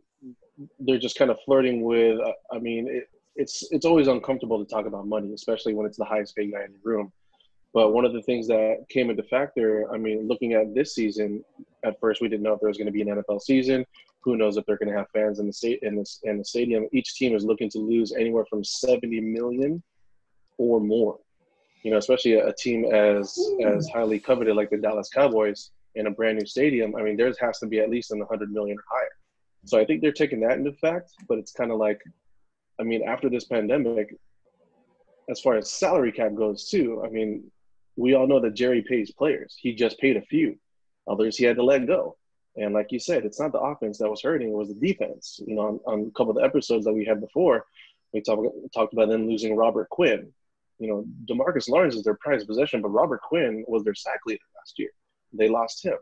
they're 0.80 0.98
just 0.98 1.18
kind 1.18 1.30
of 1.30 1.38
flirting 1.44 1.82
with. 1.82 2.20
Uh, 2.20 2.32
I 2.52 2.58
mean, 2.58 2.88
it, 2.88 3.08
it's 3.36 3.66
it's 3.70 3.86
always 3.86 4.08
uncomfortable 4.08 4.62
to 4.62 4.70
talk 4.70 4.86
about 4.86 5.06
money, 5.06 5.32
especially 5.32 5.74
when 5.74 5.86
it's 5.86 5.96
the 5.96 6.04
highest 6.04 6.36
paid 6.36 6.52
guy 6.52 6.64
in 6.64 6.72
the 6.72 6.78
room. 6.82 7.12
But 7.74 7.92
one 7.94 8.04
of 8.04 8.12
the 8.12 8.22
things 8.22 8.46
that 8.48 8.84
came 8.90 9.08
into 9.08 9.22
factor, 9.24 9.90
I 9.92 9.96
mean, 9.96 10.28
looking 10.28 10.52
at 10.52 10.74
this 10.74 10.94
season, 10.94 11.42
at 11.84 11.98
first 12.00 12.20
we 12.20 12.28
didn't 12.28 12.42
know 12.42 12.52
if 12.52 12.60
there 12.60 12.68
was 12.68 12.76
going 12.76 12.86
to 12.86 12.92
be 12.92 13.02
an 13.02 13.08
NFL 13.08 13.40
season. 13.40 13.86
Who 14.20 14.36
knows 14.36 14.56
if 14.56 14.66
they're 14.66 14.76
going 14.76 14.92
to 14.92 14.96
have 14.96 15.08
fans 15.12 15.38
in 15.38 15.46
the 15.46 15.52
state 15.52 15.80
in 15.82 15.96
the, 15.96 16.04
in 16.24 16.38
the 16.38 16.44
stadium? 16.44 16.86
Each 16.92 17.14
team 17.14 17.34
is 17.34 17.44
looking 17.44 17.70
to 17.70 17.78
lose 17.78 18.12
anywhere 18.12 18.44
from 18.48 18.62
70 18.62 19.20
million 19.20 19.82
or 20.58 20.80
more. 20.80 21.18
You 21.82 21.90
know, 21.90 21.96
especially 21.96 22.34
a, 22.34 22.48
a 22.48 22.54
team 22.54 22.84
as 22.84 23.36
as 23.66 23.88
highly 23.88 24.20
coveted 24.20 24.54
like 24.54 24.70
the 24.70 24.76
Dallas 24.76 25.08
Cowboys 25.08 25.70
in 25.94 26.06
a 26.06 26.10
brand 26.10 26.38
new 26.38 26.46
stadium. 26.46 26.94
I 26.94 27.02
mean, 27.02 27.16
theirs 27.16 27.36
has 27.40 27.58
to 27.60 27.66
be 27.66 27.80
at 27.80 27.90
least 27.90 28.12
in 28.12 28.18
the 28.18 28.26
100 28.26 28.52
million 28.52 28.78
or 28.78 28.84
higher. 28.88 29.10
So 29.64 29.78
I 29.78 29.84
think 29.84 30.02
they're 30.02 30.12
taking 30.12 30.40
that 30.40 30.58
into 30.58 30.72
fact. 30.72 31.12
But 31.28 31.38
it's 31.38 31.52
kind 31.52 31.70
of 31.70 31.78
like, 31.78 32.00
I 32.80 32.82
mean, 32.82 33.02
after 33.06 33.28
this 33.28 33.44
pandemic, 33.44 34.16
as 35.30 35.40
far 35.40 35.56
as 35.56 35.70
salary 35.70 36.12
cap 36.12 36.34
goes 36.34 36.68
too, 36.68 37.02
I 37.04 37.08
mean, 37.08 37.50
we 37.96 38.14
all 38.14 38.26
know 38.26 38.40
that 38.40 38.54
Jerry 38.54 38.82
pays 38.82 39.10
players. 39.10 39.56
He 39.58 39.74
just 39.74 39.98
paid 39.98 40.16
a 40.16 40.22
few. 40.22 40.58
Others 41.08 41.36
he 41.36 41.44
had 41.44 41.56
to 41.56 41.64
let 41.64 41.86
go. 41.86 42.16
And 42.56 42.74
like 42.74 42.88
you 42.90 42.98
said, 42.98 43.24
it's 43.24 43.40
not 43.40 43.52
the 43.52 43.60
offense 43.60 43.98
that 43.98 44.10
was 44.10 44.22
hurting; 44.22 44.48
it 44.48 44.54
was 44.54 44.68
the 44.68 44.74
defense. 44.74 45.40
You 45.46 45.54
know, 45.54 45.62
on, 45.62 45.80
on 45.86 46.06
a 46.08 46.10
couple 46.10 46.30
of 46.30 46.36
the 46.36 46.44
episodes 46.44 46.84
that 46.84 46.92
we 46.92 47.04
had 47.04 47.20
before, 47.20 47.64
we 48.12 48.20
talked 48.20 48.46
talked 48.74 48.92
about 48.92 49.08
them 49.08 49.26
losing 49.26 49.56
Robert 49.56 49.88
Quinn. 49.88 50.30
You 50.78 50.88
know, 50.88 51.04
Demarcus 51.24 51.68
Lawrence 51.68 51.94
is 51.94 52.02
their 52.02 52.18
prized 52.20 52.46
possession, 52.46 52.82
but 52.82 52.90
Robert 52.90 53.22
Quinn 53.22 53.64
was 53.68 53.84
their 53.84 53.94
sack 53.94 54.20
leader 54.26 54.42
last 54.56 54.78
year. 54.78 54.90
They 55.32 55.48
lost 55.48 55.82
him. 55.84 55.96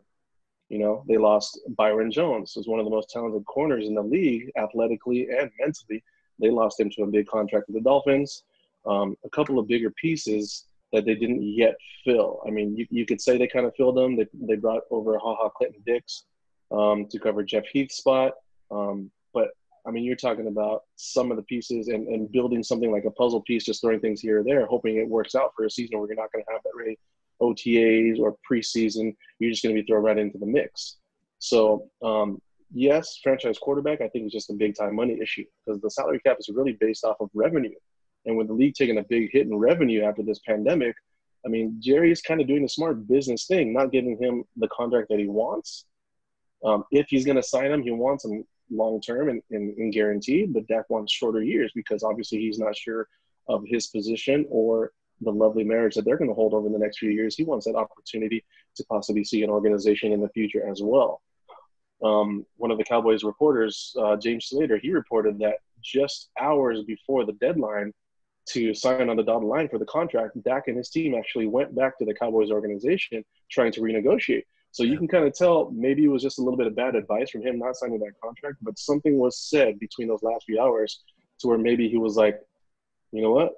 You 0.71 0.79
know, 0.79 1.03
they 1.05 1.17
lost 1.17 1.59
Byron 1.75 2.09
Jones, 2.09 2.53
who's 2.53 2.65
one 2.65 2.79
of 2.79 2.85
the 2.85 2.91
most 2.91 3.09
talented 3.09 3.45
corners 3.45 3.87
in 3.87 3.93
the 3.93 4.01
league, 4.01 4.49
athletically 4.55 5.27
and 5.29 5.51
mentally. 5.59 6.01
They 6.39 6.49
lost 6.49 6.79
him 6.79 6.89
to 6.91 7.03
a 7.03 7.07
big 7.07 7.27
contract 7.27 7.67
with 7.67 7.75
the 7.75 7.81
Dolphins. 7.81 8.43
Um, 8.85 9.17
a 9.25 9.29
couple 9.29 9.59
of 9.59 9.67
bigger 9.67 9.91
pieces 9.91 10.67
that 10.93 11.03
they 11.03 11.15
didn't 11.15 11.43
yet 11.43 11.75
fill. 12.05 12.41
I 12.47 12.51
mean, 12.51 12.77
you, 12.77 12.87
you 12.89 13.05
could 13.05 13.19
say 13.19 13.37
they 13.37 13.49
kind 13.49 13.65
of 13.65 13.75
filled 13.75 13.97
them. 13.97 14.15
They, 14.15 14.27
they 14.33 14.55
brought 14.55 14.83
over 14.91 15.19
Ha 15.19 15.35
Ha 15.35 15.49
Clinton-Dix 15.49 16.23
um, 16.71 17.05
to 17.07 17.19
cover 17.19 17.43
Jeff 17.43 17.65
Heath's 17.73 17.97
spot. 17.97 18.35
Um, 18.71 19.11
but 19.33 19.49
I 19.85 19.91
mean, 19.91 20.05
you're 20.05 20.15
talking 20.15 20.47
about 20.47 20.83
some 20.95 21.31
of 21.31 21.37
the 21.37 21.43
pieces 21.43 21.89
and, 21.89 22.07
and 22.07 22.31
building 22.31 22.63
something 22.63 22.93
like 22.93 23.03
a 23.03 23.11
puzzle 23.11 23.41
piece, 23.41 23.65
just 23.65 23.81
throwing 23.81 23.99
things 23.99 24.21
here 24.21 24.39
or 24.39 24.43
there, 24.43 24.65
hoping 24.67 24.95
it 24.95 25.09
works 25.09 25.35
out 25.35 25.51
for 25.53 25.65
a 25.65 25.69
season 25.69 25.99
where 25.99 26.07
you're 26.07 26.15
not 26.15 26.31
going 26.31 26.45
to 26.45 26.51
have 26.53 26.63
that 26.63 26.77
ready 26.77 26.97
OTAs 27.41 28.19
or 28.19 28.35
preseason. 28.49 29.15
You're 29.39 29.51
just 29.51 29.63
going 29.63 29.75
to 29.75 29.81
be 29.81 29.85
thrown 29.85 30.03
right 30.03 30.17
into 30.17 30.37
the 30.37 30.45
mix. 30.45 30.97
So, 31.39 31.89
um, 32.03 32.41
yes, 32.73 33.19
franchise 33.23 33.57
quarterback, 33.57 34.01
I 34.01 34.07
think 34.09 34.25
is 34.25 34.31
just 34.31 34.49
a 34.49 34.53
big 34.53 34.75
time 34.75 34.95
money 34.95 35.17
issue 35.21 35.45
because 35.65 35.81
the 35.81 35.89
salary 35.89 36.19
cap 36.19 36.37
is 36.39 36.49
really 36.49 36.77
based 36.79 37.03
off 37.03 37.17
of 37.19 37.29
revenue. 37.33 37.73
And 38.25 38.37
with 38.37 38.47
the 38.47 38.53
league 38.53 38.75
taking 38.75 38.99
a 38.99 39.03
big 39.03 39.31
hit 39.31 39.47
in 39.47 39.55
revenue 39.55 40.03
after 40.03 40.21
this 40.21 40.39
pandemic, 40.47 40.95
I 41.45 41.49
mean, 41.49 41.77
Jerry 41.79 42.11
is 42.11 42.21
kind 42.21 42.39
of 42.39 42.47
doing 42.47 42.63
a 42.63 42.69
smart 42.69 43.07
business 43.07 43.47
thing, 43.47 43.73
not 43.73 43.91
giving 43.91 44.17
him 44.21 44.43
the 44.57 44.67
contract 44.67 45.07
that 45.09 45.19
he 45.19 45.27
wants. 45.27 45.85
Um, 46.63 46.83
if 46.91 47.07
he's 47.09 47.25
going 47.25 47.37
to 47.37 47.43
sign 47.43 47.71
him, 47.71 47.81
he 47.81 47.89
wants 47.89 48.23
him 48.23 48.45
long 48.69 49.01
term 49.01 49.29
and, 49.29 49.41
and, 49.49 49.75
and, 49.77 49.91
guaranteed, 49.91 50.53
but 50.53 50.67
Dak 50.67 50.89
wants 50.89 51.11
shorter 51.11 51.41
years 51.41 51.71
because 51.75 52.03
obviously 52.03 52.39
he's 52.39 52.59
not 52.59 52.77
sure 52.77 53.07
of 53.49 53.63
his 53.65 53.87
position 53.87 54.45
or 54.49 54.91
the 55.21 55.31
lovely 55.31 55.63
marriage 55.63 55.95
that 55.95 56.05
they're 56.05 56.17
going 56.17 56.29
to 56.29 56.35
hold 56.35 56.53
over 56.53 56.69
the 56.69 56.79
next 56.79 56.97
few 56.99 57.09
years. 57.09 57.35
He 57.35 57.43
wants 57.43 57.65
that 57.65 57.75
opportunity 57.75 58.43
to 58.75 58.85
possibly 58.85 59.23
see 59.23 59.43
an 59.43 59.49
organization 59.49 60.11
in 60.11 60.21
the 60.21 60.29
future 60.29 60.67
as 60.67 60.81
well. 60.83 61.21
Um, 62.03 62.45
one 62.57 62.71
of 62.71 62.77
the 62.77 62.83
Cowboys 62.83 63.23
reporters, 63.23 63.95
uh, 63.99 64.15
Jane 64.17 64.41
Slater, 64.41 64.77
he 64.77 64.91
reported 64.91 65.37
that 65.39 65.57
just 65.83 66.29
hours 66.39 66.83
before 66.83 67.25
the 67.25 67.33
deadline, 67.33 67.93
to 68.47 68.73
sign 68.73 69.09
on 69.09 69.15
the 69.15 69.23
dotted 69.23 69.47
line 69.47 69.69
for 69.69 69.77
the 69.77 69.85
contract, 69.85 70.41
Dak 70.43 70.67
and 70.67 70.77
his 70.77 70.89
team 70.89 71.15
actually 71.15 71.47
went 71.47 71.75
back 71.75 71.97
to 71.99 72.05
the 72.05 72.13
Cowboys 72.13 72.51
organization 72.51 73.23
trying 73.49 73.71
to 73.73 73.81
renegotiate. 73.81 74.43
So 74.71 74.83
you 74.83 74.97
can 74.97 75.07
kind 75.07 75.25
of 75.25 75.35
tell 75.35 75.69
maybe 75.71 76.05
it 76.05 76.07
was 76.07 76.23
just 76.23 76.39
a 76.39 76.41
little 76.41 76.57
bit 76.57 76.67
of 76.67 76.75
bad 76.75 76.95
advice 76.95 77.29
from 77.29 77.43
him 77.43 77.59
not 77.59 77.75
signing 77.75 77.99
that 77.99 78.13
contract, 78.23 78.57
but 78.61 78.79
something 78.79 79.17
was 79.17 79.37
said 79.37 79.79
between 79.79 80.07
those 80.07 80.23
last 80.23 80.45
few 80.45 80.61
hours 80.61 81.01
to 81.39 81.47
where 81.47 81.57
maybe 81.57 81.89
he 81.89 81.97
was 81.97 82.15
like, 82.15 82.39
you 83.11 83.21
know 83.21 83.31
what? 83.31 83.53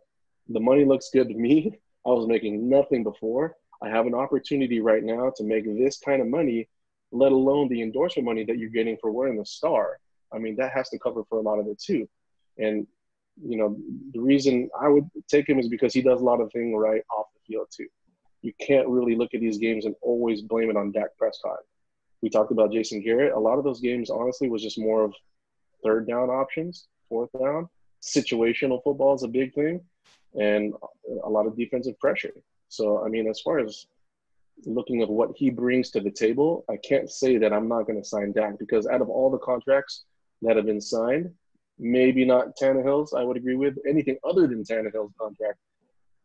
The 0.50 0.60
money 0.60 0.86
looks 0.86 1.10
good 1.12 1.30
to 1.30 1.36
me. 1.36 1.80
I 2.06 2.10
was 2.10 2.28
making 2.28 2.70
nothing 2.70 3.04
before. 3.04 3.56
I 3.82 3.90
have 3.90 4.08
an 4.08 4.14
opportunity 4.14 4.82
right 4.82 5.04
now 5.04 5.32
to 5.38 5.44
make 5.44 5.66
this 5.66 6.00
kind 6.00 6.22
of 6.22 6.28
money, 6.28 6.68
let 7.12 7.32
alone 7.32 7.70
the 7.70 7.82
endorsement 7.82 8.26
money 8.26 8.44
that 8.46 8.58
you're 8.58 8.70
getting 8.70 8.98
for 9.00 9.12
wearing 9.12 9.38
the 9.38 9.46
star. 9.46 10.00
I 10.34 10.40
mean, 10.40 10.56
that 10.58 10.74
has 10.74 10.90
to 10.90 11.00
cover 11.00 11.24
for 11.30 11.38
a 11.38 11.42
lot 11.42 11.60
of 11.60 11.68
it 11.68 11.80
too. 11.80 12.10
And 12.58 12.88
you 13.42 13.58
know, 13.58 13.78
the 14.14 14.20
reason 14.20 14.70
I 14.80 14.88
would 14.88 15.10
take 15.28 15.50
him 15.50 15.60
is 15.60 15.68
because 15.68 15.94
he 15.94 16.02
does 16.02 16.22
a 16.22 16.24
lot 16.24 16.42
of 16.42 16.52
things 16.52 16.76
right 16.78 17.02
off 17.18 17.28
the 17.34 17.42
field 17.48 17.68
too. 17.76 17.88
You 18.42 18.54
can't 18.60 18.88
really 18.88 19.16
look 19.16 19.34
at 19.34 19.40
these 19.40 19.58
games 19.58 19.86
and 19.86 19.96
always 20.02 20.42
blame 20.42 20.70
it 20.70 20.78
on 20.78 20.92
Dak 20.92 21.18
Prescott. 21.18 21.60
We 22.22 22.30
talked 22.30 22.52
about 22.52 22.72
Jason 22.72 23.02
Garrett. 23.02 23.34
A 23.34 23.40
lot 23.40 23.58
of 23.58 23.64
those 23.64 23.82
games, 23.82 24.10
honestly, 24.10 24.50
was 24.50 24.62
just 24.62 24.78
more 24.80 25.04
of 25.04 25.14
third 25.84 26.08
down 26.08 26.30
options, 26.30 26.88
fourth 27.10 27.30
down. 27.40 27.70
Situational 28.02 28.84
football 28.84 29.16
is 29.16 29.24
a 29.24 29.28
big 29.28 29.54
thing, 29.54 29.82
and 30.36 30.74
a 31.24 31.30
lot 31.30 31.46
of 31.46 31.58
defensive 31.58 32.00
pressure. 32.00 32.34
So, 32.70 33.06
I 33.06 33.10
mean, 33.10 33.28
as 33.28 33.40
far 33.42 33.60
as 33.60 33.88
looking 34.66 35.02
at 35.02 35.10
what 35.10 35.32
he 35.36 35.50
brings 35.50 35.92
to 35.92 36.00
the 36.00 36.12
table, 36.12 36.66
I 36.70 36.78
can't 36.78 37.10
say 37.10 37.38
that 37.38 37.54
I'm 37.54 37.68
not 37.68 37.84
going 37.84 38.02
to 38.02 38.08
sign 38.08 38.32
Dak 38.32 38.58
because 38.60 38.88
out 38.88 39.02
of 39.02 39.10
all 39.10 39.30
the 39.30 39.38
contracts 39.40 40.04
that 40.42 40.56
have 40.56 40.66
been 40.66 40.82
signed, 40.82 41.32
maybe 41.80 42.26
not 42.26 42.56
Tannehill's. 42.62 43.14
I 43.14 43.24
would 43.24 43.38
agree 43.38 43.56
with 43.56 43.78
anything 43.88 44.18
other 44.24 44.48
than 44.48 44.64
Tannehill's 44.64 45.14
contract. 45.20 45.60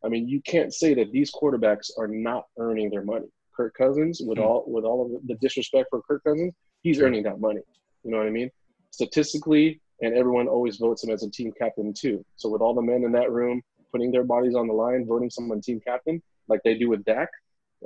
I 0.05 0.09
mean, 0.09 0.29
you 0.29 0.41
can't 0.43 0.73
say 0.73 0.95
that 0.95 1.13
these 1.13 1.33
quarterbacks 1.33 1.91
are 1.99 2.09
not 2.09 2.47
earning 2.59 2.91
their 2.91 3.03
money. 3.03 3.27
Kirk 3.55 3.75
Cousins, 3.75 4.21
with 4.25 4.39
hmm. 4.39 4.45
all 4.45 4.65
with 4.67 4.85
all 4.85 5.05
of 5.05 5.27
the 5.27 5.35
disrespect 5.35 5.89
for 5.91 6.01
Kirk 6.03 6.23
Cousins, 6.25 6.55
he's 6.83 7.01
earning 7.01 7.25
that 7.25 7.41
money. 7.41 7.61
You 8.05 8.13
know 8.13 8.19
what 8.19 8.27
I 8.27 8.31
mean? 8.31 8.51
Statistically, 8.91 9.81
and 10.01 10.15
everyone 10.15 10.47
always 10.47 10.77
votes 10.77 11.03
him 11.03 11.11
as 11.11 11.25
a 11.25 11.31
team 11.31 11.53
captain 11.59 11.93
too. 11.93 12.25
So 12.37 12.49
with 12.49 12.63
all 12.63 12.75
the 12.75 12.83
men 12.83 13.05
in 13.05 13.13
that 13.13 13.33
room 13.33 13.63
putting 13.93 14.11
their 14.11 14.25
bodies 14.25 14.55
on 14.55 14.67
the 14.67 14.75
line, 14.75 15.07
voting 15.07 15.31
someone 15.31 15.61
team 15.61 15.81
captain 15.81 16.23
like 16.49 16.61
they 16.65 16.75
do 16.75 16.89
with 16.89 17.05
Dak, 17.05 17.29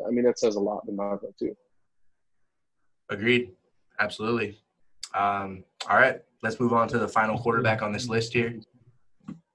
I 0.07 0.11
mean 0.11 0.25
that 0.25 0.39
says 0.39 0.57
a 0.57 0.61
lot 0.61 0.83
in 0.89 0.97
my 0.97 1.17
book 1.17 1.35
too. 1.39 1.57
Agreed. 3.11 3.53
Absolutely. 4.01 4.59
Um, 5.15 5.65
all 5.89 5.99
right, 5.99 6.21
let's 6.43 6.59
move 6.59 6.73
on 6.73 6.89
to 6.89 6.99
the 6.99 7.09
final 7.09 7.39
quarterback 7.39 7.83
on 7.83 7.93
this 7.93 8.09
list 8.09 8.33
here. 8.33 8.59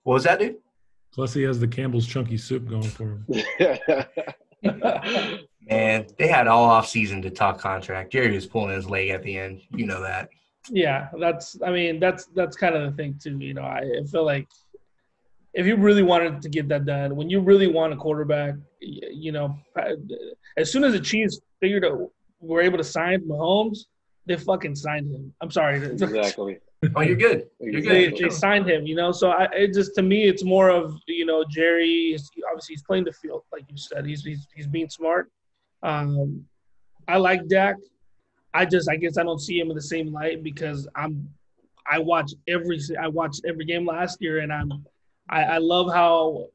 What 0.03 0.13
was 0.13 0.23
that, 0.25 0.39
dude? 0.39 0.57
Plus, 1.13 1.33
he 1.33 1.41
has 1.43 1.59
the 1.59 1.67
Campbell's 1.67 2.05
chunky 2.05 2.37
soup 2.37 2.69
going 2.69 2.83
for 2.83 3.03
him. 3.03 3.25
Man, 5.69 6.05
they 6.17 6.27
had 6.27 6.47
all 6.47 6.63
off 6.63 6.87
season 6.87 7.21
to 7.23 7.29
talk 7.29 7.59
contract. 7.59 8.13
Jerry 8.13 8.33
was 8.33 8.45
pulling 8.45 8.75
his 8.75 8.89
leg 8.89 9.09
at 9.09 9.23
the 9.23 9.37
end. 9.37 9.61
You 9.71 9.85
know 9.85 10.01
that. 10.01 10.29
Yeah, 10.69 11.09
that's. 11.19 11.57
I 11.65 11.71
mean, 11.71 11.99
that's 11.99 12.27
that's 12.27 12.55
kind 12.55 12.75
of 12.75 12.83
the 12.83 12.95
thing 12.95 13.19
too. 13.21 13.37
You 13.39 13.53
know, 13.53 13.63
I 13.63 13.83
feel 14.11 14.25
like 14.25 14.47
if 15.53 15.65
you 15.65 15.75
really 15.75 16.03
wanted 16.03 16.41
to 16.41 16.49
get 16.49 16.67
that 16.69 16.85
done, 16.85 17.15
when 17.15 17.29
you 17.29 17.39
really 17.39 17.67
want 17.67 17.93
a 17.93 17.95
quarterback, 17.95 18.55
you 18.79 19.31
know, 19.31 19.57
as 20.57 20.71
soon 20.71 20.83
as 20.83 20.93
the 20.93 20.99
Chiefs 20.99 21.39
figured 21.59 21.85
out 21.85 22.11
were 22.39 22.61
able 22.61 22.77
to 22.77 22.83
sign 22.83 23.21
Mahomes, 23.21 23.79
they 24.25 24.37
fucking 24.37 24.75
signed 24.75 25.11
him. 25.11 25.33
I'm 25.41 25.51
sorry. 25.51 25.77
Exactly. 25.87 26.59
oh, 26.95 27.01
you're 27.01 27.15
good. 27.15 27.47
You're 27.59 27.81
good. 27.81 28.15
They, 28.15 28.21
they, 28.21 28.29
signed 28.29 28.69
him, 28.69 28.85
you 28.85 28.95
know. 28.95 29.11
So 29.11 29.31
I, 29.31 29.45
it 29.53 29.73
just 29.73 29.95
to 29.95 30.03
me, 30.03 30.27
it's 30.27 30.43
more 30.43 30.69
of 30.69 30.93
you 31.07 31.25
know 31.25 31.43
Jerry. 31.49 32.15
Obviously, 32.47 32.73
he's 32.73 32.83
playing 32.83 33.05
the 33.05 33.13
field, 33.13 33.43
like 33.51 33.63
you 33.67 33.77
said. 33.77 34.05
He's 34.05 34.23
he's, 34.23 34.47
he's 34.53 34.67
being 34.67 34.89
smart. 34.89 35.31
Um, 35.81 36.45
I 37.07 37.17
like 37.17 37.47
Dak. 37.47 37.77
I 38.53 38.65
just 38.65 38.89
I 38.89 38.95
guess 38.95 39.17
I 39.17 39.23
don't 39.23 39.39
see 39.39 39.59
him 39.59 39.71
in 39.71 39.75
the 39.75 39.81
same 39.81 40.13
light 40.13 40.43
because 40.43 40.87
I'm 40.95 41.27
I 41.89 41.99
watch 41.99 42.33
every 42.47 42.79
I 42.99 43.07
watched 43.07 43.41
every 43.47 43.65
game 43.65 43.85
last 43.85 44.21
year 44.21 44.39
and 44.39 44.53
I'm 44.53 44.85
I, 45.29 45.43
I 45.43 45.57
love 45.57 45.91
how 45.93 46.47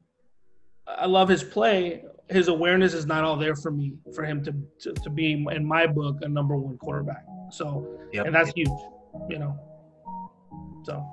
I 0.87 1.05
love 1.05 1.29
his 1.29 1.43
play. 1.43 2.03
His 2.29 2.47
awareness 2.47 2.93
is 2.93 3.05
not 3.05 3.23
all 3.23 3.37
there 3.37 3.55
for 3.55 3.71
me 3.71 3.93
for 4.15 4.23
him 4.23 4.43
to 4.43 4.53
to, 4.81 4.93
to 4.93 5.09
be 5.09 5.45
in 5.51 5.65
my 5.65 5.87
book 5.87 6.17
a 6.21 6.27
number 6.27 6.55
one 6.55 6.77
quarterback. 6.77 7.25
So, 7.51 7.99
yep. 8.11 8.25
and 8.25 8.33
that's 8.33 8.51
huge, 8.55 8.69
you 9.29 9.39
know. 9.39 9.57
So 10.83 11.05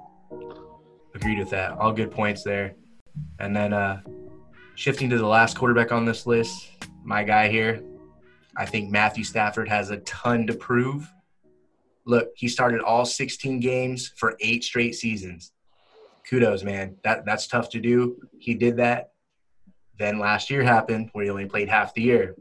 agreed 1.14 1.38
with 1.38 1.50
that. 1.50 1.72
All 1.72 1.92
good 1.92 2.10
points 2.10 2.42
there. 2.42 2.74
And 3.38 3.54
then 3.54 3.72
uh, 3.72 4.00
shifting 4.74 5.10
to 5.10 5.18
the 5.18 5.26
last 5.26 5.56
quarterback 5.56 5.92
on 5.92 6.04
this 6.04 6.26
list, 6.26 6.70
my 7.04 7.22
guy 7.24 7.48
here, 7.48 7.82
I 8.56 8.66
think 8.66 8.90
Matthew 8.90 9.24
Stafford 9.24 9.68
has 9.68 9.90
a 9.90 9.98
ton 9.98 10.46
to 10.46 10.54
prove. 10.54 11.12
Look, 12.04 12.30
he 12.34 12.48
started 12.48 12.80
all 12.80 13.04
16 13.04 13.60
games 13.60 14.12
for 14.16 14.36
eight 14.40 14.64
straight 14.64 14.94
seasons. 14.94 15.52
Kudos, 16.28 16.62
man. 16.62 16.96
That 17.04 17.24
that's 17.24 17.46
tough 17.46 17.70
to 17.70 17.80
do. 17.80 18.18
He 18.38 18.54
did 18.54 18.76
that. 18.76 19.12
Then 19.98 20.18
last 20.18 20.50
year 20.50 20.62
happened 20.62 21.10
where 21.12 21.24
he 21.24 21.30
only 21.30 21.46
played 21.46 21.68
half 21.68 21.94
the 21.94 22.02
year. 22.02 22.34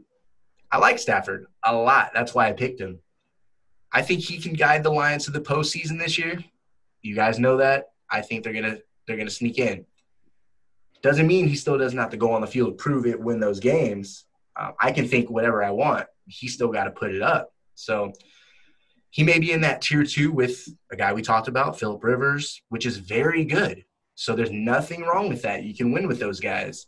I 0.72 0.78
like 0.78 0.98
Stafford 0.98 1.46
a 1.64 1.74
lot. 1.74 2.12
That's 2.14 2.34
why 2.34 2.48
I 2.48 2.52
picked 2.52 2.80
him. 2.80 3.00
I 3.92 4.02
think 4.02 4.20
he 4.20 4.38
can 4.38 4.52
guide 4.52 4.84
the 4.84 4.90
Lions 4.90 5.24
to 5.24 5.30
the 5.30 5.40
postseason 5.40 5.98
this 5.98 6.16
year. 6.16 6.42
You 7.02 7.14
guys 7.14 7.38
know 7.38 7.56
that. 7.56 7.90
I 8.10 8.20
think 8.20 8.44
they're 8.44 8.52
gonna 8.52 8.78
they're 9.06 9.16
gonna 9.16 9.30
sneak 9.30 9.58
in. 9.58 9.84
Doesn't 11.02 11.26
mean 11.26 11.48
he 11.48 11.56
still 11.56 11.78
doesn't 11.78 11.98
have 11.98 12.10
to 12.10 12.16
go 12.16 12.32
on 12.32 12.40
the 12.40 12.46
field, 12.46 12.78
prove 12.78 13.06
it, 13.06 13.18
win 13.18 13.40
those 13.40 13.58
games. 13.58 14.24
Uh, 14.56 14.72
I 14.80 14.92
can 14.92 15.08
think 15.08 15.30
whatever 15.30 15.64
I 15.64 15.70
want. 15.70 16.06
He 16.26 16.46
still 16.46 16.68
got 16.68 16.84
to 16.84 16.90
put 16.90 17.14
it 17.14 17.22
up. 17.22 17.52
So 17.74 18.12
he 19.10 19.22
may 19.22 19.38
be 19.38 19.52
in 19.52 19.60
that 19.62 19.82
tier 19.82 20.04
two 20.04 20.32
with 20.32 20.68
a 20.90 20.96
guy 20.96 21.12
we 21.12 21.22
talked 21.22 21.48
about, 21.48 21.78
Philip 21.78 22.02
Rivers, 22.02 22.62
which 22.68 22.86
is 22.86 22.96
very 22.96 23.44
good. 23.44 23.84
So 24.14 24.34
there's 24.34 24.50
nothing 24.50 25.02
wrong 25.02 25.28
with 25.28 25.42
that. 25.42 25.64
You 25.64 25.74
can 25.74 25.92
win 25.92 26.06
with 26.06 26.20
those 26.20 26.40
guys. 26.40 26.86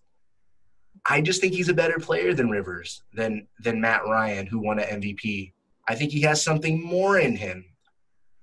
I 1.05 1.21
just 1.21 1.41
think 1.41 1.55
he's 1.55 1.69
a 1.69 1.75
better 1.75 1.99
player 1.99 2.33
than 2.33 2.51
Rivers, 2.51 3.03
than 3.13 3.49
than 3.59 3.81
Matt 3.81 4.05
Ryan, 4.07 4.47
who 4.47 4.61
won 4.61 4.79
an 4.79 5.01
MVP. 5.01 5.53
I 5.89 5.95
think 5.97 6.13
he 6.13 6.21
has 6.23 6.43
something 6.43 6.81
more 6.83 7.19
in 7.19 7.35
him. 7.35 7.65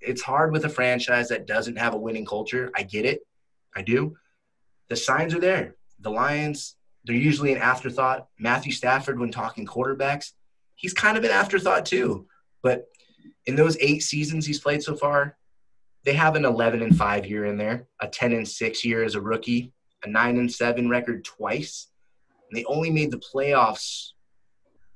It's 0.02 0.22
hard 0.22 0.52
with 0.52 0.66
a 0.66 0.70
franchise 0.70 1.30
that 1.30 1.48
doesn't 1.48 1.78
have 1.78 1.94
a 1.94 2.00
winning 2.00 2.26
culture. 2.26 2.70
I 2.76 2.84
get 2.84 3.06
it. 3.06 3.22
I 3.76 3.82
do. 3.82 4.18
The 4.90 4.96
signs 4.96 5.34
are 5.34 5.40
there. 5.40 5.76
The 6.00 6.10
Lions, 6.10 6.76
they're 7.06 7.16
usually 7.16 7.54
an 7.54 7.62
afterthought. 7.62 8.28
Matthew 8.40 8.72
Stafford, 8.72 9.20
when 9.20 9.32
talking 9.32 9.66
quarterbacks, 9.66 10.34
he's 10.76 10.94
kind 10.94 11.18
of 11.18 11.24
an 11.24 11.32
afterthought 11.32 11.86
too. 11.86 12.28
But 12.62 12.88
in 13.46 13.56
those 13.56 13.78
eight 13.80 14.04
seasons 14.04 14.46
he's 14.46 14.60
played 14.60 14.84
so 14.84 14.96
far, 14.96 15.38
they 16.06 16.14
have 16.14 16.36
an 16.36 16.46
11 16.46 16.82
and 16.82 16.96
5 16.96 17.26
year 17.26 17.46
in 17.46 17.58
there, 17.58 17.88
a 18.00 18.08
10 18.08 18.34
and 18.34 18.48
6 18.48 18.86
year 18.86 19.04
as 19.04 19.16
a 19.16 19.22
rookie, 19.22 19.74
a 20.04 20.10
9 20.10 20.38
and 20.38 20.52
7 20.52 20.90
record 20.90 21.26
twice. 21.26 21.88
And 22.50 22.58
they 22.58 22.66
only 22.66 22.90
made 22.90 23.12
the 23.12 23.22
playoffs 23.34 24.12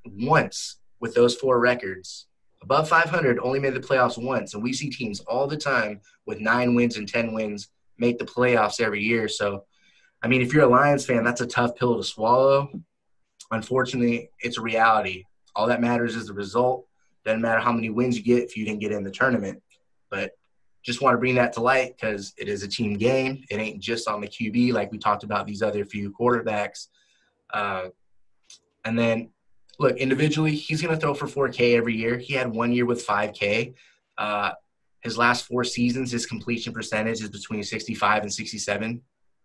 once 0.05 0.78
with 0.99 1.13
those 1.13 1.36
four 1.36 1.59
records. 1.59 2.28
Above 2.61 2.88
500, 2.88 3.39
only 3.39 3.59
made 3.59 3.74
the 3.74 3.80
playoffs 3.80 4.17
once. 4.17 4.53
And 4.53 4.63
we 4.63 4.71
see 4.71 4.89
teams 4.89 5.19
all 5.21 5.47
the 5.47 5.57
time 5.57 5.99
with 6.26 6.39
nine 6.39 6.76
wins 6.76 6.97
and 6.97 7.07
10 7.07 7.34
wins 7.34 7.67
make 7.97 8.17
the 8.17 8.26
playoffs 8.26 8.80
every 8.80 9.01
year. 9.01 9.28
So, 9.28 9.65
I 10.24 10.28
mean, 10.28 10.41
if 10.41 10.53
you're 10.53 10.63
a 10.63 10.67
Lions 10.67 11.05
fan, 11.05 11.24
that's 11.24 11.41
a 11.41 11.47
tough 11.47 11.76
pill 11.76 11.97
to 11.97 12.03
swallow. 12.03 12.69
Unfortunately, 13.51 14.30
it's 14.39 14.57
a 14.57 14.61
reality. 14.61 15.26
All 15.55 15.67
that 15.67 15.82
matters 15.82 16.15
is 16.15 16.28
the 16.28 16.34
result. 16.34 16.88
Doesn't 17.26 17.41
matter 17.41 17.59
how 17.59 17.71
many 17.71 17.89
wins 17.89 18.17
you 18.17 18.24
get 18.24 18.43
if 18.43 18.57
you 18.57 18.65
didn't 18.65 18.82
get 18.82 18.91
in 18.91 19.03
the 19.03 19.11
tournament. 19.11 19.61
But 20.09 20.32
just 20.84 21.01
want 21.01 21.13
to 21.13 21.17
bring 21.17 21.36
that 21.36 21.53
to 21.53 21.61
light 21.61 21.95
because 21.97 22.34
it 22.38 22.49
is 22.49 22.63
a 22.63 22.67
team 22.67 22.97
game. 22.97 23.43
It 23.49 23.55
ain't 23.55 23.80
just 23.80 24.07
on 24.07 24.19
the 24.21 24.28
QB 24.28 24.74
like 24.74 24.91
we 24.91 24.97
talked 24.97 25.24
about 25.24 25.47
these 25.47 25.61
other 25.61 25.86
few 25.86 26.11
quarterbacks. 26.11 26.88
Uh, 27.53 27.89
and 28.84 28.99
then, 28.99 29.30
look, 29.80 29.95
individually, 29.95 30.53
he's 30.53 30.82
going 30.82 30.93
to 30.93 30.99
throw 30.99 31.13
for 31.13 31.28
4K 31.28 31.76
every 31.78 31.95
year. 31.95 32.17
He 32.17 32.34
had 32.34 32.51
one 32.51 32.74
year 32.74 32.86
with 32.86 33.07
5K. 33.07 33.74
Uh, 34.17 34.51
his 35.01 35.17
last 35.17 35.45
four 35.45 35.63
seasons, 35.63 36.11
his 36.11 36.26
completion 36.26 36.74
percentage 36.74 37.21
is 37.21 37.30
between 37.30 37.63
65 37.63 38.24
and 38.24 38.34
67. 38.34 39.01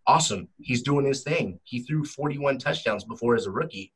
Awesome. 0.06 0.48
He's 0.60 0.82
doing 0.82 1.04
his 1.04 1.22
thing. 1.22 1.60
He 1.64 1.80
threw 1.80 2.04
41 2.04 2.58
touchdowns 2.58 3.04
before 3.04 3.36
as 3.36 3.46
a 3.46 3.50
rookie. 3.50 3.92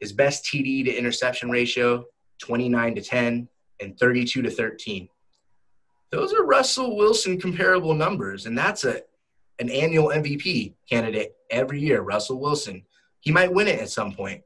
His 0.00 0.12
best 0.12 0.44
TD 0.44 0.84
to 0.86 0.92
interception 0.92 1.50
ratio, 1.50 2.04
29 2.42 2.96
to 2.96 3.00
10 3.00 3.48
and 3.80 3.98
32 3.98 4.42
to 4.42 4.50
13. 4.50 5.08
Those 6.10 6.34
are 6.34 6.44
Russell 6.44 6.96
Wilson 6.96 7.40
comparable 7.40 7.94
numbers, 7.94 8.46
and 8.46 8.58
that's 8.58 8.84
a 8.84 9.02
an 9.58 9.70
annual 9.70 10.08
MVP 10.08 10.74
candidate 10.88 11.36
every 11.50 11.80
year. 11.80 12.00
Russell 12.00 12.40
Wilson, 12.40 12.82
he 13.20 13.30
might 13.30 13.52
win 13.52 13.68
it 13.68 13.80
at 13.80 13.90
some 13.90 14.12
point. 14.12 14.42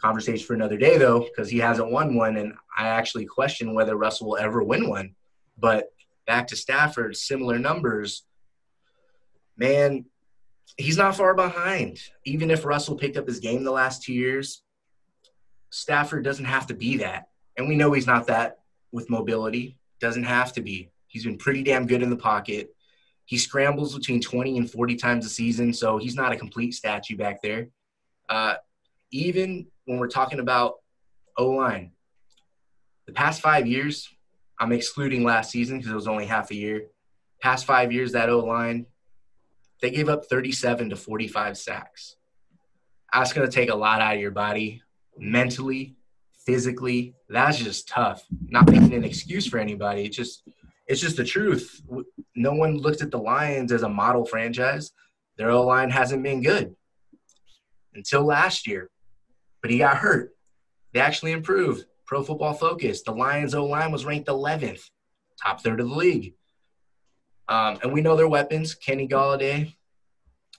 Conversation 0.00 0.46
for 0.46 0.54
another 0.54 0.76
day, 0.76 0.98
though, 0.98 1.20
because 1.20 1.50
he 1.50 1.58
hasn't 1.58 1.90
won 1.90 2.14
one, 2.14 2.36
and 2.36 2.52
I 2.76 2.86
actually 2.86 3.26
question 3.26 3.74
whether 3.74 3.96
Russell 3.96 4.28
will 4.28 4.36
ever 4.36 4.62
win 4.62 4.88
one. 4.88 5.16
But 5.58 5.92
back 6.26 6.46
to 6.48 6.56
Stafford, 6.56 7.16
similar 7.16 7.58
numbers. 7.58 8.24
Man, 9.56 10.04
he's 10.76 10.98
not 10.98 11.16
far 11.16 11.34
behind. 11.34 11.98
Even 12.24 12.50
if 12.50 12.64
Russell 12.64 12.96
picked 12.96 13.16
up 13.16 13.26
his 13.26 13.40
game 13.40 13.64
the 13.64 13.72
last 13.72 14.02
two 14.02 14.12
years, 14.12 14.62
Stafford 15.70 16.24
doesn't 16.24 16.44
have 16.44 16.66
to 16.68 16.74
be 16.74 16.98
that. 16.98 17.28
And 17.56 17.68
we 17.68 17.76
know 17.76 17.92
he's 17.92 18.06
not 18.06 18.26
that 18.26 18.58
with 18.92 19.10
mobility. 19.10 19.78
Doesn't 20.00 20.24
have 20.24 20.52
to 20.54 20.60
be. 20.60 20.90
He's 21.06 21.24
been 21.24 21.38
pretty 21.38 21.62
damn 21.62 21.86
good 21.86 22.02
in 22.02 22.10
the 22.10 22.16
pocket. 22.16 22.74
He 23.24 23.38
scrambles 23.38 23.94
between 23.96 24.20
20 24.20 24.58
and 24.58 24.70
40 24.70 24.96
times 24.96 25.26
a 25.26 25.28
season, 25.28 25.72
so 25.72 25.98
he's 25.98 26.14
not 26.14 26.32
a 26.32 26.36
complete 26.36 26.74
statue 26.74 27.16
back 27.16 27.42
there. 27.42 27.68
Uh, 28.28 28.54
even 29.10 29.66
when 29.84 29.98
we're 29.98 30.08
talking 30.08 30.38
about 30.38 30.76
O 31.36 31.48
line, 31.48 31.92
the 33.06 33.12
past 33.12 33.40
five 33.40 33.66
years, 33.66 34.08
I'm 34.58 34.72
excluding 34.72 35.24
last 35.24 35.50
season 35.50 35.78
because 35.78 35.92
it 35.92 35.96
was 35.96 36.08
only 36.08 36.26
half 36.26 36.50
a 36.50 36.54
year. 36.54 36.86
Past 37.40 37.64
five 37.64 37.92
years, 37.92 38.12
that 38.12 38.28
O 38.28 38.40
line, 38.40 38.86
they 39.80 39.90
gave 39.90 40.08
up 40.08 40.26
37 40.26 40.90
to 40.90 40.96
45 40.96 41.58
sacks. 41.58 42.16
That's 43.12 43.32
going 43.32 43.48
to 43.48 43.54
take 43.54 43.70
a 43.70 43.74
lot 43.74 44.00
out 44.00 44.14
of 44.14 44.20
your 44.20 44.30
body 44.30 44.82
mentally, 45.18 45.96
physically. 46.44 47.14
That's 47.28 47.58
just 47.58 47.88
tough. 47.88 48.24
Not 48.48 48.70
making 48.70 48.94
an 48.94 49.04
excuse 49.04 49.46
for 49.46 49.58
anybody. 49.58 50.04
It's 50.04 50.16
just 50.16 50.42
it's 50.86 51.00
just 51.00 51.16
the 51.16 51.24
truth. 51.24 51.82
No 52.34 52.52
one 52.52 52.78
looked 52.78 53.02
at 53.02 53.10
the 53.10 53.18
Lions 53.18 53.72
as 53.72 53.82
a 53.82 53.88
model 53.88 54.24
franchise. 54.24 54.92
Their 55.36 55.50
O 55.50 55.62
line 55.66 55.90
hasn't 55.90 56.22
been 56.22 56.42
good 56.42 56.74
until 57.94 58.24
last 58.24 58.66
year, 58.66 58.90
but 59.62 59.70
he 59.70 59.78
got 59.78 59.96
hurt. 59.96 60.34
They 60.92 61.00
actually 61.00 61.32
improved. 61.32 61.84
Pro 62.06 62.22
Football 62.22 62.54
Focus, 62.54 63.02
the 63.02 63.12
Lions 63.12 63.54
O 63.54 63.64
line 63.64 63.90
was 63.90 64.04
ranked 64.04 64.28
11th, 64.28 64.80
top 65.42 65.60
third 65.60 65.80
of 65.80 65.88
the 65.88 65.94
league. 65.94 66.34
Um, 67.48 67.78
and 67.82 67.92
we 67.92 68.00
know 68.00 68.16
their 68.16 68.28
weapons 68.28 68.74
Kenny 68.74 69.08
Golladay, 69.08 69.74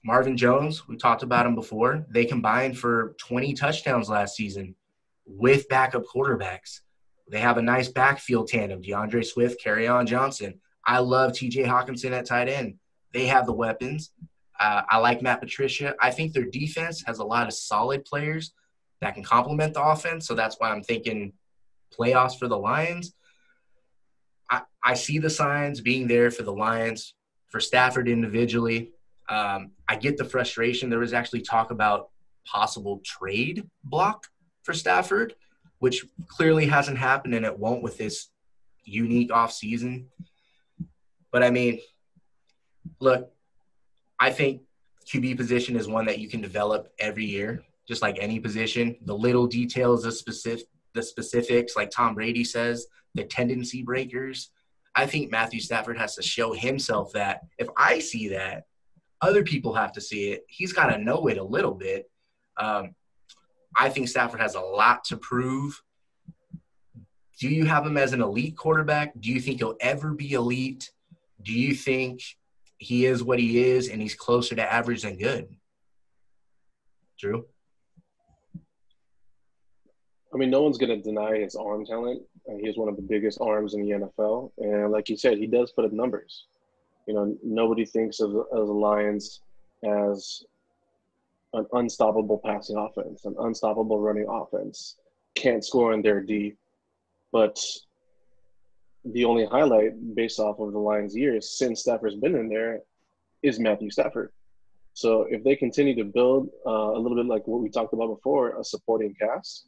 Marvin 0.07 0.37
Jones, 0.37 0.87
we 0.87 0.95
talked 0.95 1.21
about 1.21 1.45
him 1.45 1.53
before. 1.53 2.05
They 2.09 2.23
combined 2.23 2.79
for 2.79 3.13
20 3.19 3.53
touchdowns 3.55 4.07
last 4.07 4.37
season 4.37 4.73
with 5.25 5.67
backup 5.67 6.05
quarterbacks. 6.05 6.79
They 7.29 7.41
have 7.41 7.57
a 7.57 7.61
nice 7.61 7.89
backfield 7.89 8.47
tandem 8.47 8.81
D'Andre 8.81 9.21
Swift, 9.21 9.61
Kerryon 9.61 10.05
Johnson. 10.05 10.61
I 10.85 10.99
love 10.99 11.33
TJ 11.33 11.65
Hockenson 11.65 12.11
at 12.11 12.25
tight 12.25 12.47
end. 12.47 12.75
They 13.11 13.25
have 13.25 13.45
the 13.45 13.51
weapons. 13.51 14.11
Uh, 14.57 14.83
I 14.89 14.99
like 14.99 15.21
Matt 15.21 15.41
Patricia. 15.41 15.93
I 16.01 16.11
think 16.11 16.31
their 16.31 16.45
defense 16.45 17.03
has 17.05 17.19
a 17.19 17.25
lot 17.25 17.45
of 17.45 17.53
solid 17.53 18.05
players 18.05 18.53
that 19.01 19.13
can 19.13 19.25
complement 19.25 19.73
the 19.73 19.83
offense. 19.83 20.25
So 20.25 20.35
that's 20.35 20.55
why 20.57 20.69
I'm 20.69 20.83
thinking 20.83 21.33
playoffs 21.93 22.39
for 22.39 22.47
the 22.47 22.57
Lions. 22.57 23.13
I, 24.49 24.61
I 24.81 24.93
see 24.93 25.19
the 25.19 25.29
signs 25.29 25.81
being 25.81 26.07
there 26.07 26.31
for 26.31 26.43
the 26.43 26.53
Lions, 26.53 27.13
for 27.49 27.59
Stafford 27.59 28.07
individually. 28.07 28.93
Um, 29.27 29.71
I 29.89 29.95
get 29.95 30.17
the 30.17 30.25
frustration. 30.25 30.89
There 30.89 30.99
was 30.99 31.13
actually 31.13 31.41
talk 31.41 31.71
about 31.71 32.09
possible 32.45 33.01
trade 33.03 33.67
block 33.83 34.27
for 34.63 34.73
Stafford, 34.73 35.35
which 35.79 36.05
clearly 36.27 36.65
hasn't 36.65 36.97
happened 36.97 37.35
and 37.35 37.45
it 37.45 37.57
won't 37.57 37.83
with 37.83 37.97
this 37.97 38.29
unique 38.83 39.29
offseason. 39.29 40.05
But 41.31 41.43
I 41.43 41.49
mean, 41.49 41.79
look, 42.99 43.31
I 44.19 44.31
think 44.31 44.61
QB 45.05 45.37
position 45.37 45.75
is 45.75 45.87
one 45.87 46.05
that 46.05 46.19
you 46.19 46.29
can 46.29 46.41
develop 46.41 46.91
every 46.99 47.25
year, 47.25 47.63
just 47.87 48.01
like 48.01 48.17
any 48.19 48.39
position. 48.39 48.97
The 49.05 49.15
little 49.15 49.47
details, 49.47 50.03
the 50.03 50.11
specific, 50.11 50.67
the 50.93 51.03
specifics, 51.03 51.75
like 51.75 51.91
Tom 51.91 52.15
Brady 52.15 52.43
says, 52.43 52.87
the 53.13 53.23
tendency 53.23 53.83
breakers. 53.83 54.51
I 54.95 55.05
think 55.05 55.31
Matthew 55.31 55.59
Stafford 55.59 55.97
has 55.97 56.15
to 56.15 56.23
show 56.23 56.53
himself 56.53 57.13
that 57.13 57.41
if 57.57 57.67
I 57.77 57.99
see 57.99 58.29
that, 58.29 58.65
other 59.21 59.43
people 59.43 59.73
have 59.73 59.91
to 59.93 60.01
see 60.01 60.31
it. 60.31 60.45
He's 60.47 60.73
got 60.73 60.87
to 60.87 60.97
know 60.97 61.27
it 61.27 61.37
a 61.37 61.43
little 61.43 61.73
bit. 61.73 62.09
Um, 62.57 62.95
I 63.75 63.89
think 63.89 64.07
Stafford 64.07 64.39
has 64.39 64.55
a 64.55 64.61
lot 64.61 65.03
to 65.05 65.17
prove. 65.17 65.81
Do 67.39 67.49
you 67.49 67.65
have 67.65 67.85
him 67.85 67.97
as 67.97 68.13
an 68.13 68.21
elite 68.21 68.57
quarterback? 68.57 69.13
Do 69.19 69.31
you 69.31 69.39
think 69.39 69.59
he'll 69.59 69.77
ever 69.79 70.13
be 70.13 70.33
elite? 70.33 70.91
Do 71.43 71.53
you 71.53 71.75
think 71.75 72.21
he 72.79 73.05
is 73.05 73.23
what 73.23 73.39
he 73.39 73.63
is 73.63 73.89
and 73.89 74.01
he's 74.01 74.15
closer 74.15 74.55
to 74.55 74.73
average 74.73 75.03
than 75.03 75.17
good? 75.17 75.47
Drew? 77.19 77.45
I 80.33 80.37
mean, 80.37 80.49
no 80.49 80.61
one's 80.61 80.77
going 80.77 80.89
to 80.89 81.01
deny 81.01 81.37
his 81.37 81.55
arm 81.55 81.85
talent. 81.85 82.21
Uh, 82.49 82.57
he 82.59 82.67
has 82.67 82.77
one 82.77 82.89
of 82.89 82.95
the 82.95 83.01
biggest 83.01 83.39
arms 83.41 83.73
in 83.73 83.81
the 83.81 83.91
NFL. 83.91 84.51
And 84.57 84.91
like 84.91 85.09
you 85.09 85.17
said, 85.17 85.37
he 85.37 85.47
does 85.47 85.71
put 85.71 85.85
up 85.85 85.91
numbers. 85.91 86.45
You 87.07 87.13
know, 87.13 87.37
nobody 87.43 87.85
thinks 87.85 88.19
of, 88.19 88.31
the 88.31 88.61
Lions 88.61 89.41
as 89.83 90.43
an 91.53 91.65
unstoppable 91.73 92.39
passing 92.43 92.77
offense, 92.77 93.25
an 93.25 93.35
unstoppable 93.39 93.99
running 93.99 94.27
offense. 94.29 94.97
Can't 95.35 95.63
score 95.63 95.93
in 95.93 96.01
their 96.01 96.21
D, 96.21 96.55
but 97.31 97.59
the 99.05 99.23
only 99.23 99.45
highlight 99.45 100.15
based 100.15 100.39
off 100.39 100.59
of 100.59 100.73
the 100.73 100.79
Lions' 100.79 101.15
years 101.15 101.57
since 101.57 101.81
Stafford's 101.81 102.15
been 102.15 102.35
in 102.35 102.49
there 102.49 102.81
is 103.41 103.59
Matthew 103.59 103.89
Stafford. 103.89 104.31
So 104.93 105.27
if 105.29 105.43
they 105.43 105.55
continue 105.55 105.95
to 105.95 106.03
build 106.03 106.49
uh, 106.65 106.97
a 106.97 106.99
little 106.99 107.15
bit 107.15 107.27
like 107.27 107.47
what 107.47 107.61
we 107.61 107.69
talked 107.69 107.93
about 107.93 108.07
before, 108.07 108.59
a 108.59 108.63
supporting 108.63 109.15
cast, 109.19 109.67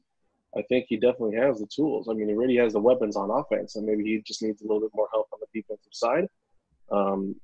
I 0.57 0.63
think 0.63 0.87
he 0.89 0.97
definitely 0.97 1.35
has 1.37 1.59
the 1.59 1.67
tools. 1.67 2.07
I 2.09 2.13
mean, 2.13 2.27
he 2.27 2.33
already 2.33 2.57
has 2.57 2.73
the 2.73 2.79
weapons 2.79 3.15
on 3.15 3.29
offense, 3.29 3.75
and 3.75 3.85
maybe 3.85 4.03
he 4.03 4.21
just 4.25 4.41
needs 4.41 4.61
a 4.61 4.65
little 4.65 4.81
bit 4.81 4.89
more 4.93 5.07
help 5.13 5.27
on 5.31 5.39
the 5.39 5.61
defensive 5.61 5.93
side. 5.93 6.27
Um, 6.91 7.35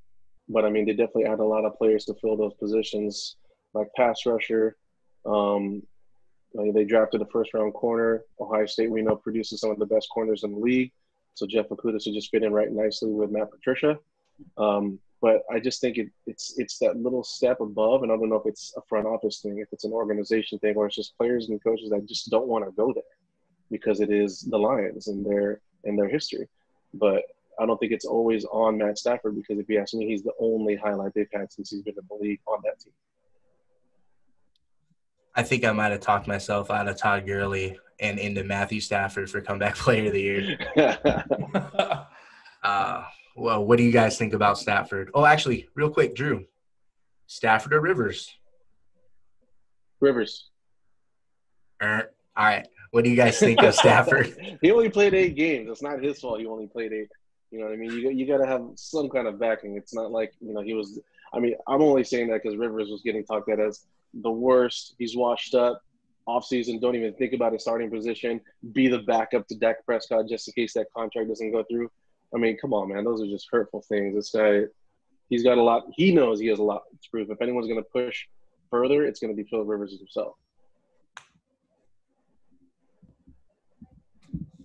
but 0.50 0.66
I 0.66 0.70
mean, 0.70 0.86
they 0.86 0.94
definitely 0.94 1.26
add 1.26 1.40
a 1.40 1.46
lot 1.46 1.66
of 1.66 1.78
players 1.78 2.06
to 2.06 2.14
fill 2.16 2.38
those 2.38 2.54
positions, 2.54 3.36
like 3.74 3.88
pass 3.96 4.26
rusher. 4.26 4.76
Um, 5.26 5.82
they 6.74 6.86
drafted 6.86 7.22
a 7.22 7.26
first 7.26 7.54
round 7.54 7.74
corner. 7.74 8.24
Ohio 8.40 8.66
State, 8.66 8.92
we 8.92 9.02
know, 9.02 9.16
produces 9.16 9.60
some 9.60 9.72
of 9.72 9.80
the 9.80 9.86
best 9.86 10.08
corners 10.10 10.44
in 10.44 10.54
the 10.54 10.60
league. 10.60 10.92
So 11.34 11.46
Jeff 11.46 11.68
Okudah 11.68 12.02
should 12.02 12.14
just 12.14 12.32
fit 12.32 12.44
in 12.44 12.54
right 12.54 12.72
nicely 12.72 13.12
with 13.12 13.32
Matt 13.32 13.52
Patricia. 13.52 14.00
Um, 14.58 15.00
but 15.22 15.44
I 15.52 15.60
just 15.60 15.82
think 15.82 15.98
it, 15.98 16.10
it's 16.28 16.54
it's 16.58 16.78
that 16.80 16.98
little 16.98 17.24
step 17.24 17.60
above, 17.60 18.04
and 18.04 18.12
I 18.12 18.16
don't 18.16 18.30
know 18.30 18.36
if 18.36 18.46
it's 18.46 18.74
a 18.78 18.82
front 18.88 19.08
office 19.08 19.40
thing, 19.42 19.58
if 19.60 19.68
it's 19.72 19.84
an 19.84 19.92
organization 19.92 20.60
thing, 20.60 20.76
or 20.76 20.86
it's 20.86 20.96
just 20.96 21.18
players 21.18 21.50
and 21.50 21.62
coaches 21.64 21.90
that 21.90 22.08
just 22.08 22.30
don't 22.30 22.48
want 22.48 22.66
to 22.66 22.72
go 22.72 22.94
there 22.94 23.04
because 23.72 24.02
it 24.02 24.12
is 24.12 24.42
the 24.42 24.58
Lions 24.58 25.08
and 25.08 25.26
their 25.26 25.62
and 25.84 25.98
their 25.98 26.10
history. 26.10 26.48
But 26.94 27.24
I 27.60 27.66
don't 27.66 27.78
think 27.78 27.92
it's 27.92 28.06
always 28.06 28.46
on 28.46 28.78
Matt 28.78 28.98
Stafford 28.98 29.36
because 29.36 29.60
if 29.60 29.70
you 29.70 29.80
ask 29.80 29.94
me, 29.94 30.08
he's 30.08 30.24
the 30.24 30.34
only 30.40 30.76
highlight 30.76 31.14
they've 31.14 31.28
had 31.34 31.52
since 31.52 31.70
he's 31.72 31.82
been 31.82 31.96
in 31.98 32.06
the 32.10 32.16
league 32.16 32.40
on 32.48 32.60
that 32.64 32.80
team. 32.80 32.94
I 35.36 35.44
think 35.44 35.66
I 35.66 35.72
might 35.72 35.92
have 35.92 36.02
talked 36.02 36.28
myself 36.28 36.72
out 36.72 36.88
of 36.88 36.98
Todd 36.98 37.26
Gurley 37.26 37.78
and 38.00 38.20
into 38.20 38.44
Matthew 38.44 38.80
Stafford 38.82 39.30
for 39.30 39.42
comeback 39.42 39.76
player 39.78 40.08
of 40.08 40.14
the 40.14 40.22
year. 40.22 40.58
uh, 42.64 43.04
well, 43.36 43.66
what 43.66 43.78
do 43.78 43.84
you 43.84 43.92
guys 43.92 44.18
think 44.18 44.34
about 44.34 44.58
Stafford? 44.58 45.12
Oh, 45.14 45.26
actually, 45.26 45.68
real 45.76 45.90
quick, 45.90 46.16
Drew, 46.16 46.46
Stafford 47.28 47.74
or 47.74 47.82
Rivers? 47.82 48.34
Rivers. 50.00 50.50
Er, 51.82 52.12
all 52.38 52.46
right. 52.46 52.68
What 52.92 53.04
do 53.04 53.10
you 53.10 53.16
guys 53.18 53.38
think 53.40 53.62
of 53.62 53.76
Stafford? 53.76 54.58
he 54.62 54.72
only 54.72 54.90
played 54.90 55.14
eight 55.14 55.36
games. 55.36 55.70
It's 55.70 55.82
not 55.82 56.02
his 56.02 56.20
fault. 56.20 56.40
He 56.40 56.46
only 56.46 56.68
played 56.68 56.94
eight. 56.94 57.10
You 57.56 57.62
know 57.62 57.68
what 57.68 57.74
I 57.74 57.78
mean? 57.78 57.92
You 57.92 58.10
you 58.10 58.28
got 58.28 58.40
to 58.40 58.46
have 58.46 58.68
some 58.76 59.08
kind 59.10 59.28
of 59.28 59.40
backing. 59.40 59.78
It's 59.78 59.94
not 59.94 60.12
like 60.12 60.34
you 60.42 60.54
know 60.54 60.60
he 60.60 60.74
was. 60.74 61.00
I 61.34 61.40
mean, 61.40 61.56
I'm 61.68 61.82
only 61.82 62.04
saying 62.04 62.28
that 62.28 62.44
because 62.44 62.58
Rivers 62.58 62.90
was 62.90 63.02
getting 63.02 63.24
talked 63.24 63.50
at 63.50 63.62
as 63.62 63.86
the 64.14 64.30
worst. 64.30 64.96
He's 65.00 65.16
washed 65.16 65.56
up. 65.56 65.82
Off 66.28 66.44
season, 66.44 66.80
don't 66.80 66.96
even 66.96 67.14
think 67.14 67.32
about 67.34 67.54
his 67.54 67.62
starting 67.62 67.90
position. 67.90 68.42
Be 68.74 68.90
the 68.90 69.00
backup 69.00 69.48
to 69.48 69.56
Dak 69.56 69.86
Prescott 69.86 70.28
just 70.28 70.50
in 70.50 70.54
case 70.54 70.74
that 70.74 70.88
contract 70.94 71.30
doesn't 71.30 71.52
go 71.54 71.64
through. 71.64 71.90
I 72.34 72.40
mean, 72.40 72.58
come 72.58 72.74
on, 72.74 72.90
man. 72.90 73.06
Those 73.06 73.22
are 73.22 73.28
just 73.28 73.48
hurtful 73.50 73.86
things. 73.88 74.16
This 74.16 74.32
guy, 74.32 74.64
he's 75.30 75.44
got 75.44 75.58
a 75.58 75.64
lot. 75.64 75.86
He 75.94 76.12
knows 76.12 76.42
he 76.42 76.48
has 76.48 76.60
a 76.60 76.64
lot 76.64 76.82
to 77.02 77.10
prove. 77.10 77.30
If 77.30 77.42
anyone's 77.42 77.68
going 77.68 77.82
to 77.82 77.90
push 77.90 78.26
further, 78.70 79.06
it's 79.06 79.20
going 79.20 79.34
to 79.34 79.42
be 79.42 79.48
Philip 79.48 79.68
Rivers 79.68 79.98
himself. 79.98 80.34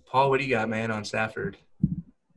Paul, 0.07 0.29
what 0.29 0.39
do 0.39 0.45
you 0.45 0.49
got, 0.49 0.67
man, 0.67 0.91
on 0.91 1.05
Stafford? 1.05 1.57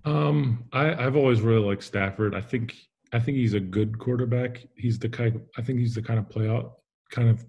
Um, 0.04 0.64
I, 0.72 0.94
I've 0.94 1.16
always 1.16 1.40
really 1.40 1.64
liked 1.64 1.82
Stafford. 1.82 2.34
I 2.34 2.40
think 2.40 2.76
I 3.12 3.18
think 3.20 3.38
he's 3.38 3.54
a 3.54 3.60
good 3.60 3.98
quarterback. 3.98 4.66
He's 4.76 4.98
the 4.98 5.08
kind. 5.08 5.40
I 5.56 5.62
think 5.62 5.78
he's 5.78 5.94
the 5.94 6.02
kind 6.02 6.18
of 6.18 6.28
playoff 6.28 6.72
kind 7.10 7.28
of 7.28 7.44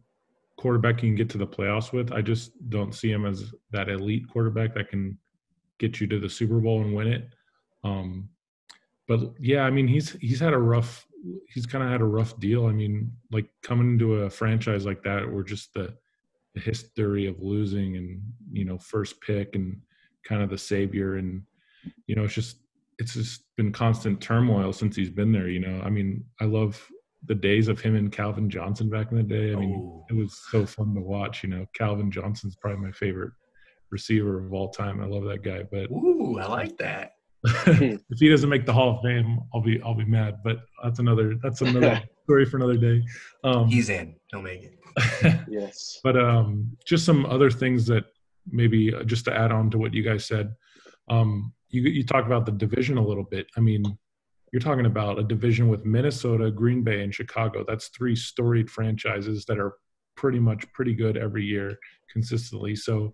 quarterback 0.57 1.03
you 1.03 1.09
can 1.09 1.15
get 1.15 1.29
to 1.31 1.37
the 1.37 1.47
playoffs 1.47 1.91
with. 1.91 2.11
I 2.11 2.21
just 2.21 2.51
don't 2.69 2.93
see 2.93 3.11
him 3.11 3.25
as 3.25 3.53
that 3.71 3.89
elite 3.89 4.29
quarterback 4.29 4.73
that 4.75 4.89
can 4.89 5.17
get 5.79 5.99
you 5.99 6.07
to 6.07 6.19
the 6.19 6.29
Super 6.29 6.59
Bowl 6.59 6.81
and 6.81 6.95
win 6.95 7.07
it. 7.07 7.29
Um, 7.83 8.29
but 9.07 9.33
yeah, 9.39 9.63
I 9.63 9.71
mean, 9.71 9.87
he's 9.87 10.11
he's 10.21 10.39
had 10.39 10.53
a 10.53 10.57
rough. 10.57 11.05
He's 11.49 11.65
kind 11.65 11.83
of 11.83 11.89
had 11.89 12.01
a 12.01 12.05
rough 12.05 12.39
deal. 12.39 12.67
I 12.67 12.71
mean, 12.71 13.11
like 13.31 13.49
coming 13.63 13.91
into 13.91 14.21
a 14.21 14.29
franchise 14.29 14.85
like 14.85 15.03
that, 15.03 15.29
where 15.29 15.43
just 15.43 15.73
the, 15.73 15.95
the 16.53 16.61
history 16.61 17.25
of 17.25 17.41
losing 17.41 17.97
and 17.97 18.21
you 18.51 18.65
know 18.65 18.77
first 18.77 19.19
pick 19.21 19.55
and 19.55 19.81
kind 20.23 20.41
of 20.41 20.49
the 20.49 20.57
savior 20.57 21.15
and 21.17 21.41
you 22.07 22.15
know 22.15 22.23
it's 22.23 22.33
just 22.33 22.57
it's 22.97 23.13
just 23.13 23.43
been 23.57 23.71
constant 23.71 24.21
turmoil 24.21 24.71
since 24.71 24.95
he's 24.95 25.09
been 25.09 25.31
there. 25.31 25.49
You 25.49 25.59
know, 25.59 25.81
I 25.83 25.89
mean, 25.89 26.23
I 26.39 26.45
love 26.45 26.81
the 27.27 27.35
days 27.35 27.67
of 27.67 27.79
him 27.79 27.95
and 27.95 28.11
Calvin 28.11 28.49
Johnson 28.49 28.89
back 28.89 29.11
in 29.11 29.17
the 29.17 29.23
day. 29.23 29.53
I 29.53 29.55
mean, 29.55 29.75
oh. 29.75 30.05
it 30.09 30.13
was 30.13 30.39
so 30.51 30.65
fun 30.65 30.93
to 30.95 31.01
watch. 31.01 31.43
You 31.43 31.49
know, 31.49 31.65
Calvin 31.75 32.11
Johnson's 32.11 32.55
probably 32.55 32.85
my 32.85 32.91
favorite 32.91 33.31
receiver 33.91 34.45
of 34.45 34.53
all 34.53 34.69
time. 34.69 35.01
I 35.01 35.05
love 35.05 35.23
that 35.25 35.43
guy. 35.43 35.63
But 35.71 35.91
ooh, 35.91 36.39
I 36.39 36.47
like 36.47 36.77
that. 36.77 37.11
if 37.67 38.19
he 38.19 38.29
doesn't 38.29 38.49
make 38.49 38.65
the 38.65 38.73
Hall 38.73 38.97
of 38.97 39.01
Fame, 39.03 39.39
I'll 39.53 39.61
be 39.61 39.81
I'll 39.81 39.95
be 39.95 40.05
mad. 40.05 40.37
But 40.43 40.59
that's 40.83 40.99
another 40.99 41.35
that's 41.41 41.61
another 41.61 42.01
story 42.23 42.45
for 42.45 42.57
another 42.57 42.77
day. 42.77 43.03
Um, 43.43 43.67
He's 43.67 43.89
in. 43.89 44.15
He'll 44.31 44.41
make 44.41 44.63
it. 44.63 44.75
yes. 45.49 45.99
But 46.03 46.17
um, 46.17 46.75
just 46.85 47.05
some 47.05 47.25
other 47.25 47.51
things 47.51 47.85
that 47.87 48.05
maybe 48.49 48.93
uh, 48.93 49.03
just 49.03 49.25
to 49.25 49.33
add 49.35 49.51
on 49.51 49.69
to 49.71 49.77
what 49.77 49.93
you 49.93 50.03
guys 50.03 50.25
said. 50.25 50.55
Um, 51.09 51.53
you 51.81 51.91
you 51.91 52.03
talk 52.03 52.25
about 52.25 52.45
the 52.45 52.51
division 52.51 52.97
a 52.97 53.05
little 53.05 53.23
bit. 53.23 53.47
I 53.57 53.59
mean, 53.59 53.83
you're 54.51 54.61
talking 54.61 54.85
about 54.85 55.19
a 55.19 55.23
division 55.23 55.67
with 55.67 55.85
Minnesota, 55.85 56.49
Green 56.49 56.81
Bay, 56.81 57.03
and 57.03 57.13
Chicago. 57.13 57.65
That's 57.67 57.89
three 57.89 58.15
storied 58.15 58.69
franchises 58.69 59.45
that 59.45 59.59
are 59.59 59.73
pretty 60.15 60.39
much 60.39 60.71
pretty 60.73 60.93
good 60.93 61.17
every 61.17 61.43
year 61.43 61.77
consistently. 62.11 62.75
So 62.75 63.13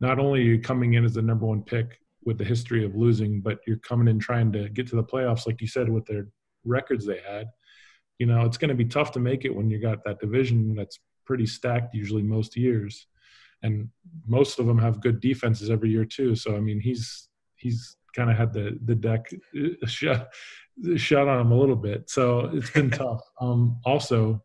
not 0.00 0.18
only 0.18 0.40
are 0.40 0.44
you 0.44 0.60
coming 0.60 0.94
in 0.94 1.04
as 1.04 1.14
the 1.14 1.22
number 1.22 1.46
one 1.46 1.62
pick 1.62 2.00
with 2.24 2.38
the 2.38 2.44
history 2.44 2.84
of 2.84 2.94
losing, 2.94 3.40
but 3.40 3.58
you're 3.66 3.78
coming 3.78 4.08
in 4.08 4.18
trying 4.18 4.50
to 4.52 4.68
get 4.70 4.86
to 4.88 4.96
the 4.96 5.04
playoffs, 5.04 5.46
like 5.46 5.60
you 5.60 5.66
said, 5.66 5.88
with 5.88 6.06
their 6.06 6.28
records 6.64 7.04
they 7.04 7.20
had. 7.20 7.48
You 8.18 8.26
know, 8.26 8.46
it's 8.46 8.58
going 8.58 8.70
to 8.70 8.74
be 8.74 8.84
tough 8.84 9.12
to 9.12 9.20
make 9.20 9.44
it 9.44 9.54
when 9.54 9.70
you 9.70 9.78
got 9.78 10.04
that 10.04 10.20
division 10.20 10.74
that's 10.74 10.98
pretty 11.26 11.46
stacked 11.46 11.94
usually 11.94 12.22
most 12.22 12.56
years, 12.56 13.06
and 13.62 13.90
most 14.26 14.58
of 14.58 14.66
them 14.66 14.78
have 14.78 15.02
good 15.02 15.20
defenses 15.20 15.68
every 15.70 15.90
year 15.90 16.06
too. 16.06 16.34
So 16.34 16.56
I 16.56 16.60
mean, 16.60 16.80
he's 16.80 17.28
he's 17.56 17.97
kind 18.14 18.30
of 18.30 18.36
had 18.36 18.52
the 18.52 18.78
the 18.84 18.94
deck 18.94 19.30
uh, 19.56 19.86
shut 19.86 20.32
shut 20.96 21.28
on 21.28 21.40
him 21.40 21.52
a 21.52 21.58
little 21.58 21.76
bit. 21.76 22.08
So 22.10 22.50
it's 22.52 22.70
been 22.70 22.90
tough. 23.02 23.20
Um, 23.40 23.80
also, 23.84 24.42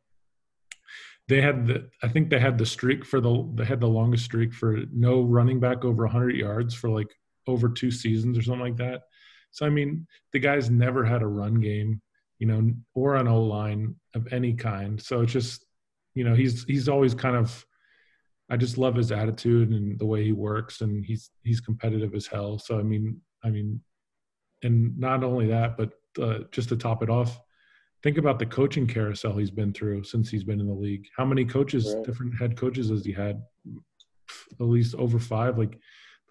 they 1.27 1.41
had 1.41 1.67
the 1.67 1.89
I 2.01 2.07
think 2.07 2.29
they 2.29 2.39
had 2.39 2.57
the 2.57 2.65
streak 2.65 3.05
for 3.05 3.21
the 3.21 3.49
they 3.55 3.65
had 3.65 3.79
the 3.79 3.87
longest 3.87 4.25
streak 4.25 4.53
for 4.53 4.79
no 4.91 5.21
running 5.21 5.59
back 5.59 5.85
over 5.85 6.03
100 6.03 6.35
yards 6.35 6.73
for 6.73 6.89
like 6.89 7.13
over 7.47 7.69
two 7.69 7.91
seasons 7.91 8.37
or 8.37 8.41
something 8.41 8.61
like 8.61 8.77
that. 8.77 9.03
So 9.51 9.65
I 9.65 9.69
mean, 9.69 10.07
the 10.31 10.39
guy's 10.39 10.69
never 10.69 11.05
had 11.05 11.21
a 11.21 11.27
run 11.27 11.55
game, 11.55 12.01
you 12.39 12.47
know, 12.47 12.71
or 12.95 13.15
an 13.15 13.27
O 13.27 13.41
line 13.41 13.95
of 14.15 14.31
any 14.33 14.53
kind. 14.53 15.01
So 15.01 15.21
it's 15.21 15.31
just, 15.31 15.65
you 16.15 16.23
know, 16.23 16.35
he's 16.35 16.63
he's 16.65 16.89
always 16.89 17.13
kind 17.13 17.37
of. 17.37 17.65
I 18.49 18.57
just 18.57 18.77
love 18.77 18.95
his 18.95 19.11
attitude 19.11 19.71
and 19.71 19.97
the 19.97 20.05
way 20.05 20.25
he 20.25 20.31
works, 20.33 20.81
and 20.81 21.05
he's 21.05 21.31
he's 21.43 21.61
competitive 21.61 22.13
as 22.13 22.27
hell. 22.27 22.59
So 22.59 22.77
I 22.77 22.83
mean, 22.83 23.21
I 23.43 23.49
mean, 23.49 23.81
and 24.63 24.97
not 24.97 25.23
only 25.23 25.47
that, 25.47 25.77
but 25.77 25.91
uh, 26.21 26.45
just 26.51 26.69
to 26.69 26.77
top 26.77 27.03
it 27.03 27.09
off, 27.09 27.39
think 28.01 28.17
about 28.17 28.39
the 28.39 28.45
coaching 28.45 28.87
carousel 28.87 29.37
he's 29.37 29.51
been 29.51 29.73
through 29.73 30.03
since 30.03 30.29
he's 30.29 30.43
been 30.43 30.59
in 30.59 30.67
the 30.67 30.73
league. 30.73 31.05
How 31.17 31.25
many 31.25 31.45
coaches, 31.45 31.93
right. 31.93 32.05
different 32.05 32.37
head 32.37 32.57
coaches, 32.57 32.89
has 32.89 33.05
he 33.05 33.11
had? 33.11 33.41
At 34.59 34.65
least 34.65 34.95
over 34.95 35.19
five. 35.19 35.57
Like 35.57 35.77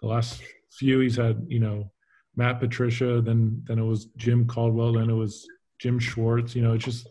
the 0.01 0.07
last 0.07 0.41
few 0.71 0.99
he's 0.99 1.15
had 1.15 1.45
you 1.47 1.59
know 1.59 1.91
Matt 2.35 2.59
Patricia, 2.59 3.21
then 3.21 3.63
then 3.65 3.79
it 3.79 3.83
was 3.83 4.05
Jim 4.17 4.47
Caldwell, 4.47 4.93
then 4.93 5.09
it 5.09 5.13
was 5.13 5.47
Jim 5.79 5.99
Schwartz. 5.99 6.55
You 6.55 6.63
know, 6.63 6.73
it's 6.73 6.85
just 6.85 7.07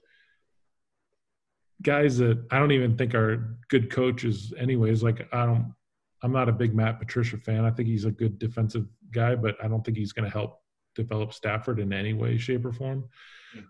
guys 1.83 2.19
that 2.19 2.45
I 2.51 2.59
don't 2.59 2.73
even 2.73 2.97
think 2.97 3.15
are 3.15 3.59
good 3.69 3.91
coaches. 3.91 4.53
Anyways, 4.59 5.03
like 5.03 5.29
I 5.33 5.47
don't, 5.47 5.75
I'm 6.23 6.33
not 6.33 6.49
a 6.49 6.53
big 6.53 6.75
Matt 6.75 6.99
Patricia 6.99 7.37
fan. 7.37 7.65
I 7.65 7.71
think 7.71 7.89
he's 7.89 8.05
a 8.05 8.11
good 8.11 8.39
defensive 8.39 8.87
guy, 9.13 9.35
but 9.35 9.57
I 9.63 9.69
don't 9.69 9.85
think 9.85 9.97
he's 9.97 10.13
going 10.13 10.25
to 10.25 10.33
help 10.33 10.61
develop 10.95 11.33
Stafford 11.33 11.81
in 11.81 11.93
any 11.93 12.13
way, 12.13 12.39
shape, 12.39 12.65
or 12.65 12.73
form. 12.73 13.09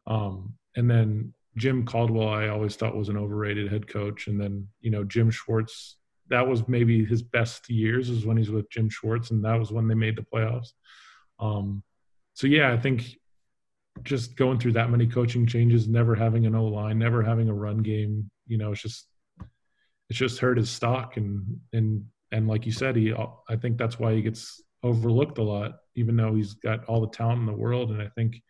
Um, 0.07 0.55
and 0.77 0.91
then 0.91 1.33
Jim 1.57 1.85
Caldwell, 1.85 2.29
I 2.29 2.49
always 2.49 2.77
thought 2.77 2.97
was 2.97 3.09
an 3.09 3.17
overrated 3.17 3.71
head 3.71 3.87
coach, 3.87 4.27
and 4.27 4.41
then 4.41 4.69
you 4.81 4.91
know 4.91 5.05
Jim 5.05 5.31
Schwartz 5.31 5.97
that 6.33 6.47
was 6.49 6.67
maybe 6.67 7.05
his 7.05 7.23
best 7.23 7.69
years 7.69 8.09
is 8.09 8.25
when 8.25 8.37
he's 8.39 8.51
with 8.51 8.71
Jim 8.71 8.89
Schwartz, 8.89 9.31
and 9.31 9.45
that 9.45 9.59
was 9.59 9.71
when 9.71 9.87
they 9.87 9.95
made 9.95 10.17
the 10.17 10.23
playoffs. 10.23 10.73
Um, 11.39 11.83
so 12.33 12.47
yeah, 12.47 12.73
I 12.73 12.79
think 12.79 13.19
just 14.03 14.37
going 14.37 14.59
through 14.59 14.73
that 14.73 14.91
many 14.91 15.07
coaching 15.07 15.47
changes, 15.47 15.89
never 15.89 16.15
having 16.15 16.47
an 16.47 16.55
O 16.55 16.65
line, 16.65 16.99
never 16.99 17.23
having 17.23 17.49
a 17.49 17.55
run 17.55 17.79
game, 17.79 18.31
you 18.47 18.57
know, 18.57 18.73
it's 18.73 18.81
just 18.81 19.09
it's 20.09 20.19
just 20.19 20.39
hurt 20.39 20.57
his 20.57 20.71
stock, 20.71 21.17
and 21.17 21.61
and 21.73 22.05
and 22.33 22.49
like 22.49 22.67
you 22.67 22.73
said, 22.73 22.97
he 22.97 23.15
I 23.49 23.57
think 23.57 23.79
that's 23.79 23.99
why 23.99 24.15
he 24.15 24.23
gets 24.23 24.61
overlooked 24.83 25.39
a 25.39 25.43
lot, 25.43 25.77
even 25.95 26.17
though 26.17 26.35
he's 26.35 26.55
got 26.55 26.85
all 26.87 27.01
the 27.01 27.17
talent 27.17 27.41
in 27.41 27.47
the 27.47 27.53
world, 27.53 27.91
and 27.91 28.03
I 28.03 28.09
think 28.09 28.43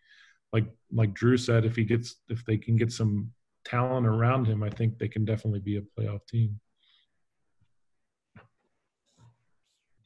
like 0.53 0.66
like 0.93 1.12
Drew 1.14 1.37
said, 1.37 1.64
if 1.64 1.76
he 1.76 1.85
gets 1.85 2.16
if 2.28 2.45
they 2.47 2.57
can 2.57 2.76
get 2.76 2.93
some 2.93 3.30
talent 3.64 4.07
around 4.07 4.47
him, 4.47 4.62
I 4.62 4.70
think 4.70 4.99
they 4.99 5.09
can 5.09 5.24
definitely 5.24 5.61
be 5.61 5.76
a 5.76 5.83
playoff 6.01 6.26
team. 6.26 6.61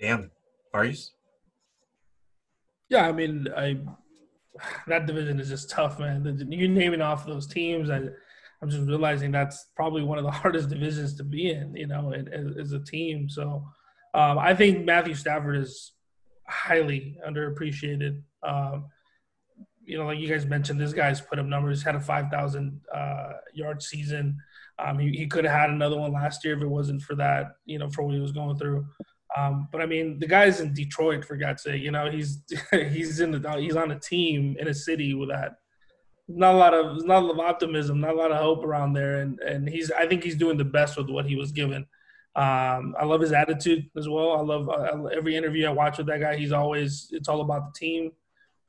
Damn, 0.01 0.31
Vargas. 0.73 1.13
Yeah, 2.89 3.07
I 3.07 3.13
mean, 3.13 3.49
I 3.57 3.79
that 4.87 5.07
division 5.07 5.39
is 5.39 5.49
just 5.49 5.71
tough, 5.71 5.99
man. 5.99 6.47
You're 6.51 6.69
naming 6.69 7.03
off 7.03 7.27
those 7.27 7.47
teams, 7.47 7.91
I, 7.91 8.03
I'm 8.63 8.71
just 8.71 8.87
realizing 8.89 9.31
that's 9.31 9.67
probably 9.77 10.03
one 10.03 10.19
of 10.19 10.25
the 10.25 10.31
hardest 10.43 10.69
divisions 10.69 11.15
to 11.17 11.25
be 11.25 11.51
in, 11.51 11.75
you 11.77 11.87
know, 11.87 12.13
as, 12.13 12.73
a 12.73 12.81
team. 12.81 13.29
So 13.29 13.65
um, 14.15 14.39
I 14.39 14.55
think 14.55 14.85
Matthew 14.85 15.15
Stafford 15.15 15.57
is 15.57 15.93
highly 16.47 17.19
underappreciated. 17.27 18.23
Um, 18.43 18.87
you 19.85 19.99
know, 19.99 20.07
like 20.07 20.19
you 20.19 20.29
guys 20.29 20.47
mentioned, 20.47 20.81
this 20.81 20.93
guy's 20.93 21.21
put 21.21 21.39
up 21.39 21.47
numbers, 21.47 21.83
had 21.83 21.95
a 21.95 22.01
5,000 22.01 22.81
uh, 22.93 23.33
yard 23.55 23.83
season. 23.83 24.39
Um, 24.79 24.99
he, 24.99 25.11
he 25.11 25.27
could 25.27 25.45
have 25.45 25.59
had 25.59 25.71
another 25.71 25.97
one 25.97 26.13
last 26.13 26.45
year 26.45 26.57
if 26.57 26.63
it 26.63 26.67
wasn't 26.67 27.03
for 27.03 27.15
that, 27.17 27.57
you 27.67 27.79
know, 27.79 27.89
for 27.89 28.03
what 28.03 28.15
he 28.15 28.21
was 28.21 28.33
going 28.33 28.59
through. 28.59 28.87
Um, 29.37 29.69
but 29.71 29.81
I 29.81 29.87
mean, 29.87 30.19
the 30.19 30.27
guy's 30.27 30.61
in 30.61 30.73
Detroit 30.73 31.25
for 31.25 31.37
God's 31.37 31.63
sake. 31.63 31.83
You 31.83 31.91
know, 31.91 32.11
he's 32.11 32.43
he's 32.73 33.21
in 33.21 33.31
the 33.31 33.57
he's 33.59 33.77
on 33.77 33.91
a 33.91 33.99
team 33.99 34.57
in 34.59 34.69
a 34.69 34.75
city 34.75 35.15
with 35.15 35.29
that. 35.29 35.57
Not 36.29 36.55
a 36.55 36.59
lot 36.59 36.75
of 36.75 37.07
not 37.07 37.23
a 37.23 37.27
lot 37.27 37.35
of 37.35 37.41
optimism, 37.41 38.01
not 38.01 38.15
a 38.15 38.17
lot 38.17 38.33
of 38.33 38.39
hope 38.39 38.65
around 38.65 38.95
there, 38.95 39.21
and 39.21 39.39
and 39.41 39.69
he's 39.69 39.91
I 39.93 40.07
think 40.07 40.25
he's 40.25 40.37
doing 40.37 40.57
the 40.57 40.65
best 40.65 40.97
with 40.97 41.09
what 41.09 41.27
he 41.27 41.37
was 41.37 41.53
given. 41.53 41.87
Um, 42.35 42.95
I 43.01 43.05
love 43.05 43.21
his 43.21 43.33
attitude 43.33 43.89
as 43.97 44.09
well. 44.09 44.33
I 44.33 44.41
love 44.41 44.69
uh, 44.69 45.05
every 45.07 45.37
interview 45.37 45.67
I 45.67 45.71
watch 45.71 45.99
with 45.99 46.09
that 46.09 46.21
guy. 46.21 46.37
He's 46.37 46.53
always 46.53 47.09
it's 47.13 47.29
all 47.29 47.41
about 47.41 47.73
the 47.73 47.79
team. 47.79 48.13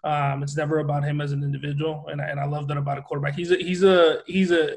Um, 0.04 0.44
it's 0.44 0.56
never 0.56 0.80
about 0.80 1.04
him 1.04 1.20
as 1.20 1.32
an 1.32 1.44
individual, 1.44 2.06
and 2.10 2.22
and 2.22 2.40
I 2.40 2.46
love 2.46 2.68
that 2.68 2.78
about 2.78 3.00
a 3.00 3.02
quarterback. 3.02 3.36
He's 3.36 3.52
a 3.52 3.58
he's 3.58 3.84
a 3.84 4.20
he's 4.28 4.52
a 4.52 4.76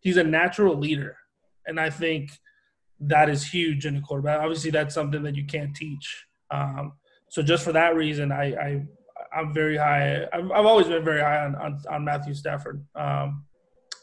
he's 0.00 0.16
a 0.16 0.24
natural 0.24 0.76
leader, 0.76 1.16
and 1.66 1.80
I 1.80 1.90
think 1.90 2.30
that 3.00 3.28
is 3.28 3.46
huge 3.46 3.86
in 3.86 3.96
a 3.96 4.00
quarterback. 4.00 4.40
Obviously, 4.40 4.70
that's 4.70 4.94
something 4.94 5.22
that 5.24 5.34
you 5.34 5.44
can't 5.44 5.74
teach. 5.74 6.26
Um, 6.50 6.92
so 7.28 7.42
just 7.42 7.64
for 7.64 7.72
that 7.72 7.96
reason, 7.96 8.30
I, 8.30 8.44
I 8.54 8.82
I'm 9.34 9.52
very 9.52 9.76
high. 9.76 10.26
I've, 10.32 10.50
I've 10.50 10.66
always 10.66 10.86
been 10.86 11.04
very 11.04 11.20
high 11.20 11.44
on 11.44 11.54
on, 11.56 11.80
on 11.90 12.04
Matthew 12.04 12.34
Stafford. 12.34 12.84
Um, 12.94 13.44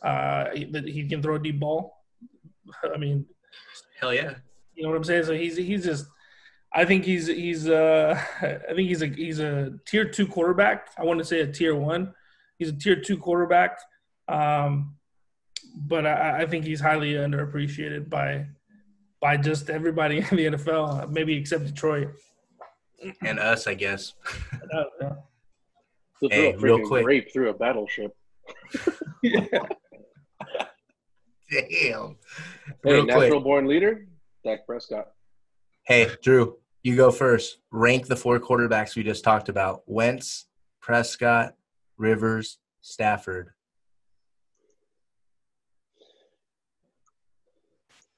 uh, 0.04 0.46
he, 0.54 0.66
he, 0.88 1.08
can 1.08 1.22
throw 1.22 1.36
a 1.36 1.40
deep 1.40 1.60
ball. 1.60 1.96
I 2.94 2.98
mean, 2.98 3.26
hell 4.00 4.14
yeah. 4.14 4.36
You 4.76 4.84
know 4.84 4.90
what 4.90 4.98
I'm 4.98 5.04
saying? 5.04 5.26
So 5.26 5.34
he's 5.34 5.58
he's 5.58 5.84
just. 5.84 6.06
I 6.74 6.86
think 6.86 7.04
he's 7.04 7.28
he's 7.28 7.68
uh 7.68 8.18
I 8.42 8.74
think 8.74 8.88
he's 8.88 9.02
a 9.02 9.08
he's 9.08 9.40
a 9.40 9.74
tier 9.86 10.06
two 10.06 10.28
quarterback. 10.28 10.90
I 10.98 11.04
want 11.04 11.20
to 11.20 11.26
say 11.26 11.42
a 11.42 11.48
tier 11.48 11.76
one. 11.76 12.14
He's 12.58 12.70
a 12.70 12.74
tier 12.74 12.96
two 12.96 13.18
quarterback. 13.18 13.80
Um, 14.28 14.96
but 15.76 16.06
I, 16.06 16.42
I 16.42 16.46
think 16.46 16.66
he's 16.66 16.80
highly 16.80 17.14
underappreciated 17.14 18.10
by 18.10 18.48
by 19.22 19.38
just 19.38 19.70
everybody 19.70 20.18
in 20.32 20.38
the 20.38 20.46
NFL, 20.46 21.12
maybe 21.12 21.36
except 21.36 21.66
Detroit 21.66 22.10
and 23.22 23.39
us, 23.39 23.68
I 23.68 23.74
guess. 23.74 24.14
yeah. 26.22 26.30
hey, 26.30 26.56
real 26.56 26.86
quick, 26.88 27.06
rape 27.06 27.32
through 27.32 27.49
a 27.49 27.54
battleship. 27.54 28.16
yeah. 29.24 29.45
Damn. 31.49 32.18
Hey, 32.84 32.93
real 32.93 33.06
natural 33.06 33.30
quick. 33.30 33.43
born 33.43 33.68
leader, 33.68 34.08
Dak 34.45 34.66
Prescott. 34.66 35.08
Hey, 35.86 36.10
Drew, 36.22 36.58
you 36.84 36.95
go 36.95 37.12
first. 37.12 37.58
Rank 37.72 38.08
the 38.08 38.16
four 38.16 38.39
quarterbacks 38.39 38.95
we 38.95 39.04
just 39.04 39.24
talked 39.24 39.49
about: 39.49 39.82
Wentz, 39.86 40.47
Prescott, 40.82 41.56
Rivers, 41.97 42.60
Stafford. 42.82 43.52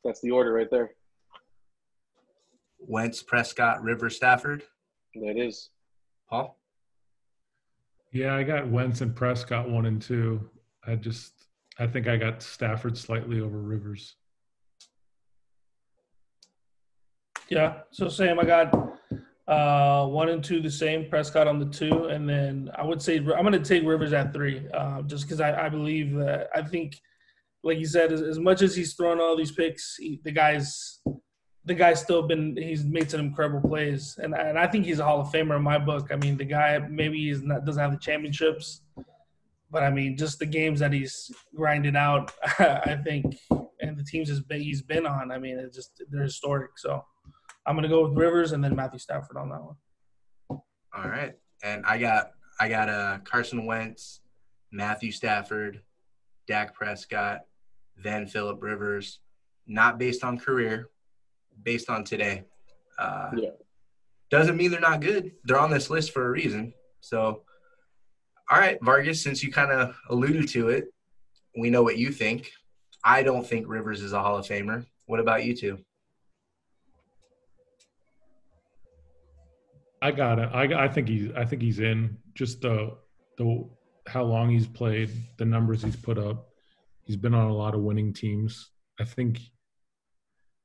That's 0.03 0.21
the 0.21 0.31
order 0.31 0.51
right 0.51 0.69
there. 0.69 0.91
Wentz, 2.79 3.23
Prescott, 3.23 3.81
River, 3.81 4.09
Stafford. 4.09 4.63
That 5.15 5.37
is. 5.37 5.69
Paul? 6.29 6.57
Yeah, 8.11 8.35
I 8.35 8.43
got 8.43 8.69
Wentz 8.69 9.01
and 9.01 9.15
Prescott 9.15 9.69
one 9.69 9.85
and 9.85 10.01
two. 10.01 10.49
I 10.85 10.95
just, 10.95 11.33
I 11.79 11.87
think 11.87 12.07
I 12.07 12.17
got 12.17 12.41
Stafford 12.41 12.97
slightly 12.97 13.39
over 13.39 13.59
Rivers. 13.59 14.15
Yeah. 17.49 17.79
So 17.91 18.09
Sam, 18.09 18.39
I 18.39 18.45
got 18.45 18.73
uh, 19.47 20.07
one 20.07 20.29
and 20.29 20.43
two 20.43 20.61
the 20.61 20.71
same. 20.71 21.09
Prescott 21.09 21.47
on 21.47 21.59
the 21.59 21.65
two, 21.65 22.05
and 22.05 22.27
then 22.27 22.71
I 22.75 22.83
would 22.85 23.01
say 23.01 23.17
I'm 23.17 23.25
going 23.25 23.51
to 23.51 23.59
take 23.59 23.83
Rivers 23.85 24.13
at 24.13 24.33
three, 24.33 24.67
uh, 24.73 25.01
just 25.03 25.23
because 25.23 25.41
I, 25.41 25.65
I 25.65 25.69
believe 25.69 26.13
that 26.15 26.49
I 26.55 26.61
think– 26.61 26.99
like 27.65 27.79
you 27.79 27.85
said, 27.85 28.11
as, 28.11 28.21
as 28.21 28.39
much 28.39 28.61
as 28.61 28.75
he's 28.75 28.93
thrown 28.93 29.21
all 29.21 29.37
these 29.37 29.53
picks, 29.53 29.95
he, 29.95 30.19
the 30.25 30.31
guy's 30.33 30.99
the 31.65 31.73
guy's 31.73 32.01
still 32.01 32.23
been 32.23 32.57
he's 32.57 32.83
made 32.83 33.09
some 33.09 33.21
incredible 33.21 33.67
plays, 33.67 34.19
and 34.21 34.35
and 34.35 34.59
I 34.59 34.67
think 34.67 34.85
he's 34.85 34.99
a 34.99 35.05
Hall 35.05 35.21
of 35.21 35.27
Famer 35.27 35.55
in 35.55 35.63
my 35.63 35.77
book. 35.77 36.09
I 36.11 36.15
mean, 36.15 36.37
the 36.37 36.45
guy 36.45 36.77
maybe 36.89 37.17
he's 37.17 37.41
not 37.41 37.65
doesn't 37.65 37.81
have 37.81 37.91
the 37.91 37.97
championships, 37.97 38.81
but 39.71 39.83
I 39.83 39.89
mean, 39.89 40.17
just 40.17 40.39
the 40.39 40.45
games 40.45 40.79
that 40.81 40.91
he's 40.91 41.31
grinded 41.55 41.95
out, 41.95 42.31
I 42.59 42.99
think, 43.03 43.37
and 43.79 43.97
the 43.97 44.03
teams 44.03 44.29
he's 44.49 44.81
been 44.81 45.05
on. 45.05 45.31
I 45.31 45.37
mean, 45.37 45.57
it's 45.57 45.75
just 45.75 46.03
they're 46.09 46.23
historic. 46.23 46.77
So 46.77 47.03
I'm 47.65 47.75
gonna 47.75 47.87
go 47.87 48.07
with 48.07 48.17
Rivers 48.17 48.51
and 48.51 48.63
then 48.63 48.75
Matthew 48.75 48.99
Stafford 48.99 49.37
on 49.37 49.49
that 49.49 49.63
one. 49.63 50.61
All 50.95 51.09
right, 51.09 51.33
and 51.63 51.85
I 51.85 51.97
got 51.97 52.31
I 52.59 52.67
got 52.67 52.89
uh, 52.89 53.19
Carson 53.23 53.65
Wentz, 53.65 54.19
Matthew 54.71 55.13
Stafford, 55.13 55.81
Dak 56.45 56.73
Prescott, 56.73 57.41
then 57.95 58.27
Philip 58.27 58.61
Rivers, 58.61 59.19
not 59.65 59.97
based 59.97 60.25
on 60.25 60.37
career, 60.37 60.89
based 61.61 61.89
on 61.89 62.03
today. 62.03 62.43
Uh, 62.97 63.31
yeah. 63.35 63.49
Doesn't 64.29 64.57
mean 64.57 64.71
they're 64.71 64.79
not 64.79 65.01
good. 65.01 65.31
They're 65.43 65.59
on 65.59 65.71
this 65.71 65.89
list 65.89 66.11
for 66.11 66.25
a 66.25 66.31
reason. 66.31 66.73
So, 67.01 67.43
all 68.49 68.59
right, 68.59 68.77
Vargas, 68.81 69.21
since 69.21 69.43
you 69.43 69.51
kind 69.51 69.71
of 69.71 69.95
alluded 70.09 70.49
to 70.49 70.69
it, 70.69 70.85
we 71.57 71.69
know 71.69 71.83
what 71.83 71.97
you 71.97 72.11
think. 72.11 72.51
I 73.03 73.21
don't 73.21 73.45
think 73.45 73.67
Rivers 73.67 74.01
is 74.01 74.13
a 74.13 74.21
Hall 74.21 74.37
of 74.37 74.45
Famer. 74.45 74.85
What 75.05 75.19
about 75.19 75.45
you 75.45 75.55
two? 75.55 75.77
I 80.01 80.11
got 80.11 80.39
it. 80.39 80.49
I, 80.53 80.85
I 80.85 80.87
think 80.87 81.07
he's. 81.07 81.31
I 81.33 81.45
think 81.45 81.61
he's 81.61 81.79
in. 81.79 82.17
Just 82.33 82.61
the 82.61 82.97
the 83.37 83.69
how 84.07 84.23
long 84.23 84.49
he's 84.49 84.67
played, 84.67 85.11
the 85.37 85.45
numbers 85.45 85.81
he's 85.81 85.95
put 85.95 86.17
up. 86.17 86.49
He's 87.05 87.15
been 87.15 87.33
on 87.33 87.49
a 87.49 87.53
lot 87.53 87.73
of 87.75 87.81
winning 87.81 88.13
teams. 88.13 88.69
I 88.99 89.05
think 89.05 89.39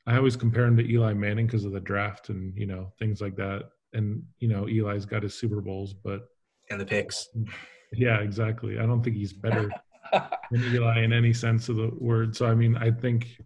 I 0.09 0.17
always 0.17 0.37
compare 0.37 0.65
him 0.65 0.77
to 0.79 0.91
Eli 0.91 1.13
Manning 1.13 1.47
because 1.47 1.67
of 1.67 1.73
the 1.73 1.81
draft 1.81 2.31
and 2.31 2.57
you 2.57 2.67
know 2.67 2.91
things 2.99 3.21
like 3.21 3.37
that. 3.37 3.69
And 3.93 4.23
you 4.39 4.49
know 4.49 4.67
Eli's 4.67 5.05
got 5.05 5.23
his 5.23 5.35
Super 5.35 5.61
Bowls, 5.61 5.93
but 5.93 6.29
and 6.71 6.81
the 6.81 6.87
picks. 6.87 7.29
Yeah, 7.91 8.19
exactly. 8.19 8.79
I 8.79 8.85
don't 8.85 9.03
think 9.03 9.17
he's 9.17 9.33
better 9.33 9.71
than 10.13 10.63
Eli 10.63 11.05
in 11.05 11.11
any 11.11 11.33
sense 11.33 11.71
of 11.71 11.77
the 11.77 11.91
word. 11.99 12.37
So 12.37 12.45
I 12.45 12.55
mean, 12.55 12.77
I 12.77 12.91
think, 12.91 13.41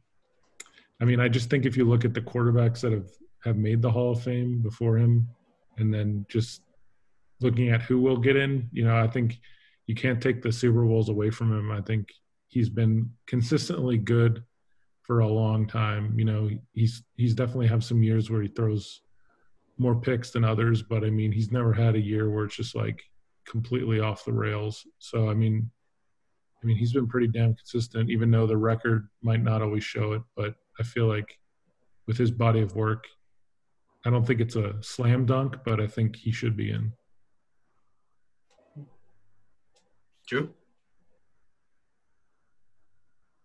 I 1.01 1.05
mean, 1.05 1.21
I 1.21 1.29
just 1.29 1.49
think 1.49 1.65
if 1.65 1.77
you 1.77 1.85
look 1.85 2.05
at 2.05 2.13
the 2.13 2.21
quarterbacks 2.21 2.81
that 2.81 2.91
have 2.91 3.09
have 3.45 3.57
made 3.57 3.81
the 3.81 3.91
Hall 3.93 4.11
of 4.11 4.21
Fame 4.21 4.61
before 4.61 4.99
him, 4.99 5.29
and 5.79 5.95
then 5.95 6.27
just 6.29 6.63
looking 7.41 7.69
at 7.69 7.83
who 7.83 8.01
will 8.01 8.17
get 8.17 8.35
in, 8.35 8.69
you 8.73 8.85
know, 8.85 8.97
I 8.97 9.07
think 9.07 9.39
you 9.87 9.95
can't 9.95 10.21
take 10.21 10.43
the 10.43 10.51
Super 10.51 10.85
Bowls 10.85 11.09
away 11.09 11.31
from 11.31 11.57
him. 11.57 11.71
I 11.71 11.83
think 11.83 12.09
he's 12.49 12.69
been 12.69 13.13
consistently 13.29 13.97
good 13.97 14.43
for 15.03 15.21
a 15.21 15.29
long 15.29 15.67
time. 15.67 16.19
You 16.19 16.25
know, 16.25 16.51
he's 16.73 17.03
he's 17.17 17.35
definitely 17.35 17.69
have 17.69 17.85
some 17.85 18.03
years 18.03 18.31
where 18.31 18.43
he 18.43 18.49
throws 18.49 19.03
more 19.79 20.01
picks 20.01 20.31
than 20.31 20.45
others, 20.45 20.83
but 20.83 21.05
I 21.05 21.11
mean, 21.11 21.33
he's 21.33 21.51
never 21.51 21.73
had 21.73 21.95
a 21.95 22.01
year 22.01 22.31
where 22.31 22.45
it's 22.45 22.57
just 22.57 22.75
like 22.75 23.03
completely 23.47 24.01
off 24.01 24.25
the 24.25 24.33
rails. 24.33 24.87
So 24.99 25.29
I 25.29 25.35
mean, 25.35 25.71
I 26.63 26.67
mean, 26.67 26.77
he's 26.77 26.93
been 26.93 27.09
pretty 27.09 27.29
damn 27.29 27.55
consistent, 27.55 28.11
even 28.11 28.31
though 28.31 28.47
the 28.47 28.57
record 28.57 29.09
might 29.23 29.43
not 29.43 29.63
always 29.63 29.85
show 29.85 30.13
it. 30.13 30.23
But 30.37 30.55
I 30.79 30.83
feel 30.83 31.07
like 31.07 31.39
with 32.07 32.17
his 32.17 32.31
body 32.31 32.61
of 32.61 32.77
work, 32.77 33.05
I 34.05 34.11
don't 34.11 34.27
think 34.27 34.41
it's 34.41 34.57
a 34.57 34.75
slam 34.83 35.27
dunk, 35.27 35.57
but 35.65 35.81
I 35.81 35.87
think 35.87 36.17
he 36.17 36.33
should 36.33 36.57
be 36.57 36.71
in. 36.71 36.93
True. 40.27 40.51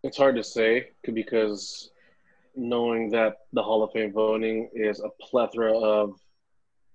It's 0.08 0.16
hard 0.16 0.38
to 0.38 0.44
say 0.44 0.92
because 1.14 1.92
knowing 2.56 3.10
that 3.12 3.40
the 3.52 3.62
Hall 3.62 3.84
of 3.84 3.92
Fame 3.92 4.14
voting 4.14 4.70
is 4.74 5.02
a 5.02 5.10
plethora 5.22 5.78
of, 5.78 6.18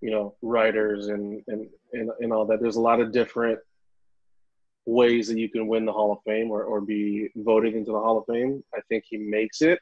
you 0.00 0.10
know, 0.10 0.34
writers 0.40 1.08
and 1.08 1.42
and 1.46 1.68
and, 1.92 2.10
and 2.20 2.32
all 2.32 2.46
that. 2.46 2.62
There's 2.62 2.76
a 2.76 2.80
lot 2.80 3.00
of 3.00 3.12
different 3.12 3.58
ways 4.86 5.28
that 5.28 5.38
you 5.38 5.50
can 5.50 5.68
win 5.68 5.84
the 5.84 5.92
Hall 5.92 6.10
of 6.10 6.20
Fame 6.24 6.50
or, 6.50 6.64
or 6.64 6.80
be 6.80 7.28
voted 7.36 7.74
into 7.74 7.92
the 7.92 8.00
Hall 8.00 8.16
of 8.16 8.24
Fame. 8.34 8.64
I 8.74 8.80
think 8.88 9.04
he 9.06 9.18
makes 9.18 9.60
it 9.60 9.78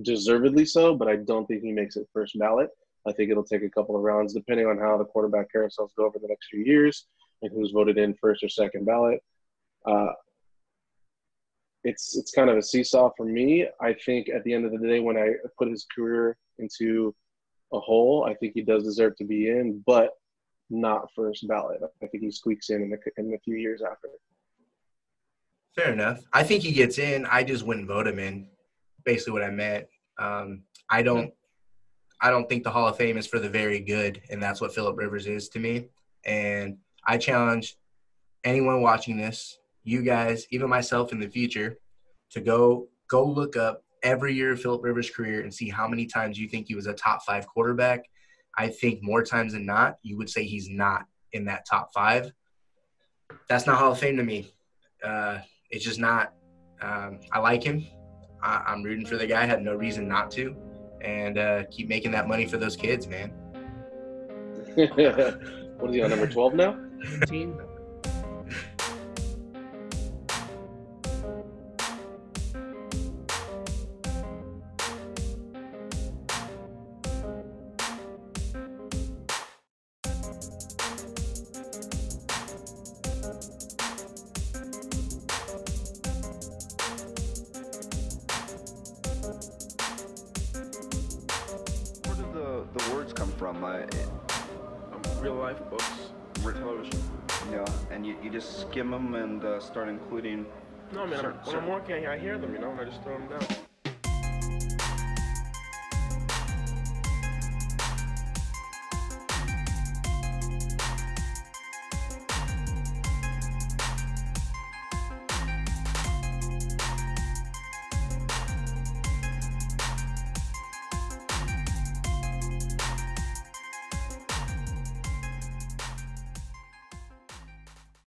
deservedly 0.00 0.64
so, 0.64 0.94
but 0.96 1.06
I 1.06 1.16
don't 1.16 1.46
think 1.46 1.62
he 1.62 1.70
makes 1.70 1.96
it 1.96 2.08
first 2.14 2.38
ballot. 2.38 2.70
I 3.06 3.12
think 3.12 3.30
it'll 3.30 3.44
take 3.44 3.62
a 3.62 3.68
couple 3.68 3.94
of 3.94 4.00
rounds 4.02 4.32
depending 4.32 4.66
on 4.66 4.78
how 4.78 4.96
the 4.96 5.04
quarterback 5.04 5.52
carousels 5.54 5.90
go 5.98 6.06
over 6.06 6.18
the 6.18 6.28
next 6.28 6.48
few 6.50 6.64
years 6.64 7.06
and 7.42 7.52
who's 7.52 7.72
voted 7.72 7.98
in 7.98 8.14
first 8.14 8.42
or 8.42 8.48
second 8.48 8.86
ballot. 8.86 9.20
Uh, 9.84 10.12
it's 11.84 12.16
it's 12.16 12.32
kind 12.32 12.50
of 12.50 12.56
a 12.56 12.62
seesaw 12.62 13.10
for 13.16 13.26
me. 13.26 13.66
I 13.80 13.94
think 13.94 14.28
at 14.28 14.42
the 14.44 14.54
end 14.54 14.64
of 14.64 14.72
the 14.72 14.86
day, 14.86 15.00
when 15.00 15.16
I 15.16 15.34
put 15.58 15.68
his 15.68 15.86
career 15.94 16.36
into 16.58 17.14
a 17.72 17.78
hole, 17.78 18.24
I 18.28 18.34
think 18.34 18.54
he 18.54 18.62
does 18.62 18.84
deserve 18.84 19.16
to 19.16 19.24
be 19.24 19.48
in, 19.48 19.82
but 19.86 20.10
not 20.70 21.08
first 21.14 21.46
ballot. 21.46 21.80
I 22.02 22.06
think 22.06 22.22
he 22.24 22.30
squeaks 22.30 22.70
in 22.70 22.82
in 22.82 22.92
a, 22.92 23.20
in 23.20 23.34
a 23.34 23.38
few 23.38 23.56
years 23.56 23.82
after. 23.82 24.08
Fair 25.76 25.92
enough. 25.92 26.22
I 26.32 26.42
think 26.42 26.62
he 26.62 26.72
gets 26.72 26.98
in. 26.98 27.26
I 27.26 27.42
just 27.42 27.66
wouldn't 27.66 27.88
vote 27.88 28.06
him 28.06 28.18
in. 28.18 28.48
Basically, 29.04 29.32
what 29.32 29.42
I 29.42 29.50
meant. 29.50 29.86
Um, 30.18 30.62
I 30.90 31.02
don't. 31.02 31.32
I 32.20 32.30
don't 32.30 32.48
think 32.48 32.64
the 32.64 32.70
Hall 32.70 32.88
of 32.88 32.96
Fame 32.96 33.18
is 33.18 33.26
for 33.26 33.38
the 33.38 33.50
very 33.50 33.80
good, 33.80 34.22
and 34.30 34.42
that's 34.42 34.60
what 34.60 34.74
Philip 34.74 34.96
Rivers 34.96 35.26
is 35.26 35.48
to 35.50 35.58
me. 35.58 35.88
And 36.24 36.78
I 37.06 37.18
challenge 37.18 37.76
anyone 38.44 38.80
watching 38.80 39.18
this, 39.18 39.58
you 39.84 40.02
guys, 40.02 40.46
even 40.50 40.68
myself 40.68 41.12
in 41.12 41.20
the 41.20 41.28
future, 41.28 41.78
to 42.30 42.40
go 42.40 42.88
go 43.08 43.24
look 43.24 43.56
up 43.56 43.82
every 44.02 44.34
year 44.34 44.52
of 44.52 44.60
Philip 44.60 44.82
Rivers' 44.82 45.10
career 45.10 45.42
and 45.42 45.52
see 45.52 45.68
how 45.68 45.86
many 45.86 46.06
times 46.06 46.38
you 46.38 46.48
think 46.48 46.66
he 46.66 46.74
was 46.74 46.86
a 46.86 46.94
top 46.94 47.22
five 47.24 47.46
quarterback. 47.46 48.04
I 48.56 48.68
think 48.68 49.02
more 49.02 49.22
times 49.22 49.52
than 49.52 49.66
not, 49.66 49.96
you 50.02 50.16
would 50.16 50.30
say 50.30 50.44
he's 50.44 50.68
not 50.68 51.04
in 51.32 51.44
that 51.46 51.66
top 51.68 51.90
five. 51.92 52.32
That's 53.48 53.66
not 53.66 53.78
Hall 53.78 53.92
of 53.92 53.98
Fame 53.98 54.16
to 54.16 54.22
me. 54.22 54.52
Uh, 55.02 55.38
it's 55.70 55.84
just 55.84 55.98
not. 55.98 56.32
Um, 56.80 57.20
I 57.32 57.38
like 57.38 57.62
him. 57.62 57.86
I, 58.42 58.72
am 58.72 58.82
rooting 58.82 59.06
for 59.06 59.16
the 59.16 59.26
guy. 59.26 59.42
I 59.42 59.46
had 59.46 59.62
no 59.62 59.74
reason 59.74 60.06
not 60.06 60.30
to, 60.32 60.54
and 61.00 61.38
uh, 61.38 61.64
keep 61.70 61.88
making 61.88 62.10
that 62.12 62.28
money 62.28 62.46
for 62.46 62.58
those 62.58 62.76
kids, 62.76 63.06
man. 63.06 63.30
what 64.76 65.90
is 65.90 65.94
he 65.94 66.02
on 66.02 66.10
number 66.10 66.26
twelve 66.26 66.54
now? 66.54 66.78
17. 67.02 67.58